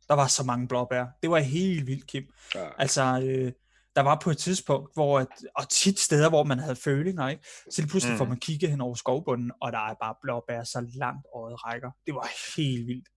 [0.08, 1.06] Der var så mange blåbær.
[1.22, 2.24] Det var helt vildt, Kim.
[2.54, 2.68] Ja.
[2.78, 3.52] Altså, øh,
[3.96, 7.44] der var på et tidspunkt, hvor, at, og tit steder, hvor man havde følinger, ikke?
[7.70, 8.18] så lige pludselig mm.
[8.18, 11.90] får man kigget hen over skovbunden, og der er bare blåbær så langt øjet rækker.
[12.06, 13.08] Det var helt vildt.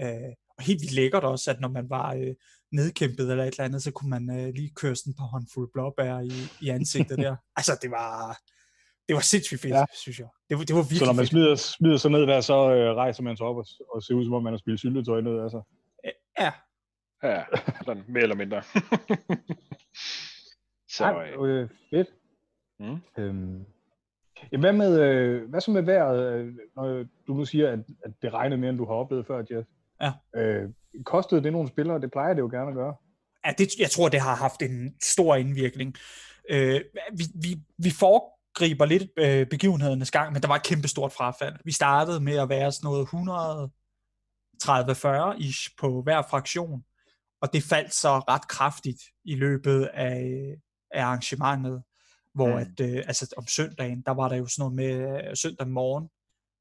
[0.00, 2.34] Øh, og helt vildt lækkert også, at når man var øh,
[2.72, 6.18] nedkæmpet eller et eller andet, så kunne man øh, lige køre sådan på håndfuld blåbær
[6.20, 7.36] i, i ansigtet der.
[7.58, 8.38] Altså, det var,
[9.08, 9.84] det var sindssygt fedt, ja.
[10.02, 10.28] synes jeg.
[10.48, 12.96] Det, var, det var virkelig Så når man smider, smider sig ned der, så øh,
[12.96, 15.42] rejser man sig op og, og ser ud, som om man har spillet syltetøj ned,
[15.42, 15.60] altså.
[16.40, 16.52] Ja.
[17.22, 17.44] Ja,
[17.84, 18.62] sådan mere eller mindre.
[20.96, 22.08] så, Ej, øh, fedt.
[22.80, 23.00] Mm.
[23.18, 23.64] Øhm,
[24.52, 28.12] ja, hvad, med, øh, hvad så med vejret, øh, når du nu siger, at, at
[28.22, 29.68] det regnede mere, end du har oplevet før, Jeff?
[30.00, 30.12] Ja.
[30.36, 30.70] Øh,
[31.04, 32.00] kostede det nogle spillere?
[32.00, 32.94] Det plejer det jo gerne at gøre.
[33.46, 35.94] Ja, det, jeg tror, det har haft en stor indvirkning.
[36.50, 36.80] Øh,
[37.12, 41.54] vi, vi, vi foregriber lidt øh, begivenhedernes gang, men der var et kæmpe stort frafald.
[41.64, 43.08] Vi startede med at være sådan noget
[44.62, 46.84] 130-40 på hver fraktion,
[47.42, 50.56] og det faldt så ret kraftigt i løbet af,
[50.90, 51.82] af arrangementet,
[52.34, 52.56] hvor mm.
[52.56, 56.08] at, øh, altså om søndagen, der var der jo sådan noget med, øh, søndag morgen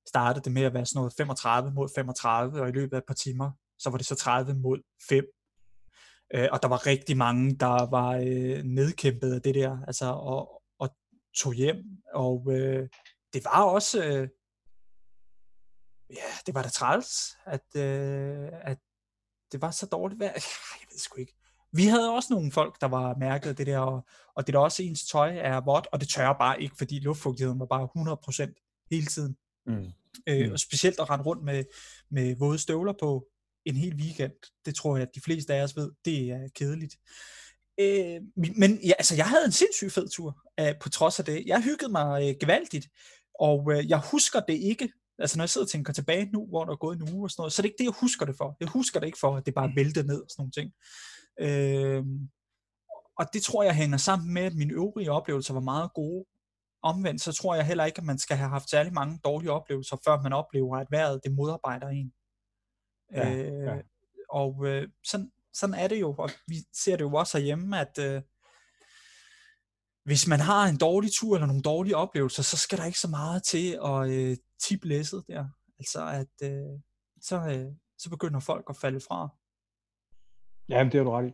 [0.07, 3.07] startede det med at være sådan noget 35 mod 35, og i løbet af et
[3.07, 4.79] par timer, så var det så 30 mod
[5.09, 5.25] 5.
[6.35, 10.61] Øh, og der var rigtig mange, der var øh, nedkæmpet af det der, altså og,
[10.79, 10.89] og
[11.37, 11.77] tog hjem,
[12.13, 12.89] og øh,
[13.33, 14.27] det var også, øh,
[16.13, 18.77] ja, det var da træls, at, øh, at
[19.51, 20.33] det var så dårligt vejr.
[20.81, 21.35] Jeg ved sgu ikke.
[21.71, 24.59] Vi havde også nogle folk, der var mærket af det der, og, og det er
[24.59, 27.87] også ens tøj er vådt, og det tør bare ikke, fordi luftfugtigheden var bare
[28.47, 29.37] 100% hele tiden.
[29.65, 29.85] Mm.
[30.27, 30.51] Øh, mm.
[30.51, 31.63] Og specielt at rende rundt med,
[32.11, 33.27] med våde støvler på
[33.65, 34.33] en hel weekend,
[34.65, 36.95] det tror jeg, at de fleste af os ved, det er kedeligt.
[37.79, 41.43] Øh, men ja, altså, jeg havde en sindssyg fed tur, øh, på trods af det.
[41.45, 42.87] Jeg hyggede mig øh, gevaldigt,
[43.39, 46.65] og øh, jeg husker det ikke Altså når jeg sidder og tænker tilbage nu, hvor
[46.65, 48.25] der er gået en uge og sådan noget, så er det ikke det, jeg husker
[48.25, 48.57] det for.
[48.59, 50.71] Jeg husker det ikke for, at det bare væltede ned og sådan nogle ting.
[51.39, 52.03] Øh,
[53.17, 56.25] og det tror jeg hænger sammen med, at mine øvrige oplevelser var meget gode.
[56.83, 59.97] Omvendt, så tror jeg heller ikke, at man skal have haft særlig mange dårlige oplevelser,
[60.05, 62.13] før man oplever, at vejret det modarbejder en.
[63.13, 63.75] Ja, øh, ja.
[64.29, 67.99] Og øh, sådan, sådan er det jo, og vi ser det jo også herhjemme, at
[67.99, 68.21] øh,
[70.05, 73.07] hvis man har en dårlig tur eller nogle dårlige oplevelser, så skal der ikke så
[73.07, 74.37] meget til at øh,
[74.67, 75.45] tippe læsset der.
[75.79, 76.79] Altså at øh,
[77.21, 79.29] så, øh, så begynder folk at falde fra.
[80.69, 81.33] Ja, det har du ret i.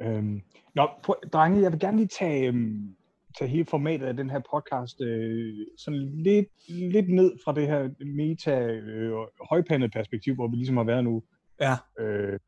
[0.00, 0.42] Øhm,
[0.74, 0.88] nå,
[1.32, 2.96] drenge, jeg vil gerne lige tage, øhm,
[3.38, 7.90] tage hele formatet af den her podcast øh, sådan lidt, lidt ned fra det her
[8.16, 9.12] meta øh,
[9.50, 11.22] højpandet perspektiv, hvor vi ligesom har været nu.
[11.60, 11.76] Ja.
[11.98, 12.38] Øh,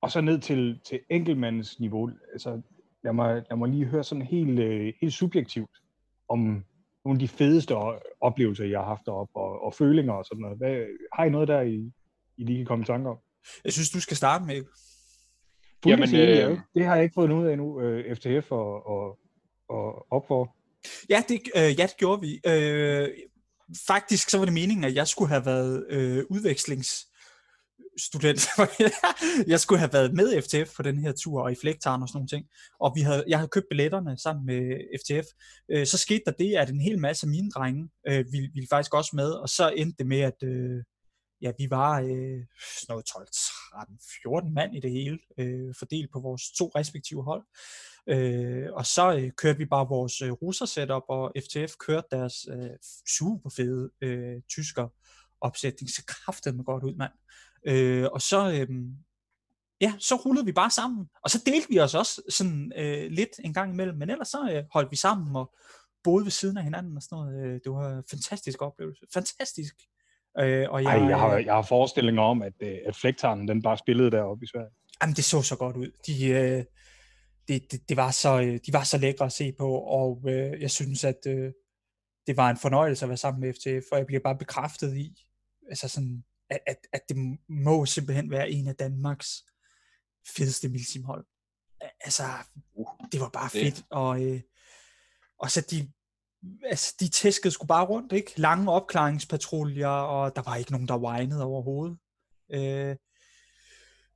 [0.00, 2.10] og så ned til, til enkeltmandens niveau.
[2.32, 2.60] Altså,
[3.04, 5.70] lad mig, lad mig lige høre sådan helt, øh, helt subjektivt
[6.28, 6.64] om
[7.04, 7.74] nogle af de fedeste
[8.20, 10.58] oplevelser, jeg har haft deroppe, og, og følinger og sådan noget.
[10.58, 11.92] Hvad, har I noget der, I,
[12.36, 13.16] I lige kan komme i tanke om?
[13.64, 14.64] Jeg synes, du skal starte med.
[15.86, 16.58] Jamen, øh...
[16.74, 19.18] Det har jeg ikke fået noget af endnu, øh, FTF og, og,
[19.68, 20.56] og op for.
[21.10, 22.40] Ja, det, øh, ja, det gjorde vi.
[22.46, 23.08] Øh,
[23.86, 27.06] faktisk så var det meningen, at jeg skulle have været øh, udvekslings
[27.98, 28.48] student.
[29.52, 32.16] jeg skulle have været med FTF på den her tur, og i Flægtaren og sådan
[32.18, 32.46] nogle ting.
[32.80, 34.60] Og vi havde, jeg havde købt billetterne sammen med
[35.00, 35.26] FTF.
[35.70, 38.68] Øh, så skete der det, at en hel masse af mine drenge øh, ville, ville
[38.70, 40.82] faktisk også med, og så endte det med, at øh,
[41.42, 42.40] ja, vi var øh,
[42.88, 43.26] noget 12,
[43.72, 47.44] 13, 14 mand i det hele, øh, fordelt på vores to respektive hold.
[48.08, 52.34] Øh, og så øh, kørte vi bare vores øh, russer setup, og FTF kørte deres
[52.50, 52.70] øh,
[53.18, 54.88] super fede øh, tysker
[55.40, 57.12] opsætning, så kraftede mig godt ud, mand.
[57.66, 58.68] Øh, og så, øh,
[59.80, 61.06] ja, så rullede vi bare sammen.
[61.24, 64.50] Og så delte vi os også sådan øh, lidt en gang imellem, men ellers så
[64.52, 65.54] øh, holdt vi sammen og
[66.04, 67.46] boede ved siden af hinanden og sådan noget.
[67.46, 69.06] Øh, det var en fantastisk oplevelse.
[69.14, 69.74] Fantastisk.
[70.38, 73.62] Øh, og jeg, Ej, jeg har, jeg har forestillinger om, at, øh, at flægtaren, den
[73.62, 74.70] bare spillede deroppe i Sverige.
[75.02, 75.90] Jamen, det så så godt ud.
[76.06, 76.64] De, øh,
[77.48, 80.60] det, det, det var så, øh, de var så lækre at se på, og øh,
[80.60, 81.52] jeg synes, at øh,
[82.26, 85.26] det var en fornøjelse at være sammen med FTF, for jeg bliver bare bekræftet i,
[85.70, 89.44] altså sådan, at, at, at det må simpelthen være en af Danmarks
[90.36, 91.26] fedeste milsimhold.
[92.00, 92.22] Altså,
[92.74, 93.84] uh, det var bare fedt, det.
[93.90, 94.40] og, øh,
[95.38, 95.92] og så de,
[96.64, 98.32] altså, de tæskede sgu bare rundt, ikke?
[98.36, 101.98] Lange opklaringspatruljer, og der var ikke nogen, der whinede overhovedet.
[102.52, 102.96] Øh,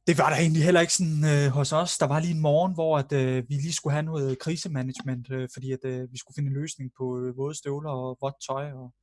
[0.07, 1.99] det var der egentlig heller ikke sådan øh, hos os.
[1.99, 5.49] Der var lige en morgen, hvor at, øh, vi lige skulle have noget krisemanagement, øh,
[5.55, 8.73] fordi at øh, vi skulle finde en løsning på øh, våde støvler og vådt tøj
[8.73, 8.95] og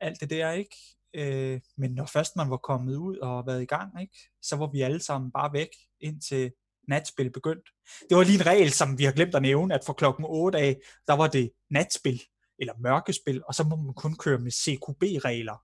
[0.00, 0.76] alt det der, ikke?
[1.14, 4.18] Øh, men når først man var kommet ud og været i gang, ikke?
[4.42, 5.68] så var vi alle sammen bare væk,
[6.00, 6.52] indtil
[6.88, 7.70] natspil begyndte.
[8.08, 10.58] Det var lige en regel, som vi har glemt at nævne, at fra klokken 8
[10.58, 12.22] af, der var det natspil,
[12.58, 15.62] eller mørkespil, og så må man kun køre med CQB-regler.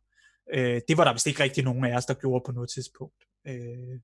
[0.54, 3.24] Øh, det var der vist ikke rigtig nogen af os, der gjorde på noget tidspunkt.
[3.46, 4.00] Øh,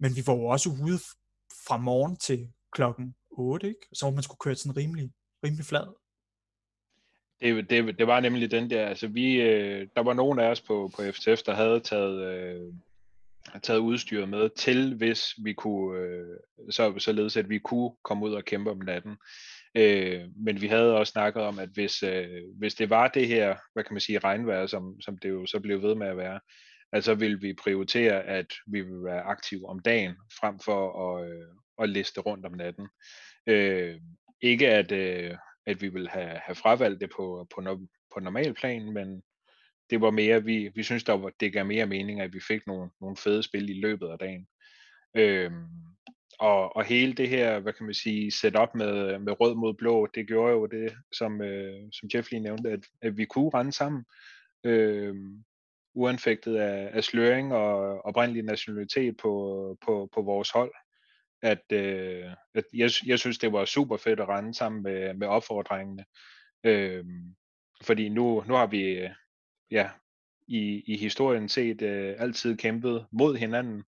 [0.00, 0.98] men vi var jo også ude
[1.66, 3.86] fra morgen til klokken 8, ikke?
[3.92, 5.12] så man skulle køre sådan rimelig,
[5.44, 5.86] rimelig flad.
[7.42, 10.60] Det, det, det var nemlig den der, altså vi, øh, der var nogen af os
[10.60, 12.72] på, på FTF, der havde taget, øh,
[13.62, 16.36] taget udstyret med til, hvis vi kunne, øh,
[16.70, 19.16] så, således at vi kunne komme ud og kæmpe om natten.
[19.74, 23.56] Øh, men vi havde også snakket om, at hvis, øh, hvis det var det her,
[23.72, 26.40] hvad kan man sige, regnvejr, som, som det jo så blev ved med at være,
[26.92, 31.46] altså vil vi prioritere, at vi vil være aktive om dagen, frem for at, øh,
[31.82, 32.88] at liste rundt om natten.
[33.46, 34.00] Øh,
[34.42, 35.36] ikke at, øh,
[35.70, 37.76] at vi vil have, have fravalgt det på, på, no,
[38.14, 39.22] på normal plan, men
[39.90, 42.66] det var mere, vi, vi synes, der var, det gav mere mening, at vi fik
[42.66, 44.46] nogle, nogle fede spil i løbet af dagen.
[45.16, 45.66] Øhm,
[46.38, 50.06] og, og hele det her, hvad kan man sige, setup med, med rød mod blå,
[50.14, 53.72] det gjorde jo det, som, øh, som Jeff lige nævnte, at, at vi kunne rende
[53.72, 54.04] sammen.
[54.64, 55.14] Øh,
[55.94, 60.72] uanfægtet af, af sløring og oprindelig nationalitet på, på, på vores hold.
[61.42, 65.26] At, øh, at jeg, jeg synes, det var super fedt at rende sammen med, med
[65.26, 66.04] opfordringene.
[66.64, 67.04] Øh,
[67.82, 69.08] fordi nu, nu har vi
[69.70, 69.90] ja,
[70.48, 73.84] i, i historien set øh, altid kæmpet mod hinanden.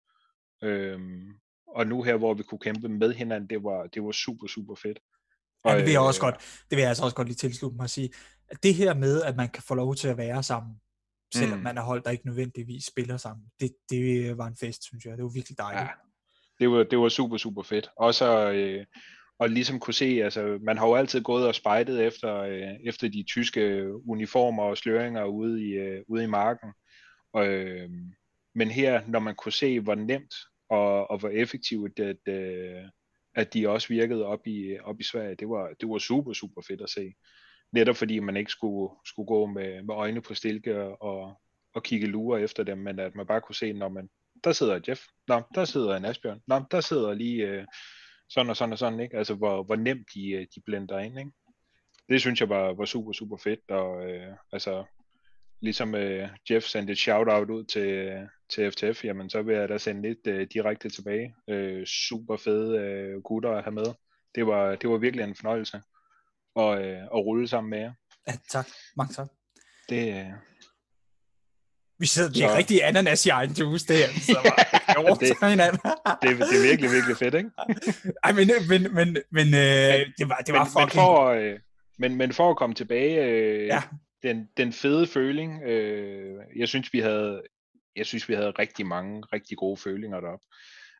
[0.62, 1.00] Øh,
[1.68, 4.74] og nu her, hvor vi kunne kæmpe med hinanden, det var, det var super, super
[4.74, 4.98] fedt.
[5.64, 7.36] Og, ja, det vil jeg også øh, godt, det vil jeg altså også godt lige
[7.36, 8.10] tilslutte mig at sige,
[8.48, 10.74] at det her med, at man kan få lov til at være sammen,
[11.34, 11.64] selvom mm.
[11.64, 13.46] man er hold, der ikke nødvendigvis spiller sammen.
[13.60, 15.16] Det, det var en fest, synes jeg.
[15.16, 15.82] Det var virkelig dejligt.
[15.82, 15.88] Ja,
[16.60, 17.90] det var, det var super, super fedt.
[17.96, 18.84] Og så øh,
[19.38, 23.08] og ligesom kunne se, altså man har jo altid gået og spejdet efter, øh, efter
[23.08, 26.72] de tyske uniformer og sløringer ude i, øh, ude i marken.
[27.32, 27.90] Og, øh,
[28.54, 30.34] men her, når man kunne se, hvor nemt
[30.70, 32.82] og, og hvor effektivt at, øh,
[33.34, 36.62] at de også virkede op i, op i Sverige, det var, det var super, super
[36.68, 37.12] fedt at se
[37.72, 41.40] netop fordi man ikke skulle, skulle gå med, med øjne på stilke og,
[41.74, 44.08] og kigge lurer efter dem, men at man bare kunne se, når man,
[44.44, 47.66] der sidder Jeff, nå, der sidder en Asbjørn, nå, der sidder lige øh,
[48.28, 49.16] sådan og sådan og sådan, ikke?
[49.16, 51.30] Altså, hvor, hvor nemt de, øh, de blender ind, ikke?
[52.08, 54.84] Det synes jeg var, var super, super fedt, og øh, altså,
[55.60, 58.12] ligesom øh, Jeff sendte et shout-out ud til,
[58.48, 61.34] til FTF, jamen så vil jeg da sende lidt øh, direkte tilbage.
[61.48, 63.86] Øh, super fede øh, gutter at have med.
[64.34, 65.82] Det var, det var virkelig en fornøjelse
[66.54, 67.92] og, øh, og rulle sammen med jer.
[68.28, 68.66] Ja, tak.
[68.96, 69.28] Mange tak.
[69.88, 70.32] Det, øh...
[72.00, 72.56] Vi sidder, er så...
[72.56, 74.08] rigtig ananas i egen juice, det her.
[74.20, 75.28] Så bare, det,
[76.22, 77.50] det, det, er virkelig, virkelig fedt, ikke?
[78.24, 80.82] Ej, men, men, men, men øh, det var, det var men, fucking...
[80.82, 81.58] Men for, øh,
[81.98, 83.82] men, men for at komme tilbage, øh, ja.
[84.22, 87.42] den, den fede føling, øh, jeg synes, vi havde,
[87.96, 90.46] jeg synes, vi havde rigtig mange rigtig gode følinger deroppe.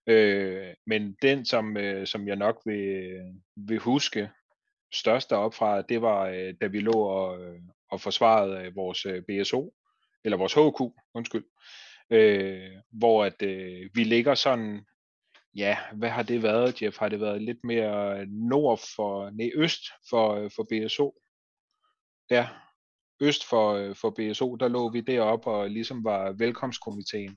[0.07, 3.21] Øh, men den, som, øh, som jeg nok vil,
[3.57, 4.31] vil huske,
[4.93, 7.61] største opfra, det var, øh, da vi lå og, øh,
[7.91, 9.73] og forsvarede øh, vores BSO,
[10.25, 10.81] eller vores HQ,
[11.15, 11.45] undskyld,
[12.11, 14.87] øh, hvor at øh, vi ligger sådan,
[15.55, 16.99] ja, hvad har det været, Jeff?
[16.99, 21.15] Har det været lidt mere nord for, nej, øst for, øh, for BSO?
[22.31, 22.49] Ja,
[23.21, 27.37] øst for, øh, for BSO, der lå vi deroppe og ligesom var velkomstkomiteen.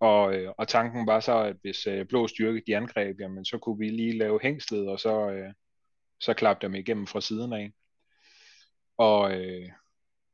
[0.00, 3.58] Og, øh, og tanken var så, at hvis øh, blå styrke de angreb, jamen så
[3.58, 5.52] kunne vi lige lave hængslet, og så, øh,
[6.20, 7.72] så klappe dem igennem fra siden af.
[8.98, 9.68] Og, øh,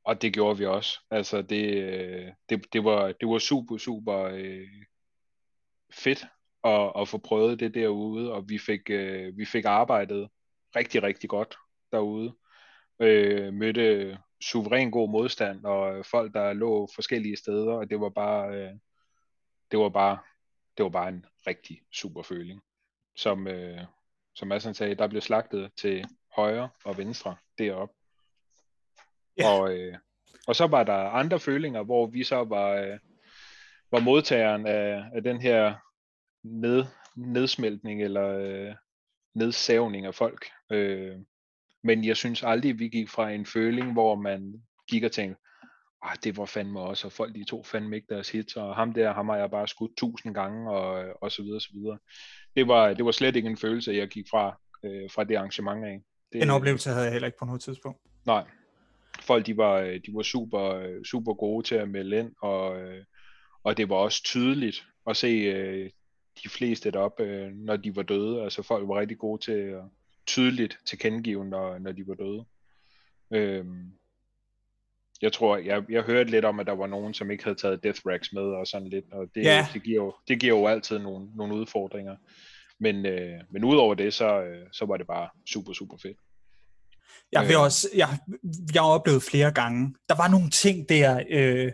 [0.09, 1.01] og det gjorde vi også.
[1.10, 4.85] Altså det, øh, det, det, var, det var super, super øh,
[5.93, 6.26] fedt
[6.64, 10.28] at, at få prøvet det derude, og vi fik, øh, vi fik arbejdet
[10.76, 11.56] rigtig, rigtig godt
[11.93, 12.35] derude.
[13.01, 18.55] Øh, mødte suveræn god modstand, og folk, der lå forskellige steder, og det var bare,
[18.55, 18.72] øh,
[19.70, 20.18] det var bare,
[20.76, 22.60] det var bare en rigtig super føling,
[23.16, 23.80] som, øh,
[24.35, 26.05] som Madsen sagde, der blev slagtet til
[26.36, 27.98] højre og venstre deroppe.
[29.39, 29.51] Ja.
[29.51, 29.94] Og, øh,
[30.47, 32.98] og så var der andre følinger, hvor vi så var, øh,
[33.90, 35.74] var modtageren af, af den her
[36.44, 36.85] ned,
[37.16, 38.74] nedsmeltning eller øh,
[39.35, 40.47] nedsævning af folk.
[40.73, 41.16] Øh,
[41.85, 45.40] men jeg synes aldrig, vi gik fra en føling, hvor man gik og tænkte,
[46.02, 48.93] ah, det var fandme også, og folk de tog fandme ikke deres hits, og ham
[48.93, 51.98] der, ham har jeg bare skudt tusind gange, og, og så videre, så videre.
[52.56, 55.85] Det var, det var slet ikke en følelse, jeg gik fra, øh, fra det arrangement
[55.85, 56.02] af.
[56.32, 58.01] Det, en oplevelse havde jeg heller ikke på noget tidspunkt.
[58.27, 58.44] Nej.
[59.29, 63.05] Folk, de var, de var super, super gode til at melde ind, og, øh,
[63.63, 65.91] og det var også tydeligt at se øh,
[66.45, 68.43] de fleste deroppe, øh, når de var døde.
[68.43, 69.83] Altså folk var rigtig gode til at
[70.27, 72.45] tydeligt tilkendegive, når, når de var døde.
[73.31, 73.93] Øhm,
[75.23, 77.83] jeg tror, jeg, jeg hørte lidt om, at der var nogen, som ikke havde taget
[77.83, 79.67] Death Racks med og sådan lidt, og det, Ja.
[79.75, 82.17] det, giver, jo, det giver jo altid nogle, nogle udfordringer.
[82.79, 86.17] Men, øh, men udover det, så, øh, så var det bare super, super fedt.
[87.33, 87.61] Jeg vil Øh.
[87.63, 88.19] også, jeg,
[88.75, 89.95] jeg har oplevet flere gange.
[90.09, 91.73] Der var nogle ting der, øh,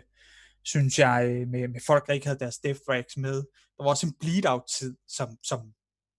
[0.63, 3.35] synes jeg, øh, med, med folk, der ikke havde deres death racks med.
[3.77, 5.59] Der var også en bleed-out-tid, som, som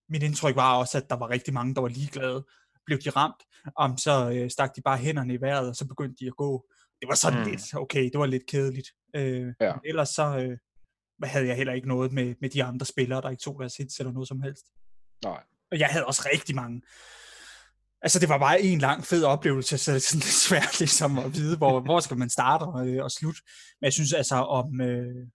[0.09, 2.45] mit indtryk var også, at der var rigtig mange, der var ligeglade.
[2.85, 3.43] Blev de ramt,
[3.75, 6.65] om så øh, stak de bare hænderne i vejret, og så begyndte de at gå.
[7.01, 7.49] Det var sådan Mm.
[7.49, 8.87] lidt, okay, det var lidt kedeligt.
[9.15, 9.73] Øh, Ja.
[9.85, 10.57] Ellers så øh,
[11.29, 13.99] havde jeg heller ikke noget med, med de andre spillere, der ikke tog deres hits
[13.99, 14.65] eller noget som helst.
[15.23, 15.43] Nej.
[15.71, 16.81] Og jeg havde også rigtig mange.
[18.01, 21.17] Altså, det var bare en lang fed oplevelse, så det er sådan lidt svært ligesom
[21.17, 23.41] at vide, hvor, hvor skal man starte og, øh, og slutte.
[23.81, 25.27] Men jeg synes altså, om, øh,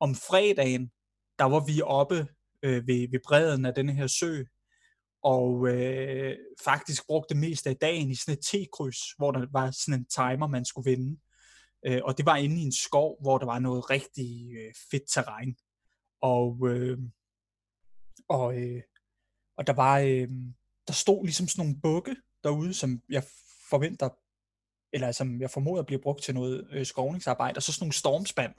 [0.00, 0.90] om fredagen,
[1.38, 2.26] der var vi oppe
[2.62, 4.44] øh, ved, ved bredden af denne her sø,
[5.22, 9.70] og øh, faktisk brugte det meste af dagen i sådan et T-kryds, hvor der var
[9.70, 11.20] sådan en timer, man skulle vinde.
[11.86, 15.02] Øh, og det var inde i en skov, hvor der var noget rigtig øh, fedt
[15.08, 15.56] terræn.
[16.20, 16.98] Og, øh,
[18.28, 18.82] og, øh,
[19.56, 20.28] og der var, øh,
[20.86, 23.24] der stod ligesom sådan nogle bukke derude, som jeg
[23.70, 24.08] forventer,
[24.92, 28.54] eller som jeg formoder bliver brugt til noget øh, skovningsarbejde, og så sådan nogle stormspand,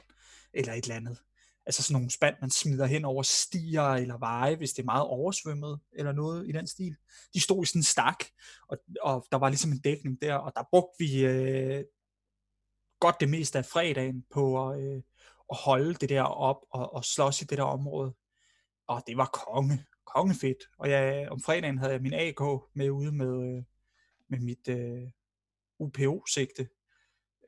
[0.53, 1.17] eller et eller andet.
[1.65, 5.05] Altså sådan nogle spand, man smider hen over stier eller veje, hvis det er meget
[5.05, 6.95] oversvømmet, eller noget i den stil.
[7.33, 8.25] De stod i sådan en stak,
[8.67, 11.83] og, og der var ligesom en dækning der, og der brugte vi øh,
[12.99, 15.01] godt det meste af fredagen på at, øh,
[15.51, 18.13] at holde det der op og, og slås i det der område.
[18.87, 20.69] Og det var konge, kongefedt.
[20.77, 22.41] Og jeg, om fredagen havde jeg min AK
[22.73, 23.63] med ude med, øh,
[24.29, 25.09] med mit øh,
[25.79, 26.69] UPO-sigte.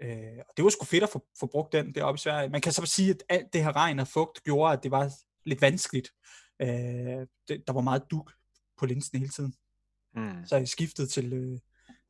[0.01, 2.49] Øh, og det var sgu fedt at få, få brugt den deroppe i Sverige.
[2.49, 5.11] Man kan så sige, at alt det her regn og fugt gjorde, at det var
[5.45, 6.13] lidt vanskeligt.
[6.61, 8.34] Øh, det, der var meget duk
[8.77, 9.53] på linsen hele tiden.
[10.15, 10.45] Mm.
[10.45, 11.59] Så jeg skiftede til, øh,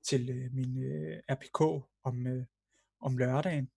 [0.04, 2.46] til øh, min øh, RPK om, øh,
[3.00, 3.70] om lørdagen.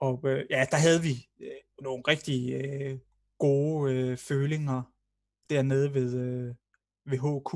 [0.00, 1.50] Og øh, ja, der havde vi øh,
[1.82, 2.98] nogle rigtig øh,
[3.38, 4.82] gode øh, følinger
[5.50, 6.54] dernede ved, øh,
[7.04, 7.52] ved HQ.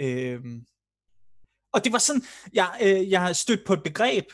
[0.00, 0.62] Øh,
[1.72, 2.22] og det var sådan,
[2.52, 4.24] jeg, øh, jeg stødt på et begreb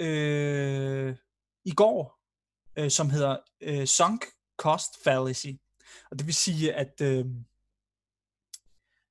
[0.00, 1.16] øh,
[1.64, 2.20] i går,
[2.78, 4.24] øh, som hedder øh, sunk
[4.58, 5.46] cost fallacy.
[6.10, 7.26] Og det vil sige, at øh,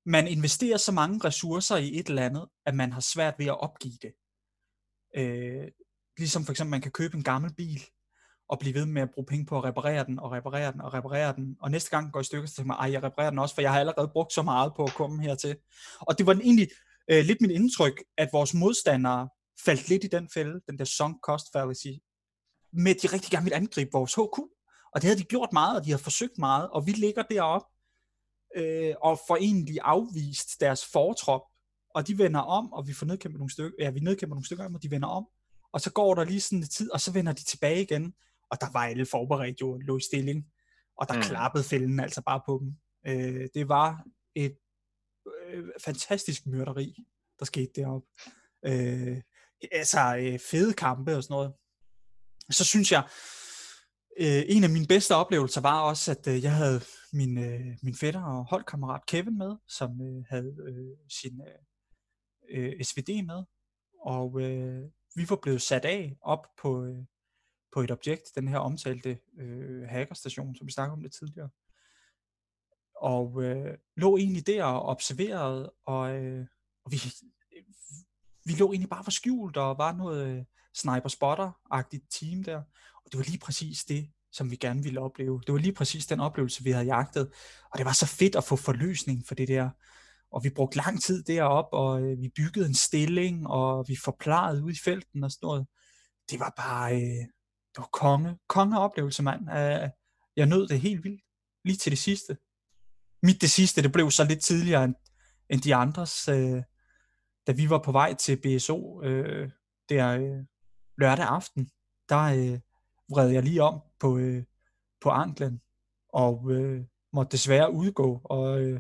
[0.05, 3.59] man investerer så mange ressourcer i et eller andet, at man har svært ved at
[3.59, 4.13] opgive det.
[5.15, 5.71] Øh,
[6.17, 7.81] ligesom for eksempel, man kan købe en gammel bil,
[8.49, 10.93] og blive ved med at bruge penge på at reparere den, og reparere den, og
[10.93, 11.57] reparere den.
[11.61, 13.61] Og næste gang går i stykker, så tænker man, ej, jeg reparerer den også, for
[13.61, 15.55] jeg har allerede brugt så meget på at komme hertil.
[15.99, 16.67] Og det var den egentlig
[17.11, 19.29] øh, lidt mit indtryk, at vores modstandere
[19.65, 21.93] faldt lidt i den fælde, den der sunk cost fallacy,
[22.73, 24.39] med at de rigtig gerne ville angribe vores HQ.
[24.93, 27.67] Og det havde de gjort meget, og de havde forsøgt meget, og vi ligger deroppe
[28.55, 31.41] øh, og får egentlig afvist deres fortrop,
[31.95, 34.63] og de vender om, og vi får nedkæmpet nogle stykker, ja, vi nedkæmper nogle stykker
[34.63, 35.25] af og de vender om,
[35.73, 38.13] og så går der lige sådan lidt tid, og så vender de tilbage igen,
[38.51, 40.45] og der var alle forberedt jo, lå i stilling,
[40.97, 41.21] og der Mm.
[41.21, 42.75] klappede fælden altså bare på dem.
[43.07, 44.03] Øh, det var
[44.35, 44.57] et
[45.47, 46.95] øh, fantastisk myrderi,
[47.39, 48.07] der skete deroppe.
[48.65, 49.21] Øh,
[49.71, 51.53] altså øh, fede kampe og sådan noget.
[52.51, 53.03] Så synes jeg,
[54.19, 56.81] øh, en af mine bedste oplevelser var også, at øh, jeg havde
[57.13, 61.59] min, øh, min fætter og holdkammerat Kevin med, som øh, havde øh, sin øh,
[62.49, 63.43] øh, SVD med,
[64.05, 64.83] og øh,
[65.15, 66.97] vi var blevet sat af op på, øh,
[67.73, 71.49] på et objekt, den her omtalte øh, hackerstation, som vi snakkede om lidt tidligere.
[72.95, 76.45] Og øh, lå egentlig der og observerede, og, øh,
[76.85, 76.97] og vi,
[78.45, 80.43] vi lå egentlig bare for skjult, og var noget øh,
[80.73, 82.57] sniper-spotter-agtigt team der.
[83.05, 85.41] Og det var lige præcis det, som vi gerne ville opleve.
[85.47, 87.31] Det var lige præcis den oplevelse, vi havde jagtet.
[87.71, 89.69] Og det var så fedt at få forløsning for det der.
[90.31, 94.63] Og vi brugte lang tid deroppe, og øh, vi byggede en stilling, og vi forklarede
[94.63, 95.67] ud i felten og sådan noget.
[96.31, 97.25] Det var bare, øh,
[97.75, 99.41] det var konge, kongeoplevelse, mand.
[99.41, 99.89] Uh,
[100.35, 101.21] jeg nød det helt vildt,
[101.65, 102.37] lige til det sidste.
[103.23, 104.95] Mit det sidste, det blev så lidt tidligere end,
[105.49, 106.61] end de andres, uh,
[107.47, 109.51] da vi var på vej til BSO uh, øh,
[109.89, 110.45] der uh,
[110.97, 111.69] lørdag aften,
[112.09, 112.59] der uh,
[113.15, 114.43] vred jeg lige om på, uh,
[115.01, 115.61] på anklen,
[116.13, 116.79] og uh,
[117.13, 118.79] måtte desværre udgå og, uh,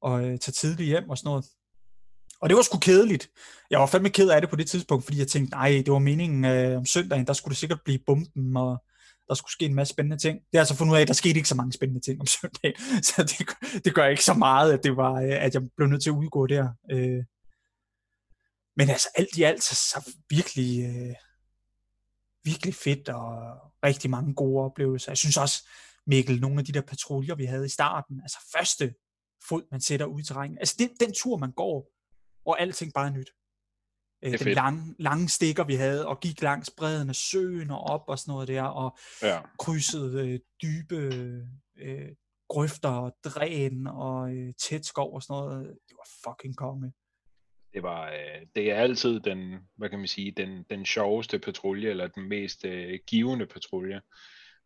[0.00, 1.46] og uh, tage tidligt hjem og sådan noget.
[2.40, 3.28] Og det var sgu kedeligt.
[3.70, 5.98] Jeg var fandme ked af det på det tidspunkt, fordi jeg tænkte, nej, det var
[5.98, 8.84] meningen øh, om søndagen, der skulle det sikkert blive bomben, og
[9.28, 10.40] der skulle ske en masse spændende ting.
[10.52, 12.26] Det er altså fundet ud af, at der skete ikke så mange spændende ting om
[12.40, 15.88] søndagen, så det, det gør ikke så meget, at, det var, øh, at jeg blev
[15.88, 16.68] nødt til at udgå der.
[16.90, 17.24] Øh.
[18.76, 21.14] Men altså alt i alt, så, så virkelig, øh,
[22.44, 23.32] virkelig fedt, og
[23.84, 25.10] rigtig mange gode oplevelser.
[25.10, 25.68] Jeg synes også,
[26.06, 28.94] Mikkel, nogle af de der patruljer, vi havde i starten, altså første
[29.48, 31.97] fod, man sætter ud i terrænet, altså det, den tur, man går,
[32.48, 33.30] og alting bare er nyt.
[34.24, 38.04] Øh, den lange, lange stikker, vi havde, og gik langs bredden af søen og op
[38.08, 39.40] og sådan noget der, og ja.
[39.58, 40.96] krydsede øh, dybe
[41.76, 42.08] øh,
[42.48, 45.66] grøfter og dræn og øh, tæt skov og sådan noget.
[45.88, 46.92] Det var fucking konge.
[47.74, 51.90] Det var, øh, det er altid den, hvad kan man sige, den, den sjoveste patrulje,
[51.90, 54.00] eller den mest øh, givende patrulje,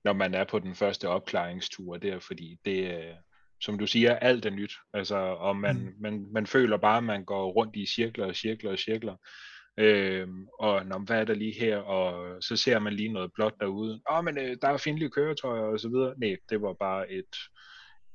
[0.04, 3.14] når man er på den første opklaringstur der, fordi det, øh,
[3.62, 4.72] som du siger, alt er nyt.
[4.94, 5.94] Altså, og man, mm.
[6.00, 9.16] man, man føler bare, at man går rundt i cirkler og cirkler og cirkler.
[9.78, 11.76] Øhm, og når, hvad er der lige her?
[11.76, 14.00] Og så ser man lige noget blåt derude.
[14.10, 16.14] Åh, oh, men øh, der er fjendtlige køretøjer og så videre.
[16.16, 17.36] Nej, det var bare et,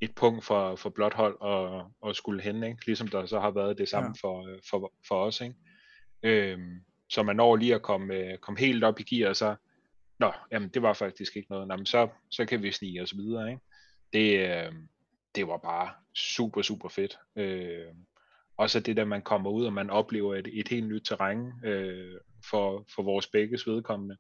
[0.02, 2.86] et punkt for, for blåt hold og, og skulle hen, ikke?
[2.86, 4.28] ligesom der så har været det samme ja.
[4.28, 5.42] for, øh, for, for os.
[5.42, 5.56] Ikke?
[6.24, 9.56] Øhm, så man når lige at komme, øh, komme helt op i gear, og så,
[10.20, 13.18] nå, jamen det var faktisk ikke noget, Nå, men så, så kan vi snige os
[13.18, 13.50] videre.
[13.50, 13.62] Ikke?
[14.14, 14.72] Det, øh,
[15.38, 17.20] det var bare super, super fedt.
[17.36, 17.94] Øh,
[18.58, 22.20] også det der, man kommer ud, og man oplever et, et helt nyt terræn øh,
[22.50, 24.18] for, for vores begges vedkommende.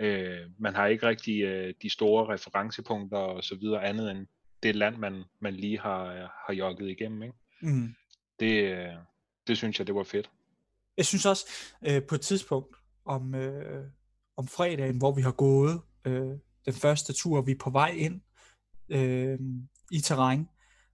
[0.00, 4.26] Øh, man har ikke rigtig øh, de store referencepunkter og så videre, andet end
[4.62, 6.04] det land, man, man lige har,
[6.46, 7.22] har jogget igennem.
[7.22, 7.34] Ikke?
[7.62, 7.94] Mm.
[8.40, 8.94] Det, øh,
[9.46, 10.30] det synes jeg, det var fedt.
[10.96, 11.46] Jeg synes også,
[11.86, 13.84] øh, på et tidspunkt om, øh,
[14.36, 16.30] om fredagen, hvor vi har gået øh,
[16.64, 18.20] den første tur, vi er på vej ind,
[18.88, 19.38] øh,
[19.90, 20.48] i terræn,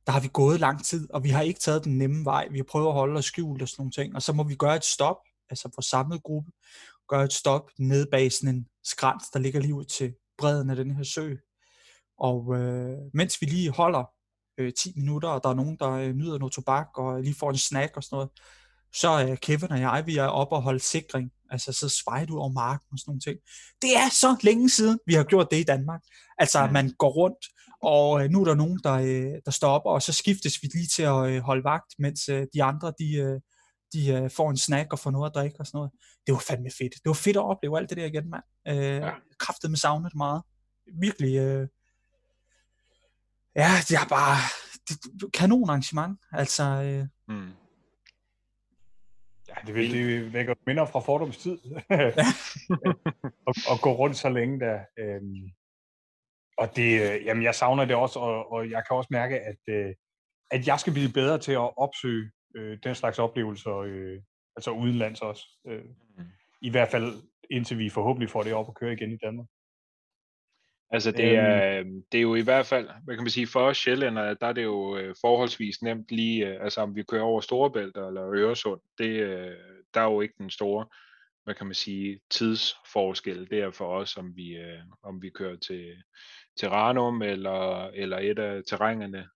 [0.06, 2.48] der har vi gået lang tid, og vi har ikke taget den nemme vej.
[2.50, 4.54] Vi har prøvet at holde os skjult og sådan nogle ting, og så må vi
[4.54, 5.16] gøre et stop,
[5.50, 6.50] altså for samlet gruppe,
[7.08, 10.76] gøre et stop ned bag sådan en skrant, der ligger lige ud til bredden af
[10.76, 11.34] den her sø.
[12.18, 14.04] Og øh, mens vi lige holder
[14.58, 17.50] øh, 10 minutter, og der er nogen, der øh, nyder noget tobak, og lige får
[17.50, 18.30] en snack og sådan noget,
[18.94, 22.26] så er øh, Kevin og jeg, vi er oppe og holde sikring, altså så spejder
[22.26, 23.38] du over marken og sådan nogle ting.
[23.82, 26.00] Det er så længe siden, vi har gjort det i Danmark.
[26.38, 26.70] Altså, ja.
[26.70, 27.46] man går rundt,
[27.82, 30.86] og øh, nu er der nogen, der, øh, der stopper, og så skiftes vi lige
[30.86, 33.40] til at øh, holde vagt, mens øh, de andre, de, øh,
[33.92, 35.92] de øh, får en snack og får noget at drikke og sådan noget.
[36.26, 36.94] Det var fandme fedt.
[36.94, 38.42] Det var fedt at opleve alt det der igen, mand.
[38.68, 39.10] Øh, ja.
[39.38, 40.42] Kræftet med savnet meget.
[41.00, 41.36] Virkelig.
[41.36, 41.68] Øh,
[43.56, 44.36] ja, det er bare
[44.88, 46.18] det, kanon arrangement.
[46.32, 47.52] Altså, øh, mm.
[49.48, 51.58] Ja, det, vil, det vækker minder fra fordoms tid.
[53.48, 54.80] at, at gå rundt så længe der.
[54.98, 55.50] Øhm,
[56.58, 59.58] og det, øh, jamen jeg savner det også, og, og jeg kan også mærke, at,
[59.68, 59.94] øh,
[60.50, 64.20] at jeg skal blive bedre til at opsøge øh, den slags oplevelser, øh,
[64.56, 65.44] altså udenlands også.
[65.68, 65.84] Øh,
[66.18, 66.24] mm.
[66.62, 69.46] I hvert fald indtil vi forhåbentlig får det op at køre igen i Danmark.
[70.90, 73.60] Altså det er, øhm, det er jo i hvert fald, hvad kan man sige, for
[73.60, 77.22] os sjællænder, der er det jo øh, forholdsvis nemt lige, øh, altså om vi kører
[77.22, 79.56] over Storebælt eller Øresund, det, øh,
[79.94, 80.86] der er jo ikke den store,
[81.46, 84.58] hvad kan man sige, tidsforskel der for os, om vi,
[85.02, 85.94] om vi kører til,
[86.58, 89.28] til Ranum eller, eller et af terrængerne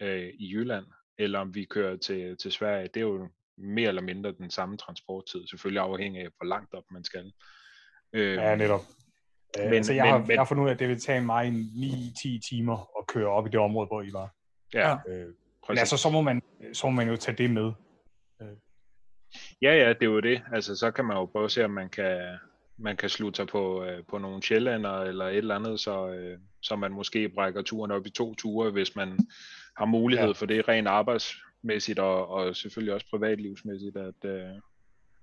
[0.00, 0.86] øh, i Jylland,
[1.18, 2.88] eller om vi kører til, til Sverige.
[2.94, 3.28] Det er jo
[3.58, 7.32] mere eller mindre den samme transporttid, selvfølgelig afhængig af, hvor langt op man skal.
[8.12, 8.80] Øh, ja, netop.
[9.56, 11.20] Men, altså, jeg, men, har, men, jeg har fundet ud af, at det vil tage
[11.20, 14.34] mig 9-10 timer at køre op i det område, hvor I var.
[14.74, 15.26] Ja, øh,
[15.68, 17.72] men altså, så må, man, så må man jo tage det med.
[19.34, 19.40] Øh.
[19.62, 20.42] Ja, ja, det er jo det.
[20.52, 22.38] Altså, så kan man jo prøve at se, om man kan,
[22.76, 26.38] man kan slutte sig på, øh, på nogle sjællander eller et eller andet, så, øh,
[26.60, 29.18] så man måske brækker turen op i to ture, hvis man
[29.76, 30.32] har mulighed ja.
[30.32, 34.48] for det rent arbejdsmæssigt og, og selvfølgelig også privatlivsmæssigt, at øh,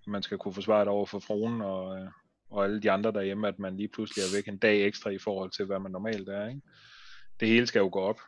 [0.08, 2.08] man skal kunne forsvare det over for fruen og, øh,
[2.50, 5.18] og alle de andre derhjemme, at man lige pludselig er væk en dag ekstra i
[5.18, 6.48] forhold til, hvad man normalt er.
[6.48, 6.62] Ikke?
[7.40, 8.20] Det hele skal jo gå op.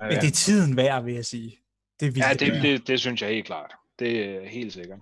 [0.00, 1.58] Men det er tiden værd, vil jeg sige.
[2.00, 3.74] Det er ja, det, det, det synes jeg helt klart.
[4.02, 5.00] Det er helt sikkert.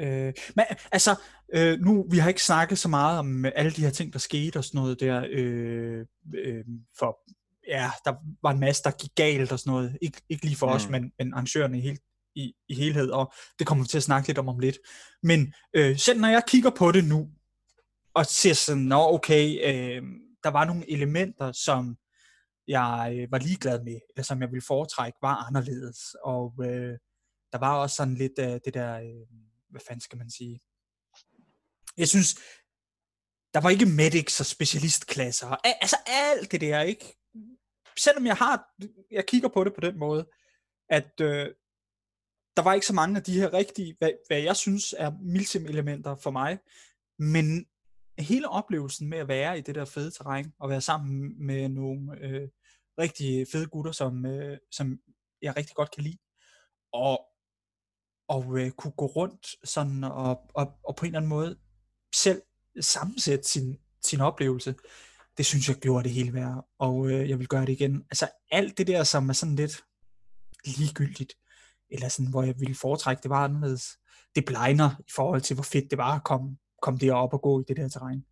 [0.00, 1.14] Øh, men altså,
[1.54, 4.56] øh, nu, vi har ikke snakket så meget om alle de her ting, der skete
[4.56, 6.64] og sådan noget der, øh, øh,
[6.98, 7.18] for
[7.68, 9.98] ja, der var en masse, der gik galt og sådan noget.
[10.04, 10.72] Ik- ikke lige for mm.
[10.72, 12.00] os, men, men arrangørerne helt
[12.34, 14.78] i, i helhed, og det kommer vi til at snakke lidt om om lidt.
[15.22, 17.28] Men øh, selv når jeg kigger på det nu,
[18.14, 20.02] og ser sådan, nå okay, øh,
[20.44, 21.96] der var nogle elementer, som
[22.68, 25.98] jeg øh, var ligeglad med, eller som jeg ville foretrække, var anderledes.
[26.24, 26.98] Og øh,
[27.52, 29.26] der var også sådan lidt af øh, det der, øh,
[29.70, 30.60] hvad fanden skal man sige?
[31.96, 32.34] Jeg synes,
[33.54, 37.16] der var ikke medics og specialistklasser, og altså alt det der, ikke?
[37.98, 38.74] Selvom jeg har,
[39.10, 40.30] jeg kigger på det på den måde,
[40.88, 41.54] at øh,
[42.56, 46.16] der var ikke så mange af de her rigtige, hvad, hvad jeg synes er milsim-elementer
[46.16, 46.58] for mig,
[47.18, 47.66] men
[48.18, 52.18] hele oplevelsen med at være i det der fede terræn, og være sammen med nogle
[52.20, 52.48] øh,
[52.98, 54.98] rigtig fede gutter, som, øh, som
[55.42, 56.18] jeg rigtig godt kan lide,
[56.92, 57.24] og,
[58.28, 61.56] og øh, kunne gå rundt sådan og, og, og på en eller anden måde
[62.14, 62.42] selv
[62.80, 64.74] sammensætte sin, sin oplevelse,
[65.38, 68.04] det synes jeg gjorde det hele værd, og øh, jeg vil gøre det igen.
[68.10, 69.82] Altså alt det der, som er sådan lidt
[70.64, 71.32] ligegyldigt,
[71.90, 73.84] eller sådan, hvor jeg ville foretrække, det var anderledes.
[74.34, 77.60] Det blegner i forhold til, hvor fedt det var at komme, komme derop og gå
[77.60, 78.24] i det der terræn.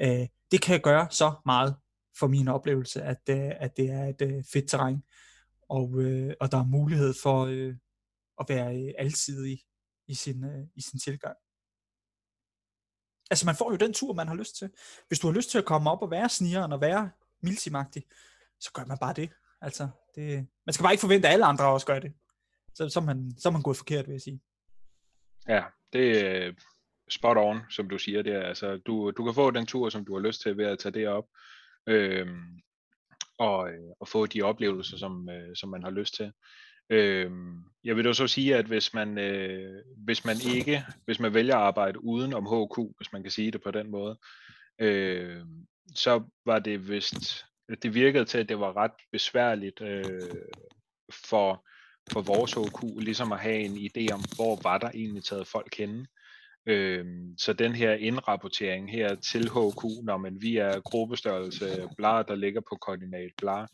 [0.00, 1.76] Øh, det kan gøre så meget
[2.18, 5.02] for min oplevelse, at, øh, at det er et øh, fedt terræn,
[5.68, 7.74] og, øh, og der er mulighed for øh,
[8.40, 9.60] at være øh, alsidig
[10.08, 11.36] i sin, øh, i sin tilgang.
[13.30, 14.70] Altså man får jo den tur, man har lyst til.
[15.08, 17.10] Hvis du har lyst til at komme op og være snigeren og være
[17.42, 18.04] milsimagtig,
[18.60, 19.30] så gør man bare det.
[19.60, 22.12] Altså, det, man skal bare ikke forvente, at alle andre også gør det.
[22.74, 24.40] Så, så, er, man, så er man gået forkert, vil jeg sige.
[25.48, 26.52] Ja, det er
[27.08, 28.22] spot on, som du siger.
[28.22, 30.66] Det er, altså, du, du kan få den tur, som du har lyst til ved
[30.66, 31.24] at tage det op.
[31.86, 32.60] Øhm,
[33.38, 36.32] og, og få de oplevelser, som, øh, som man har lyst til.
[36.90, 41.34] Øhm, jeg vil da så sige, at hvis man, øh, hvis man ikke, hvis man
[41.34, 44.18] vælger at arbejde uden om HQ, hvis man kan sige det på den måde,
[44.78, 45.40] øh,
[45.94, 47.44] så var det vist,
[47.82, 50.04] det virkede til, at det var ret besværligt øh,
[51.28, 51.66] for,
[52.12, 55.76] for vores HQ, ligesom at have en idé om, hvor var der egentlig taget folk
[55.78, 56.06] henne.
[56.66, 57.06] Øh,
[57.38, 62.78] så den her indrapportering her til HQ, når man via gruppestørrelse, bla, der ligger på
[62.80, 63.66] koordinat, bla,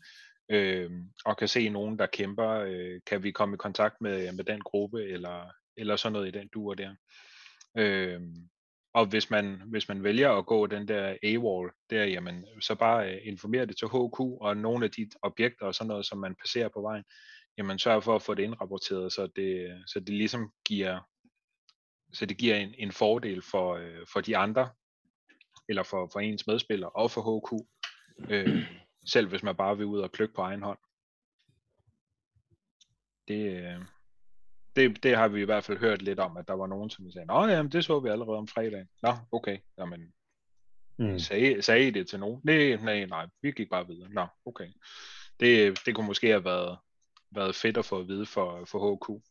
[0.49, 0.91] øh,
[1.25, 4.43] og kan se nogen, der kæmper, øh, kan vi komme i kontakt med, øh, med
[4.43, 6.95] den gruppe, eller, eller sådan noget i den duer der.
[7.77, 8.21] Øh,
[8.93, 13.13] og hvis man, hvis man vælger at gå den der A-wall, der, jamen, så bare
[13.13, 16.35] øh, informer det til HQ og nogle af de objekter og sådan noget, som man
[16.35, 17.03] passerer på vejen,
[17.57, 20.99] jamen sørg for at få det indrapporteret, så det, så det ligesom giver,
[22.13, 24.69] så det giver en, en fordel for, øh, for de andre,
[25.69, 27.51] eller for, for ens medspillere og for HQ,
[28.31, 28.63] øh,
[29.07, 30.77] selv hvis man bare vil ud og plukke på egen hånd.
[33.27, 33.77] Det,
[34.75, 37.11] det, det har vi i hvert fald hørt lidt om, at der var nogen, som
[37.11, 38.87] sagde, Nå, jamen, det så vi allerede om fredagen.
[39.01, 40.13] Nå, okay, jamen,
[40.97, 41.19] mm.
[41.19, 42.41] sagde, sagde I det til nogen?
[42.43, 44.09] Nej, nej, nej, vi gik bare videre.
[44.09, 44.67] Nå, okay.
[45.39, 46.77] Det, det kunne måske have været,
[47.31, 49.23] været fedt at få at vide for, for HQ.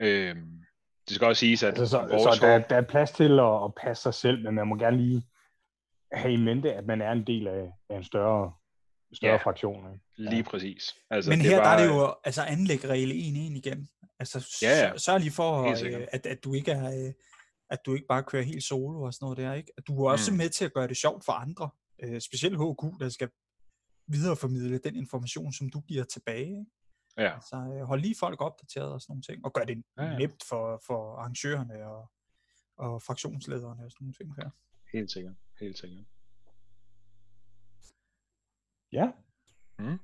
[0.00, 0.60] Øhm,
[1.08, 3.64] det skal også siges, at altså, så, vores så der, der er plads til at,
[3.64, 5.22] at passe sig selv, men man må gerne lige
[6.12, 8.52] have i mente, at man er en del af, af en større
[9.14, 9.92] større ja, fraktion.
[9.92, 10.30] Ikke?
[10.30, 10.94] Lige præcis.
[11.10, 13.14] Altså, Men her var, der er det jo altså anlæg regel 1-1
[13.56, 13.88] igen.
[14.18, 14.96] Altså ja, ja.
[14.96, 17.12] sørg lige for, øh, at, at, du ikke er, øh,
[17.70, 19.54] at du ikke bare kører helt solo og sådan noget der.
[19.54, 19.72] Ikke?
[19.78, 20.36] At du er også mm.
[20.36, 21.70] med til at gøre det sjovt for andre.
[22.02, 23.28] Øh, specielt HQ, der skal
[24.06, 26.48] videreformidle den information, som du giver tilbage.
[26.48, 26.70] Ikke?
[27.18, 27.34] Ja.
[27.34, 30.18] Altså, hold lige folk opdateret og sådan nogle ting, og gør det ja, ja.
[30.18, 32.10] nemt for, for arrangørerne og,
[32.76, 34.50] og fraktionslederne og sådan nogle ting her.
[34.92, 36.04] Helt sikkert, helt sikkert.
[38.94, 39.10] Ja.
[39.78, 39.98] Mm.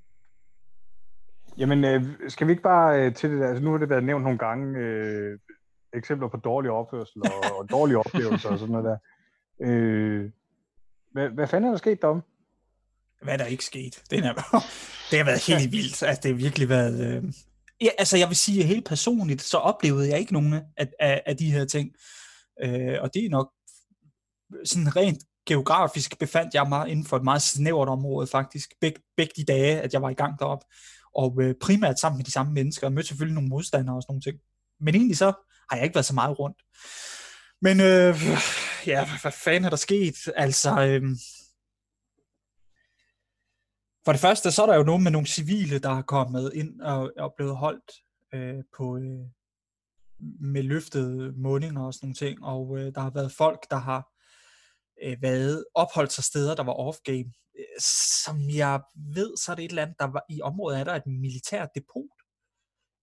[1.59, 4.05] Jamen, øh, skal vi ikke bare øh, til det der, altså nu har det været
[4.05, 5.39] nævnt nogle gange, øh,
[5.95, 8.99] eksempler på dårlig opførsel og, og dårlige oplevelser og sådan noget der.
[9.67, 10.31] Øh,
[11.13, 12.23] hvad, hvad fanden er der sket derom?
[13.23, 14.03] Hvad er der ikke sket?
[14.11, 14.33] Det, er,
[15.11, 16.03] det har været helt vildt.
[16.03, 17.17] Altså, det har virkelig været...
[17.17, 17.25] Øh...
[17.81, 21.37] Ja, altså, jeg vil sige, helt personligt, så oplevede jeg ikke nogen af, af, af
[21.37, 21.95] de her ting.
[22.63, 23.53] Øh, og det er nok
[24.65, 29.33] sådan rent geografisk befandt jeg mig inden for et meget snævert område faktisk, Beg, begge
[29.37, 30.67] de dage, at jeg var i gang deroppe,
[31.15, 34.13] og øh, primært sammen med de samme mennesker, og mødte selvfølgelig nogle modstandere og sådan
[34.13, 34.39] nogle ting.
[34.81, 35.33] Men egentlig så
[35.71, 36.59] har jeg ikke været så meget rundt.
[37.63, 38.15] Men øh,
[38.87, 40.17] ja, hvad fanden er der sket?
[40.37, 41.03] Altså, øh,
[44.05, 46.81] for det første, så er der jo nogen med nogle civile, der har kommet ind
[46.81, 47.93] og, og blevet holdt
[48.35, 49.27] øh, på, øh,
[50.41, 54.20] med løftede måninger og sådan nogle ting, og øh, der har været folk, der har
[55.03, 57.31] øh, været opholdt sig steder, der var off-game.
[57.59, 57.81] Øh,
[58.25, 58.81] som jeg
[59.15, 61.69] ved, så er det et eller andet, der var, i området er der et militært
[61.75, 62.17] depot,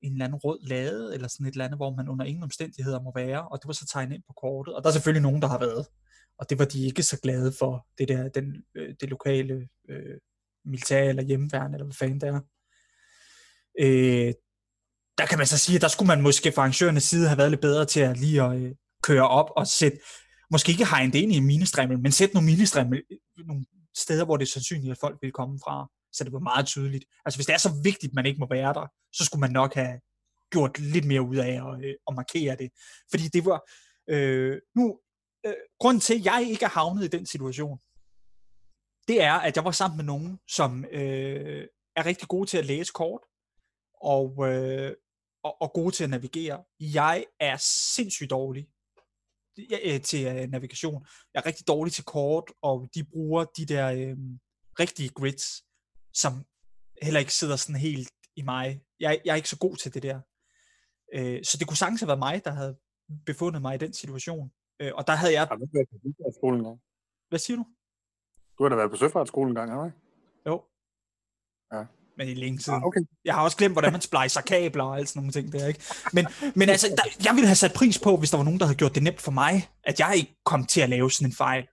[0.02, 3.02] en eller anden rød lade, eller sådan et eller andet, hvor man under ingen omstændigheder
[3.02, 5.42] må være, og det var så tegnet ind på kortet, og der er selvfølgelig nogen,
[5.42, 5.88] der har været,
[6.40, 10.18] og det var de ikke så glade for, det der, den, øh, det lokale øh,
[10.66, 12.40] militær eller hjemmeværn, eller hvad fanden det er.
[13.80, 14.34] Øh,
[15.18, 17.52] der kan man så sige, at der skulle man måske fra arrangørernes side have været
[17.52, 19.98] lidt bedre til at lige at øh, køre op og sætte
[20.52, 23.66] måske ikke hegne det ind i en minestrimmel, men sæt nogle minestrimmel øh, nogle
[23.98, 27.06] steder, hvor det er sandsynligt, at folk vil komme fra, så det var meget tydeligt.
[27.26, 29.52] Altså hvis det er så vigtigt, at man ikke må være der, så skulle man
[29.52, 30.00] nok have
[30.52, 32.70] gjort lidt mere ud af at, øh, at markere det.
[33.12, 33.62] Fordi det var,
[34.10, 35.00] øh, nu,
[35.46, 37.78] øh, grunden til, at jeg ikke er havnet i den situation,
[39.08, 42.66] det er, at jeg var sammen med nogen, som øh, er rigtig gode til at
[42.66, 43.22] læse kort,
[44.02, 44.94] og øh,
[45.44, 46.64] og, og gode til at navigere.
[46.80, 47.58] Jeg er
[47.96, 48.68] sindssygt dårlig
[49.84, 51.06] øh, til uh, navigation.
[51.34, 54.18] Jeg er rigtig dårlig til kort, og de bruger de der øh,
[54.80, 55.64] rigtige grids,
[56.14, 56.34] som
[57.02, 58.82] heller ikke sidder sådan helt i mig.
[59.00, 60.22] Jeg, jeg er ikke så god til det der.
[61.14, 62.78] Øh, så det kunne sagtens have været mig, der havde
[63.26, 64.52] befundet mig i den situation.
[64.80, 65.48] Øh, og der havde jeg...
[65.48, 66.82] Har du været på søfartsskolen engang?
[67.30, 67.66] Hvad siger du?
[68.58, 69.98] Du har da været på søfartsskolen engang, har du ikke?
[70.48, 70.64] Jo.
[71.74, 71.86] Ja.
[72.18, 72.80] Men i længe siden.
[72.80, 73.00] Ah, okay.
[73.26, 75.84] Jeg har også glemt, hvordan man splicer kabler og alt sådan nogle ting der, ikke?
[76.14, 78.66] Men, men altså, der, jeg ville have sat pris på, hvis der var nogen, der
[78.66, 81.36] havde gjort det nemt for mig, at jeg ikke kom til at lave sådan en
[81.36, 81.68] fejl.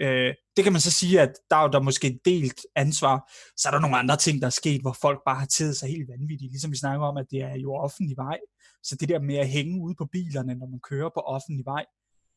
[0.00, 3.32] Øh, det kan man så sige, at der er der måske et delt ansvar.
[3.56, 5.88] Så er der nogle andre ting, der er sket, hvor folk bare har taget sig
[5.88, 6.50] helt vanvittigt.
[6.52, 8.38] Ligesom vi snakker om, at det er jo offentlig vej.
[8.82, 11.84] Så det der med at hænge ude på bilerne, når man kører på offentlig vej,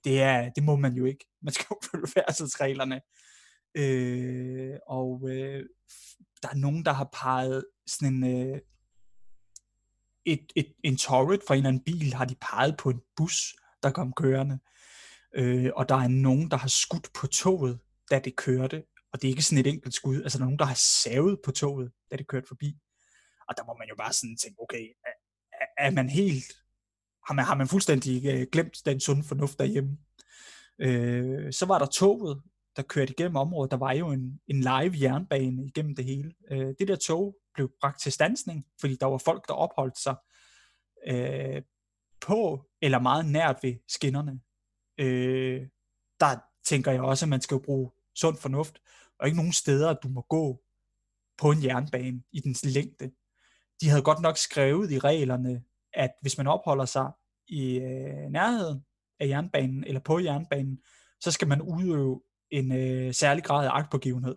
[0.03, 1.25] det, er, det må man jo ikke.
[1.43, 3.01] Man skal jo følge færdselsreglerne.
[3.75, 5.63] Øh, og øh,
[6.43, 8.61] der er nogen, der har peget sådan en, øh,
[10.25, 13.55] et, et, en turret fra en eller anden bil, har de peget på en bus,
[13.83, 14.59] der kom kørende.
[15.35, 17.79] Øh, og der er nogen, der har skudt på toget,
[18.11, 18.83] da det kørte.
[19.13, 20.21] Og det er ikke sådan et enkelt skud.
[20.21, 22.77] Altså, der er nogen, der har savet på toget, da det kørte forbi.
[23.49, 24.87] Og der må man jo bare sådan tænke, okay,
[25.61, 26.53] er, er man helt...
[27.27, 29.97] Har man, har man fuldstændig øh, glemt den sunde fornuft derhjemme?
[30.79, 32.41] Øh, så var der toget,
[32.75, 33.71] der kørte igennem området.
[33.71, 36.33] Der var jo en, en live jernbane igennem det hele.
[36.51, 40.15] Øh, det der tog blev bragt til stansning, fordi der var folk, der opholdt sig
[41.07, 41.61] øh,
[42.21, 44.39] på eller meget nært ved skinnerne.
[44.97, 45.67] Øh,
[46.19, 48.79] der tænker jeg også, at man skal bruge sund fornuft,
[49.19, 50.61] og ikke nogen steder, du må gå
[51.37, 53.11] på en jernbane i dens længde.
[53.81, 55.63] De havde godt nok skrevet i reglerne,
[55.93, 57.11] at hvis man opholder sig
[57.47, 58.85] i øh, nærheden
[59.19, 60.81] af jernbanen eller på jernbanen,
[61.19, 62.21] så skal man udøve
[62.53, 64.35] en øh, særlig grad af agtpågivenhed.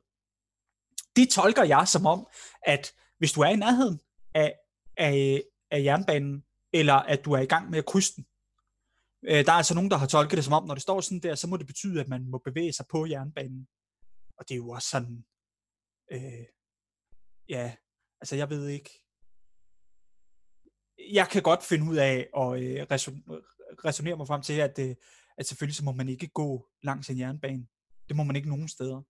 [1.17, 2.27] Det tolker jeg som om,
[2.63, 4.01] at hvis du er i nærheden
[4.35, 4.55] af,
[4.97, 8.27] af, af jernbanen, eller at du er i gang med at krydse den,
[9.25, 11.21] øh, der er altså nogen, der har tolket det som om, når det står sådan
[11.21, 13.69] der, så må det betyde, at man må bevæge sig på jernbanen.
[14.39, 15.25] Og det er jo også sådan,
[16.13, 16.47] øh,
[17.49, 17.77] ja,
[18.21, 18.91] altså jeg ved ikke,
[21.13, 22.87] jeg kan godt finde ud af at øh,
[23.85, 24.97] resonere mig frem til, at, øh,
[25.39, 27.67] at selvfølgelig så må man ikke gå langs en jernbane.
[28.09, 29.03] Det må man ikke nogen steder.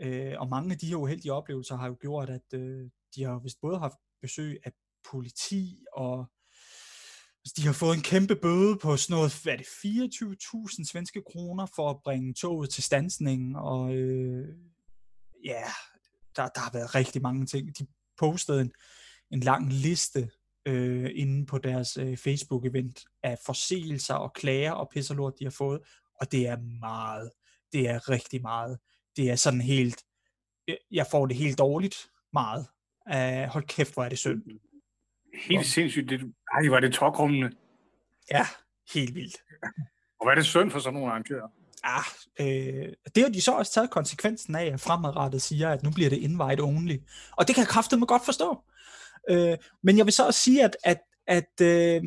[0.00, 3.38] Øh, og mange af de her uheldige oplevelser har jo gjort, at øh, de har
[3.38, 4.72] vist både haft besøg af
[5.10, 6.26] politi, og
[7.40, 11.22] altså, de har fået en kæmpe bøde på sådan noget, hvad er det, 24.000 svenske
[11.30, 14.48] kroner for at bringe toget til stansning, og øh,
[15.44, 15.64] ja,
[16.36, 17.78] der, der har været rigtig mange ting.
[17.78, 17.86] De
[18.18, 18.72] postede en,
[19.30, 20.30] en lang liste
[20.66, 25.80] øh, inde på deres øh, Facebook-event af forseelser og klager og pisserlort, de har fået,
[26.20, 27.30] og det er meget
[27.72, 28.78] det er rigtig meget.
[29.16, 30.04] Det er sådan helt,
[30.90, 32.66] jeg får det helt dårligt meget.
[33.06, 34.42] Uh, hold kæft, hvor er det synd.
[35.34, 36.10] Helt sindssygt.
[36.10, 36.20] Det,
[36.54, 37.50] ej, var det tokrummende.
[38.30, 38.46] Ja,
[38.94, 39.36] helt vildt.
[40.20, 41.48] Og hvad er det synd for sådan nogle arrangører?
[41.82, 42.04] Ah,
[42.40, 46.10] øh, det har de så også taget konsekvensen af, at fremadrettet siger, at nu bliver
[46.10, 46.96] det invite only.
[47.36, 48.64] Og det kan jeg kraftedeme godt forstå.
[49.30, 52.02] Øh, men jeg vil så også sige, at, at, at øh,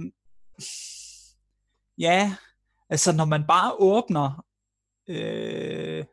[1.97, 2.35] ja,
[2.89, 4.45] altså når man bare åbner
[5.11, 6.05] øh,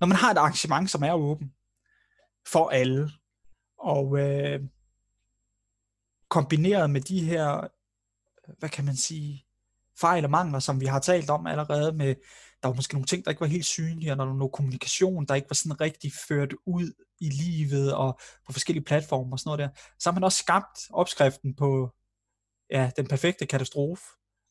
[0.00, 1.52] når man har et arrangement, som er åben
[2.46, 3.10] for alle,
[3.78, 4.60] og øh,
[6.28, 7.68] kombineret med de her,
[8.58, 9.46] hvad kan man sige,
[10.00, 12.14] fejl og mangler, som vi har talt om allerede med,
[12.62, 15.26] der var måske nogle ting, der ikke var helt synlige, og der var noget kommunikation,
[15.26, 19.48] der ikke var sådan rigtig ført ud i livet og på forskellige platformer og sådan
[19.48, 21.94] noget der, så har man også skabt opskriften på
[22.70, 24.02] ja, den perfekte katastrofe.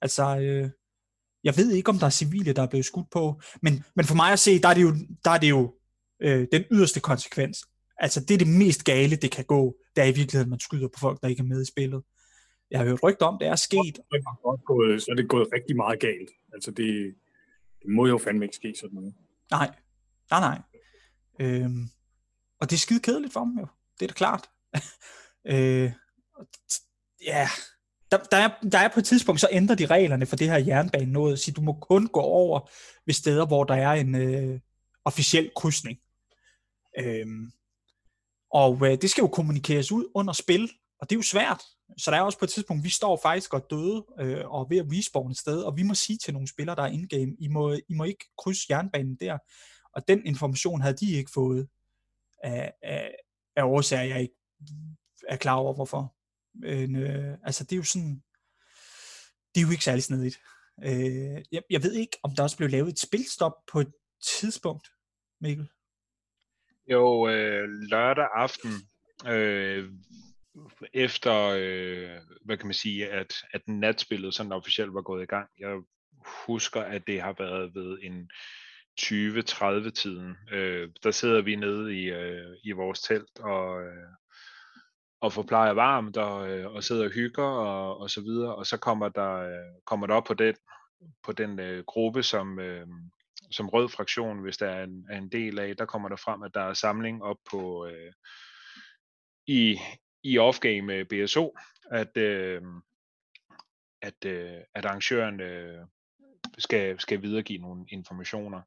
[0.01, 0.69] Altså, øh,
[1.45, 4.15] jeg ved ikke, om der er civile, der er blevet skudt på, men, men for
[4.15, 4.95] mig at se, der er det jo,
[5.25, 5.73] der er det jo
[6.21, 7.57] øh, den yderste konsekvens.
[7.97, 10.87] Altså det er det mest gale, det kan gå, det er i virkeligheden, man skyder
[10.87, 12.03] på folk, der ikke er med i spillet.
[12.71, 13.95] Jeg har hørt rygter om, det er sket.
[13.95, 16.29] Så er det gået rigtig meget galt.
[16.53, 17.15] Altså det,
[17.81, 19.13] det må jo fandme ikke ske sådan noget.
[19.51, 19.75] Nej,
[20.31, 20.61] nej, nej.
[21.39, 21.89] Øhm,
[22.61, 23.67] og det er skide kedeligt for dem jo.
[23.99, 24.49] Det er da klart.
[25.53, 25.91] øh,
[27.25, 27.49] ja,
[28.11, 30.57] der, der, er, der er på et tidspunkt, så ændrer de reglerne for det her
[30.57, 32.69] jernbane noget, så du må kun gå over
[33.05, 34.59] ved steder, hvor der er en øh,
[35.05, 35.99] officiel krydsning.
[36.99, 37.51] Øhm,
[38.51, 40.69] og øh, det skal jo kommunikeres ud under spil,
[40.99, 41.61] og det er jo svært.
[41.97, 44.77] Så der er også på et tidspunkt, vi står faktisk og døde øh, og ved
[44.77, 47.47] at respawn et sted, og vi må sige til nogle spillere, der er in-game, I
[47.47, 49.37] må, I må ikke krydse jernbanen der.
[49.95, 51.67] Og den information havde de ikke fået
[52.43, 53.15] af, af,
[53.55, 54.35] af årsager, jeg ikke
[55.29, 56.14] er klar over, hvorfor.
[56.59, 58.23] Men, øh, altså, det er jo sådan,
[59.55, 60.39] det er jo ikke særlig snedigt.
[60.83, 63.91] Øh, jeg, jeg ved ikke, om der også blev lavet et spilstop på et
[64.23, 64.87] tidspunkt,
[65.41, 65.67] Mikkel?
[66.91, 68.71] Jo, øh, lørdag aften
[69.27, 69.89] øh,
[70.93, 75.49] efter, øh, hvad kan man sige, at, at natspillet sådan officielt var gået i gang.
[75.59, 75.81] Jeg
[76.47, 78.29] husker, at det har været ved en
[79.01, 80.35] 20-30 tiden.
[80.51, 84.07] Øh, der sidder vi nede i, øh, i vores telt og, øh,
[85.25, 88.55] og forplejer varmt og, øh, og sidder og hygger og, og så videre.
[88.55, 90.55] Og så kommer der, øh, kommer der op på den,
[91.23, 92.87] på den øh, gruppe, som, øh,
[93.51, 96.43] som rød fraktion, hvis der er en, er en del af, der kommer der frem,
[96.43, 98.13] at der er samling op på øh,
[99.47, 99.79] i,
[100.23, 101.57] i off-game øh, BSO,
[101.91, 102.61] at, øh,
[104.01, 105.85] at, øh, at arrangøren øh,
[106.57, 108.61] skal, skal videregive nogle informationer,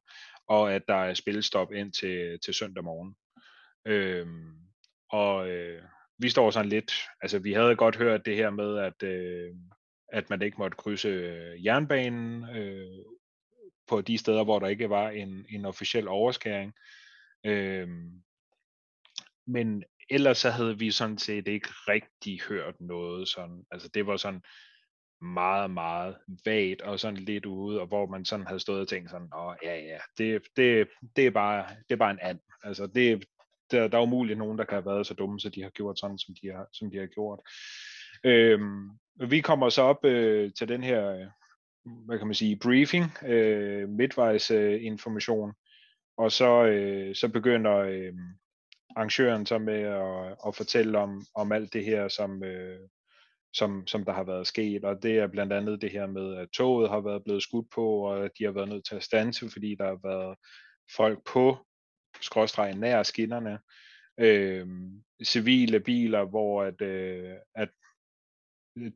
[0.47, 3.15] og at der er spilstop ind til, til søndag morgen.
[3.85, 4.27] Øh,
[5.09, 5.83] og øh,
[6.19, 6.91] vi står sådan lidt,
[7.21, 9.55] altså vi havde godt hørt det her med, at, øh,
[10.13, 13.05] at man ikke måtte krydse øh, jernbanen øh,
[13.87, 16.73] på de steder, hvor der ikke var en, en officiel overskæring.
[17.45, 17.87] Øh,
[19.47, 24.17] men ellers så havde vi sådan set ikke rigtig hørt noget sådan, altså det var
[24.17, 24.41] sådan
[25.21, 29.09] meget, meget vagt og sådan lidt ude, og hvor man sådan havde stået og tænkt
[29.09, 32.39] sådan, åh ja, ja, det, det, det, er, bare, det er bare en and.
[32.63, 33.25] Altså det,
[33.71, 35.99] der, der er umuligt nogen, der kan have været så dumme, så de har gjort
[35.99, 37.39] sådan, som de har, som de har gjort.
[38.23, 38.89] Øhm,
[39.29, 41.29] vi kommer så op øh, til den her,
[42.05, 45.53] hvad kan man sige, briefing, øh, midtvejs øh, information,
[46.17, 48.13] og så, øh, så begynder øh,
[48.95, 52.79] arrangøren så med at, at fortælle om, om alt det her, som, øh,
[53.53, 56.49] som, som der har været sket, og det er blandt andet det her med, at
[56.49, 59.75] toget har været blevet skudt på, og de har været nødt til at stanse, fordi
[59.75, 60.37] der har været
[60.95, 61.57] folk på
[62.21, 63.59] skråstregen nær skinnerne,
[64.19, 64.67] øh,
[65.23, 67.69] civile biler, hvor at, øh, at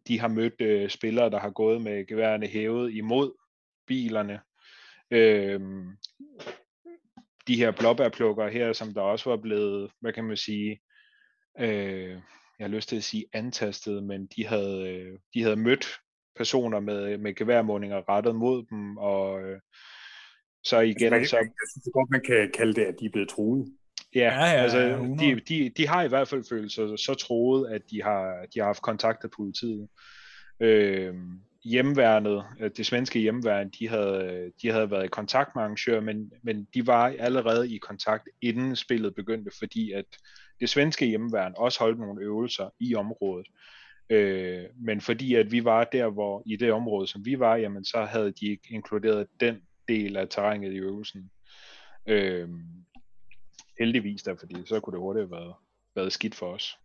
[0.07, 3.31] de har mødt øh, spillere, der har gået med geværene hævet imod
[3.87, 4.39] bilerne.
[5.11, 5.61] Øh,
[7.47, 10.81] de her blåbærplukker her, som der også var blevet, hvad kan man sige,
[11.59, 12.09] øh,
[12.59, 15.85] jeg har lyst til at sige antastet, men de havde, øh, de havde mødt
[16.35, 19.59] personer med, med geværmåninger rettet mod dem, og øh,
[20.63, 21.13] så igen...
[21.13, 23.67] Altså, så, jeg synes godt, man kan kalde det, at de er blevet truet.
[24.15, 25.35] Ja, Ja, ja, altså, 100.
[25.35, 28.59] de, de, de har i hvert fald følt sig så troet, at de har, de
[28.59, 29.87] har haft kontakt af politiet.
[30.59, 31.13] Øh,
[31.63, 32.43] hjemværnet,
[32.77, 36.87] det svenske hjemværn, de havde, de havde været i kontakt med arrangører, men, men de
[36.87, 40.05] var allerede i kontakt, inden spillet begyndte, fordi at
[40.59, 43.47] det svenske hjemværn også holdt nogle øvelser i området.
[44.09, 47.85] Øh, men fordi at vi var der, hvor i det område, som vi var, jamen
[47.85, 51.31] så havde de ikke inkluderet den del af terrænet i øvelsen.
[52.05, 52.49] Øh,
[53.79, 55.53] heldigvis der, fordi så kunne det hurtigt have været,
[55.95, 56.77] været skidt for os,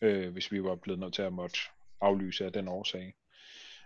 [0.00, 1.58] øh, hvis vi var blevet nødt til at måtte
[2.00, 3.14] aflyse af den årsag.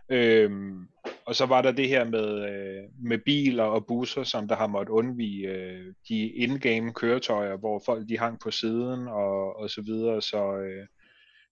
[0.08, 0.88] Øhm,
[1.26, 4.66] og så var der det her med, øh, med biler og busser, som der har
[4.66, 9.82] måttet undvige øh, de in-game køretøjer, hvor folk de hang på siden og, og så
[9.82, 10.22] videre.
[10.22, 10.86] Så, øh,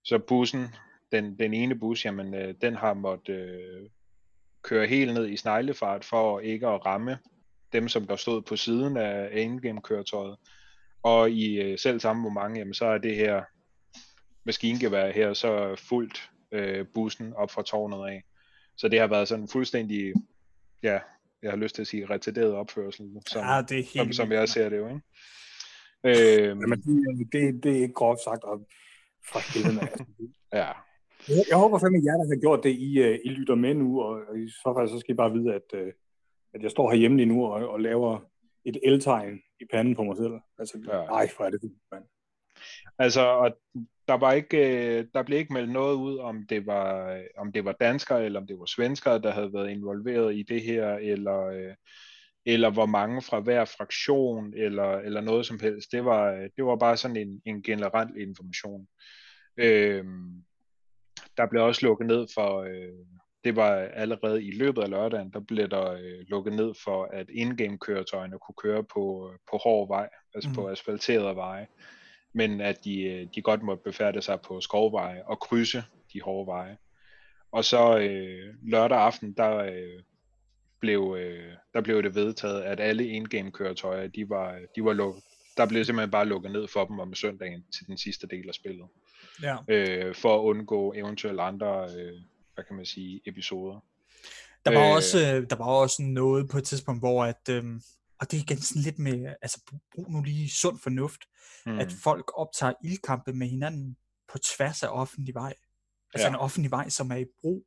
[0.05, 0.67] så bussen,
[1.13, 3.89] den, den ene bus, jamen, øh, den har måttet øh,
[4.65, 7.19] køre helt ned i sneglefart for ikke at ramme
[7.73, 10.37] dem, som der stod på siden af in-game køretøjet.
[11.03, 13.43] Og i øh, selv samme moment, jamen, så er det her
[14.45, 18.25] maskingevær her så fuldt øh, bussen op fra tårnet af.
[18.77, 20.15] Så det har været sådan fuldstændig,
[20.83, 20.99] ja,
[21.43, 24.33] jeg har lyst til at sige retarderet opførsel, som, Ja, det er helt som, som
[24.33, 25.01] jeg ser det jo, ikke?
[26.05, 28.65] Øh, Jamen, det, det, det er ikke groft sagt om
[29.33, 29.81] fra spillerne.
[29.81, 30.05] Altså,
[30.53, 30.71] ja,
[31.29, 33.75] jeg, jeg håber fandme, at jer, der har gjort det, I, uh, I lytter med
[33.75, 35.89] nu, og, i så fald så skal I bare vide, at, uh,
[36.55, 38.19] at jeg står herhjemme lige nu og, og laver
[38.65, 40.33] et el-tegn i panden på mig selv.
[40.59, 41.05] Altså, Ja.
[41.05, 42.05] nej, hvor er det fint, mand.
[42.99, 43.57] altså, og
[44.09, 44.59] der var ikke,
[44.99, 48.41] øh, der blev ikke meldt noget ud, om det var, om det var danskere, eller
[48.41, 51.75] om det var svenskere, der havde været involveret i det her, eller, øh,
[52.47, 55.93] eller hvor mange fra hver fraktion, eller, eller noget som helst.
[55.93, 58.87] Det var, det var bare sådan en, en generel information.
[59.57, 60.45] Øhm,
[61.37, 63.07] der blev også lukket ned for, øh,
[63.45, 67.27] det var allerede i løbet af lørdagen, der blev der øh, lukket ned for, at
[67.31, 70.55] in-game køretøjerne kunne køre på, på hård vej, altså mm.
[70.55, 71.67] på asfalterede veje,
[72.33, 76.47] men at de, øh, de godt måtte befærde sig på skovveje og krydse de hårde
[76.47, 76.77] veje.
[77.53, 80.03] Og så øh, lørdag aften, der, øh,
[80.81, 85.23] blev, øh, der blev det vedtaget, at alle in-game køretøjer, de var, de var lukket.
[85.57, 88.55] Der blev simpelthen bare lukket ned for dem om søndagen til den sidste del af
[88.55, 88.87] spillet
[89.43, 89.57] Ja.
[89.69, 92.13] øh, for at undgå eventuelle andre, øh,
[92.55, 93.81] hvad kan man sige, episoder.
[94.65, 94.89] Der var, Øh.
[94.89, 94.95] øh...
[94.95, 97.83] også, øh, der var også noget på et tidspunkt, hvor at, øhm,
[98.21, 99.61] og det er igen sådan lidt med, altså
[99.95, 101.21] brug nu lige sund fornuft,
[101.67, 101.79] mm.
[101.79, 103.97] at folk optager ildkampe med hinanden
[104.33, 105.55] på tværs af offentlig vej.
[106.15, 106.33] Altså ja.
[106.35, 107.67] en offentlig vej, som er i brug,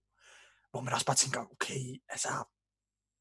[0.72, 2.30] hvor man også bare tænker, okay, altså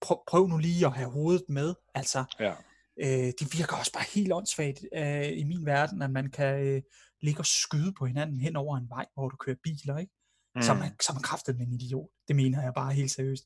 [0.01, 2.55] prøv, prøv nu lige at have hovedet med, altså Ja.
[3.01, 6.82] øh, det virker også bare helt åndssvagt øh, i min verden, at man kan øh,
[7.26, 10.12] ligge og skyde på hinanden hen over en vej, hvor du kører biler, ikke?
[10.54, 10.62] Mm.
[10.62, 12.08] Så, er så er kraftet med en idiot.
[12.28, 13.44] Det mener jeg bare helt seriøst.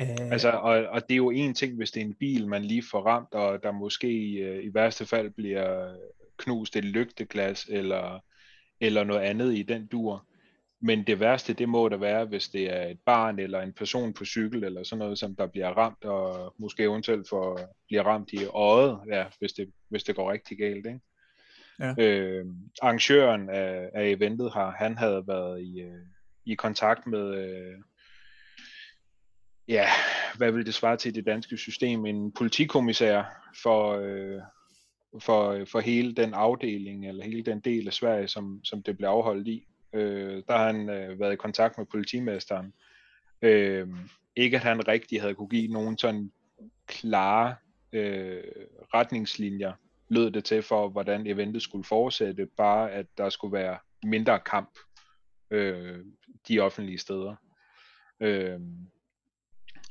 [0.00, 2.64] Øh, altså, og, og det er jo en ting, hvis det er en bil, man
[2.64, 5.96] lige får ramt, og der måske øh, i værste fald bliver
[6.36, 8.24] knust et lygteglas, eller,
[8.80, 10.26] eller noget andet i den dur.
[10.80, 14.12] Men det værste, det må da være, hvis det er et barn eller en person
[14.12, 18.32] på cykel eller sådan noget, som der bliver ramt, og måske eventuelt for, bliver ramt
[18.32, 20.86] i øjet, ja, hvis, det, hvis det går rigtig galt.
[20.86, 21.00] Ikke?
[21.80, 21.94] Ja.
[21.98, 22.46] Øh,
[22.82, 26.06] arrangøren af, af eventet har, han havde været i, øh,
[26.46, 27.78] i kontakt med, øh,
[29.68, 29.86] ja,
[30.36, 34.40] hvad vil det svare til det danske system, en politikommissær for, øh,
[35.20, 39.08] for, for hele den afdeling, eller hele den del af Sverige, som, som det blev
[39.08, 39.66] afholdt i.
[39.94, 42.72] Øh, der har han øh, været i kontakt med politimesteren.
[43.42, 43.88] Øh,
[44.36, 46.32] ikke at han rigtig havde kunne give nogen sådan
[46.86, 47.54] klare
[47.92, 48.42] øh,
[48.94, 49.72] retningslinjer,
[50.14, 54.78] lød det til for, hvordan eventet skulle fortsætte, bare at der skulle være mindre kamp
[55.50, 56.04] øh,
[56.48, 57.36] de offentlige steder.
[58.20, 58.60] Øh,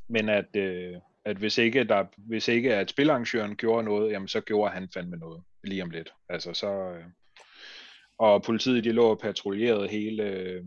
[0.08, 0.96] men at, øh,
[1.26, 5.18] at hvis ikke, der, hvis ikke at spilarrangøren gjorde noget, jamen så gjorde han fandme
[5.18, 6.14] noget lige om lidt.
[6.30, 7.06] Altså så, øh,
[8.18, 10.64] og politiet de lå og patruljerede hele, øh,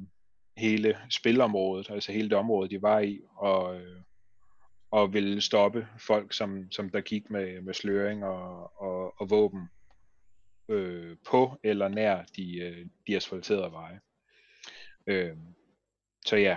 [0.57, 4.01] hele spilområdet, altså hele det område, de var i, og, øh,
[4.97, 9.69] og ville stoppe folk, som, som der gik med, med sløring og, og, og våben
[10.69, 14.01] øh, på eller nær de, øh, de asfalterede veje.
[15.07, 15.37] Øh,
[16.27, 16.57] så ja,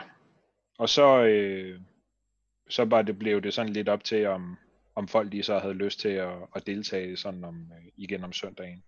[0.77, 1.81] og så, øh,
[2.69, 4.57] så bare det blev det sådan lidt op til, om,
[4.95, 8.33] om folk lige så havde lyst til at, at deltage sådan om, øh, igen om
[8.33, 8.83] søndagen.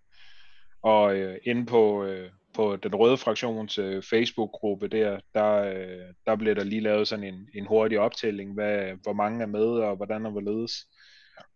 [0.82, 6.36] Og øh, inde på, øh, på den røde fraktions øh, Facebook-gruppe der, der, øh, der
[6.36, 9.96] blev der lige lavet sådan en, en hurtig optælling, hvad, hvor mange er med og
[9.96, 10.72] hvordan og hvorledes.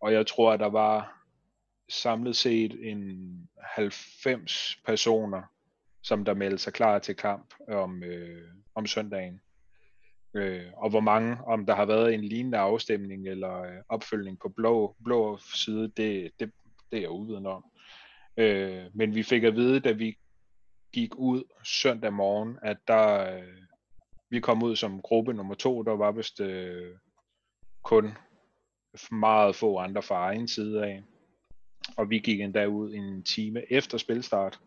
[0.00, 1.22] Og jeg tror, at der var
[1.88, 5.42] samlet set en 90 personer,
[6.02, 8.42] som der meldte sig klar til kamp om, øh,
[8.74, 9.40] om søndagen.
[10.34, 14.48] Øh, og hvor mange, om der har været en lignende afstemning eller øh, opfølgning på
[14.48, 16.52] blå, blå side, det, det,
[16.90, 17.64] det er jeg uviden om.
[18.36, 20.16] Øh, men vi fik at vide, da vi
[20.92, 23.62] gik ud søndag morgen, at der, øh,
[24.30, 26.96] vi kom ud som gruppe nummer to, der var vist øh,
[27.82, 28.18] kun
[29.10, 31.02] meget få andre fra egen side af.
[31.96, 34.60] Og vi gik endda ud en time efter spilstart.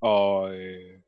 [0.00, 0.98] Og øh,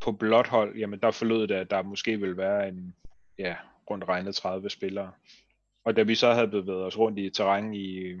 [0.00, 2.94] på blot hold, jamen der forlod det, at der måske ville være en,
[3.38, 3.56] ja,
[3.90, 5.12] rundt regnet 30 spillere.
[5.84, 8.20] Og da vi så havde bevæget os rundt i terræn i øh,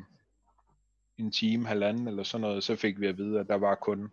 [1.18, 4.12] en time, halvanden eller sådan noget, så fik vi at vide, at der var kun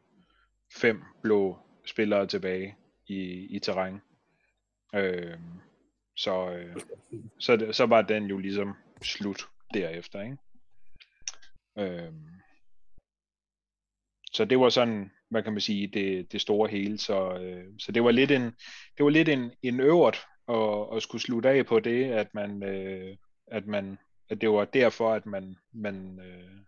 [0.73, 2.75] fem blå spillere tilbage
[3.07, 3.21] i,
[3.55, 4.01] i terræn.
[4.95, 5.39] Øh,
[6.15, 6.75] så, øh,
[7.39, 10.37] så, så var den jo ligesom slut derefter, ikke?
[11.77, 12.13] Øh,
[14.31, 16.97] så det var sådan, hvad kan man sige, det, det store hele.
[16.97, 18.43] Så, øh, så det var lidt en,
[18.97, 20.17] det var lidt en, en øvert
[20.47, 23.17] at, at skulle slutte af på det, at man, øh,
[23.47, 23.97] at man,
[24.29, 26.65] at det var derfor, at man, man øh,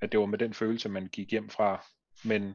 [0.00, 1.84] at det var med den følelse, man gik hjem fra.
[2.24, 2.54] Men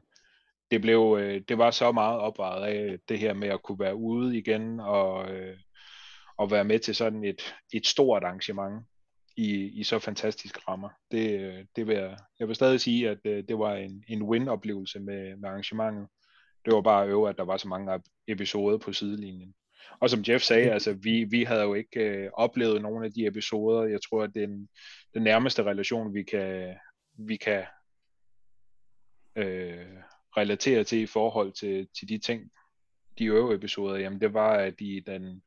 [0.70, 3.96] det blev, øh, det var så meget opvejet af det her med at kunne være
[3.96, 5.56] ude igen og, øh,
[6.36, 8.86] og være med til sådan et, et stort arrangement
[9.36, 10.88] i, i så fantastiske rammer.
[11.10, 14.22] Det, øh, det vil jeg, jeg vil stadig sige, at øh, det var en, en
[14.22, 16.08] win-oplevelse med, med arrangementet.
[16.64, 19.54] Det var bare at øve, at der var så mange episoder på sidelinjen.
[20.00, 23.26] Og som Jeff sagde, altså, vi, vi havde jo ikke øh, oplevet nogle af de
[23.26, 23.84] episoder.
[23.84, 24.68] Jeg tror, at den,
[25.14, 26.74] den nærmeste relation, vi kan,
[27.18, 27.64] vi kan
[29.36, 29.86] øh,
[30.36, 32.50] relatere til i forhold til, til de ting,
[33.18, 35.42] de øvrige episoder, jamen det var, at i den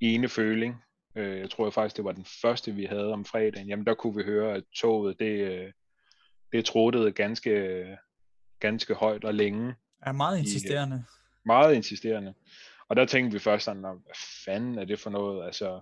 [0.00, 0.82] ene føling,
[1.16, 4.16] øh, jeg tror faktisk, det var den første, vi havde om fredagen, jamen der kunne
[4.16, 5.72] vi høre, at toget, det, øh,
[6.52, 7.84] det trådede ganske,
[8.60, 9.74] ganske højt og længe.
[10.02, 11.04] Er meget insisterende.
[11.08, 12.34] I, meget insisterende.
[12.88, 15.46] Og der tænkte vi først sådan, hvad fanden er det for noget?
[15.46, 15.80] Altså,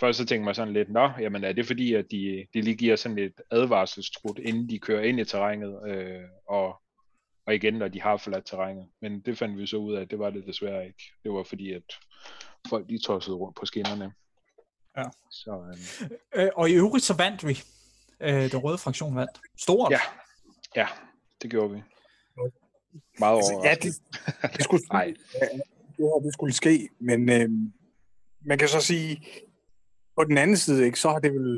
[0.00, 2.76] først så tænkte man sådan lidt, nå, jamen er det fordi, at de, de lige
[2.76, 6.81] giver sådan et advarselstrut, inden de kører ind i terrænet, øh, og,
[7.46, 8.88] og igen, når de har forladt terrænet.
[9.00, 11.02] Men det fandt vi så ud af, at det var det desværre ikke.
[11.22, 11.82] Det var fordi, at
[12.68, 14.12] folk de tossede rundt på skinnerne.
[14.96, 15.04] Ja.
[15.30, 15.74] Så,
[16.34, 16.44] øh...
[16.44, 17.58] Øh, og i øvrigt så vandt vi.
[18.20, 19.40] Øh, den røde fraktion vandt.
[19.58, 19.92] Stort.
[19.92, 20.00] Ja,
[20.76, 20.86] ja
[21.42, 21.82] det gjorde vi.
[23.18, 23.92] Meget altså, ja, det,
[24.56, 25.14] det, skulle, Nej.
[25.96, 27.48] det, det skulle ske, men øh,
[28.40, 29.26] man kan så sige,
[30.16, 31.56] på den anden side, ikke, så har det vel,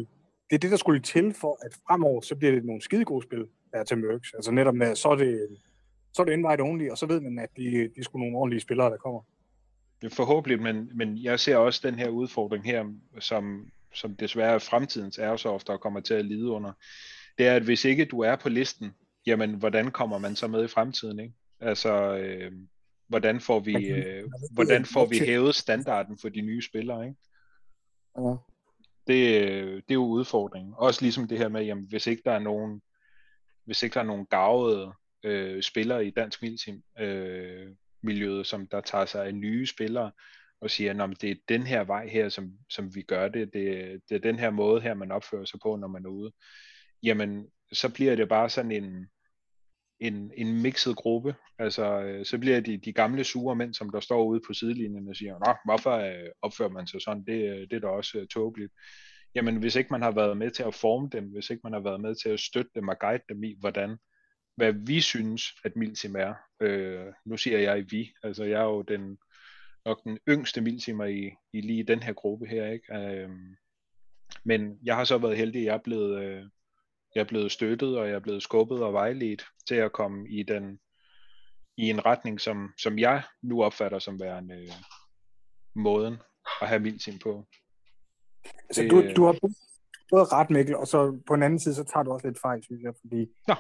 [0.51, 3.24] det er det, der skulle til for, at fremover, så bliver det nogle skide gode
[3.24, 4.35] spil, der er til Mercs.
[4.35, 5.48] Altså netop med, så er det,
[6.15, 8.36] så er det invite only, og så ved man, at de, de er sgu nogle
[8.36, 9.20] ordentlige spillere, der kommer.
[10.03, 12.85] Er forhåbentlig, men, men jeg ser også den her udfordring her,
[13.19, 16.73] som som desværre er fremtidens Airsoft, der kommer til at lide under,
[17.39, 18.95] det er, at hvis ikke du er på listen,
[19.27, 21.35] jamen hvordan kommer man så med i fremtiden, ikke?
[21.61, 22.53] Altså, øh,
[23.09, 27.16] hvordan får vi, øh, hvordan får vi hævet standarden for de nye spillere, ikke?
[28.19, 28.35] Ja.
[29.07, 30.74] Det, det er jo udfordringen.
[30.77, 32.82] Også ligesom det her med, jamen, hvis ikke der er nogen,
[33.65, 34.93] hvis ikke der er nogen gavede
[35.25, 37.67] øh, spillere i dansk milsim, øh,
[38.03, 40.13] miljøet, som der tager sig af nye spillere,
[40.61, 43.53] og siger, at det er den her vej her, som, som vi gør det.
[43.53, 46.33] det, det er den her måde her, man opfører sig på, når man er ude.
[47.03, 49.07] Jamen, så bliver det bare sådan en,
[50.01, 51.35] en, en mixet gruppe.
[51.59, 55.09] Altså, øh, så bliver de, de gamle sure mænd, som der står ude på sidelinjen
[55.09, 57.25] og siger, Nå, hvorfor øh, opfører man sig sådan?
[57.25, 58.73] Det, øh, det er da også tåbeligt.
[59.35, 61.81] Jamen, hvis ikke man har været med til at forme dem, hvis ikke man har
[61.81, 63.97] været med til at støtte dem og guide dem i, hvordan,
[64.56, 66.35] hvad vi synes, at Milsim er.
[66.60, 69.18] Øh, nu siger jeg vi, altså jeg er jo den,
[69.85, 72.94] nok den yngste Milsimer i, i lige den her gruppe her, ikke?
[72.94, 73.31] Øh,
[74.44, 76.44] men jeg har så været heldig, at jeg er blevet, øh,
[77.14, 80.43] jeg er blevet støttet, og jeg er blevet skubbet og vejledt til at komme i
[80.43, 80.78] den
[81.76, 84.72] i en retning, som, som jeg nu opfatter som værende øh,
[85.74, 86.16] måden
[86.62, 87.47] at have Milsim på.
[88.44, 89.39] Altså, det, du, du har
[90.10, 92.62] både ret, Mikkel, og så på den anden side, så tager du også lidt fejl,
[92.62, 93.26] synes jeg, fordi...
[93.48, 93.55] Nå.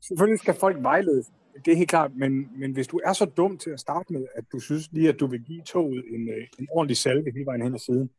[0.08, 1.26] Selvfølgelig skal folk vejledes,
[1.64, 4.26] det er helt klart, men, men hvis du er så dum til at starte med,
[4.34, 7.46] at du synes lige, at du vil give toget en, øh, en ordentlig salve hele
[7.46, 8.10] vejen hen ad siden,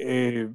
[0.00, 0.50] øh,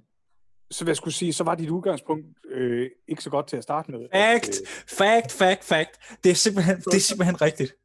[0.71, 3.63] så vil jeg skulle sige, så var dit udgangspunkt øh, ikke så godt til at
[3.63, 3.99] starte med.
[4.13, 4.67] Fact, at, øh,
[4.97, 6.23] fact, fact, fact.
[6.23, 7.75] Det er simpelthen, så, det er simpelthen rigtigt.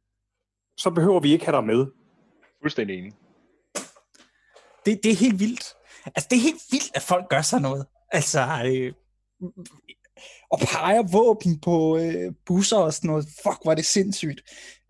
[0.77, 1.85] Så behøver vi ikke have dig med.
[2.61, 3.13] Fuldstændig enig.
[4.85, 5.73] Det, det er helt vildt.
[6.05, 7.85] Altså, det er helt vildt, at folk gør sådan noget.
[8.11, 8.93] Altså, øh,
[10.51, 13.25] og peger våben på øh, busser og sådan noget.
[13.43, 14.41] Fuck, hvor er det sindssygt.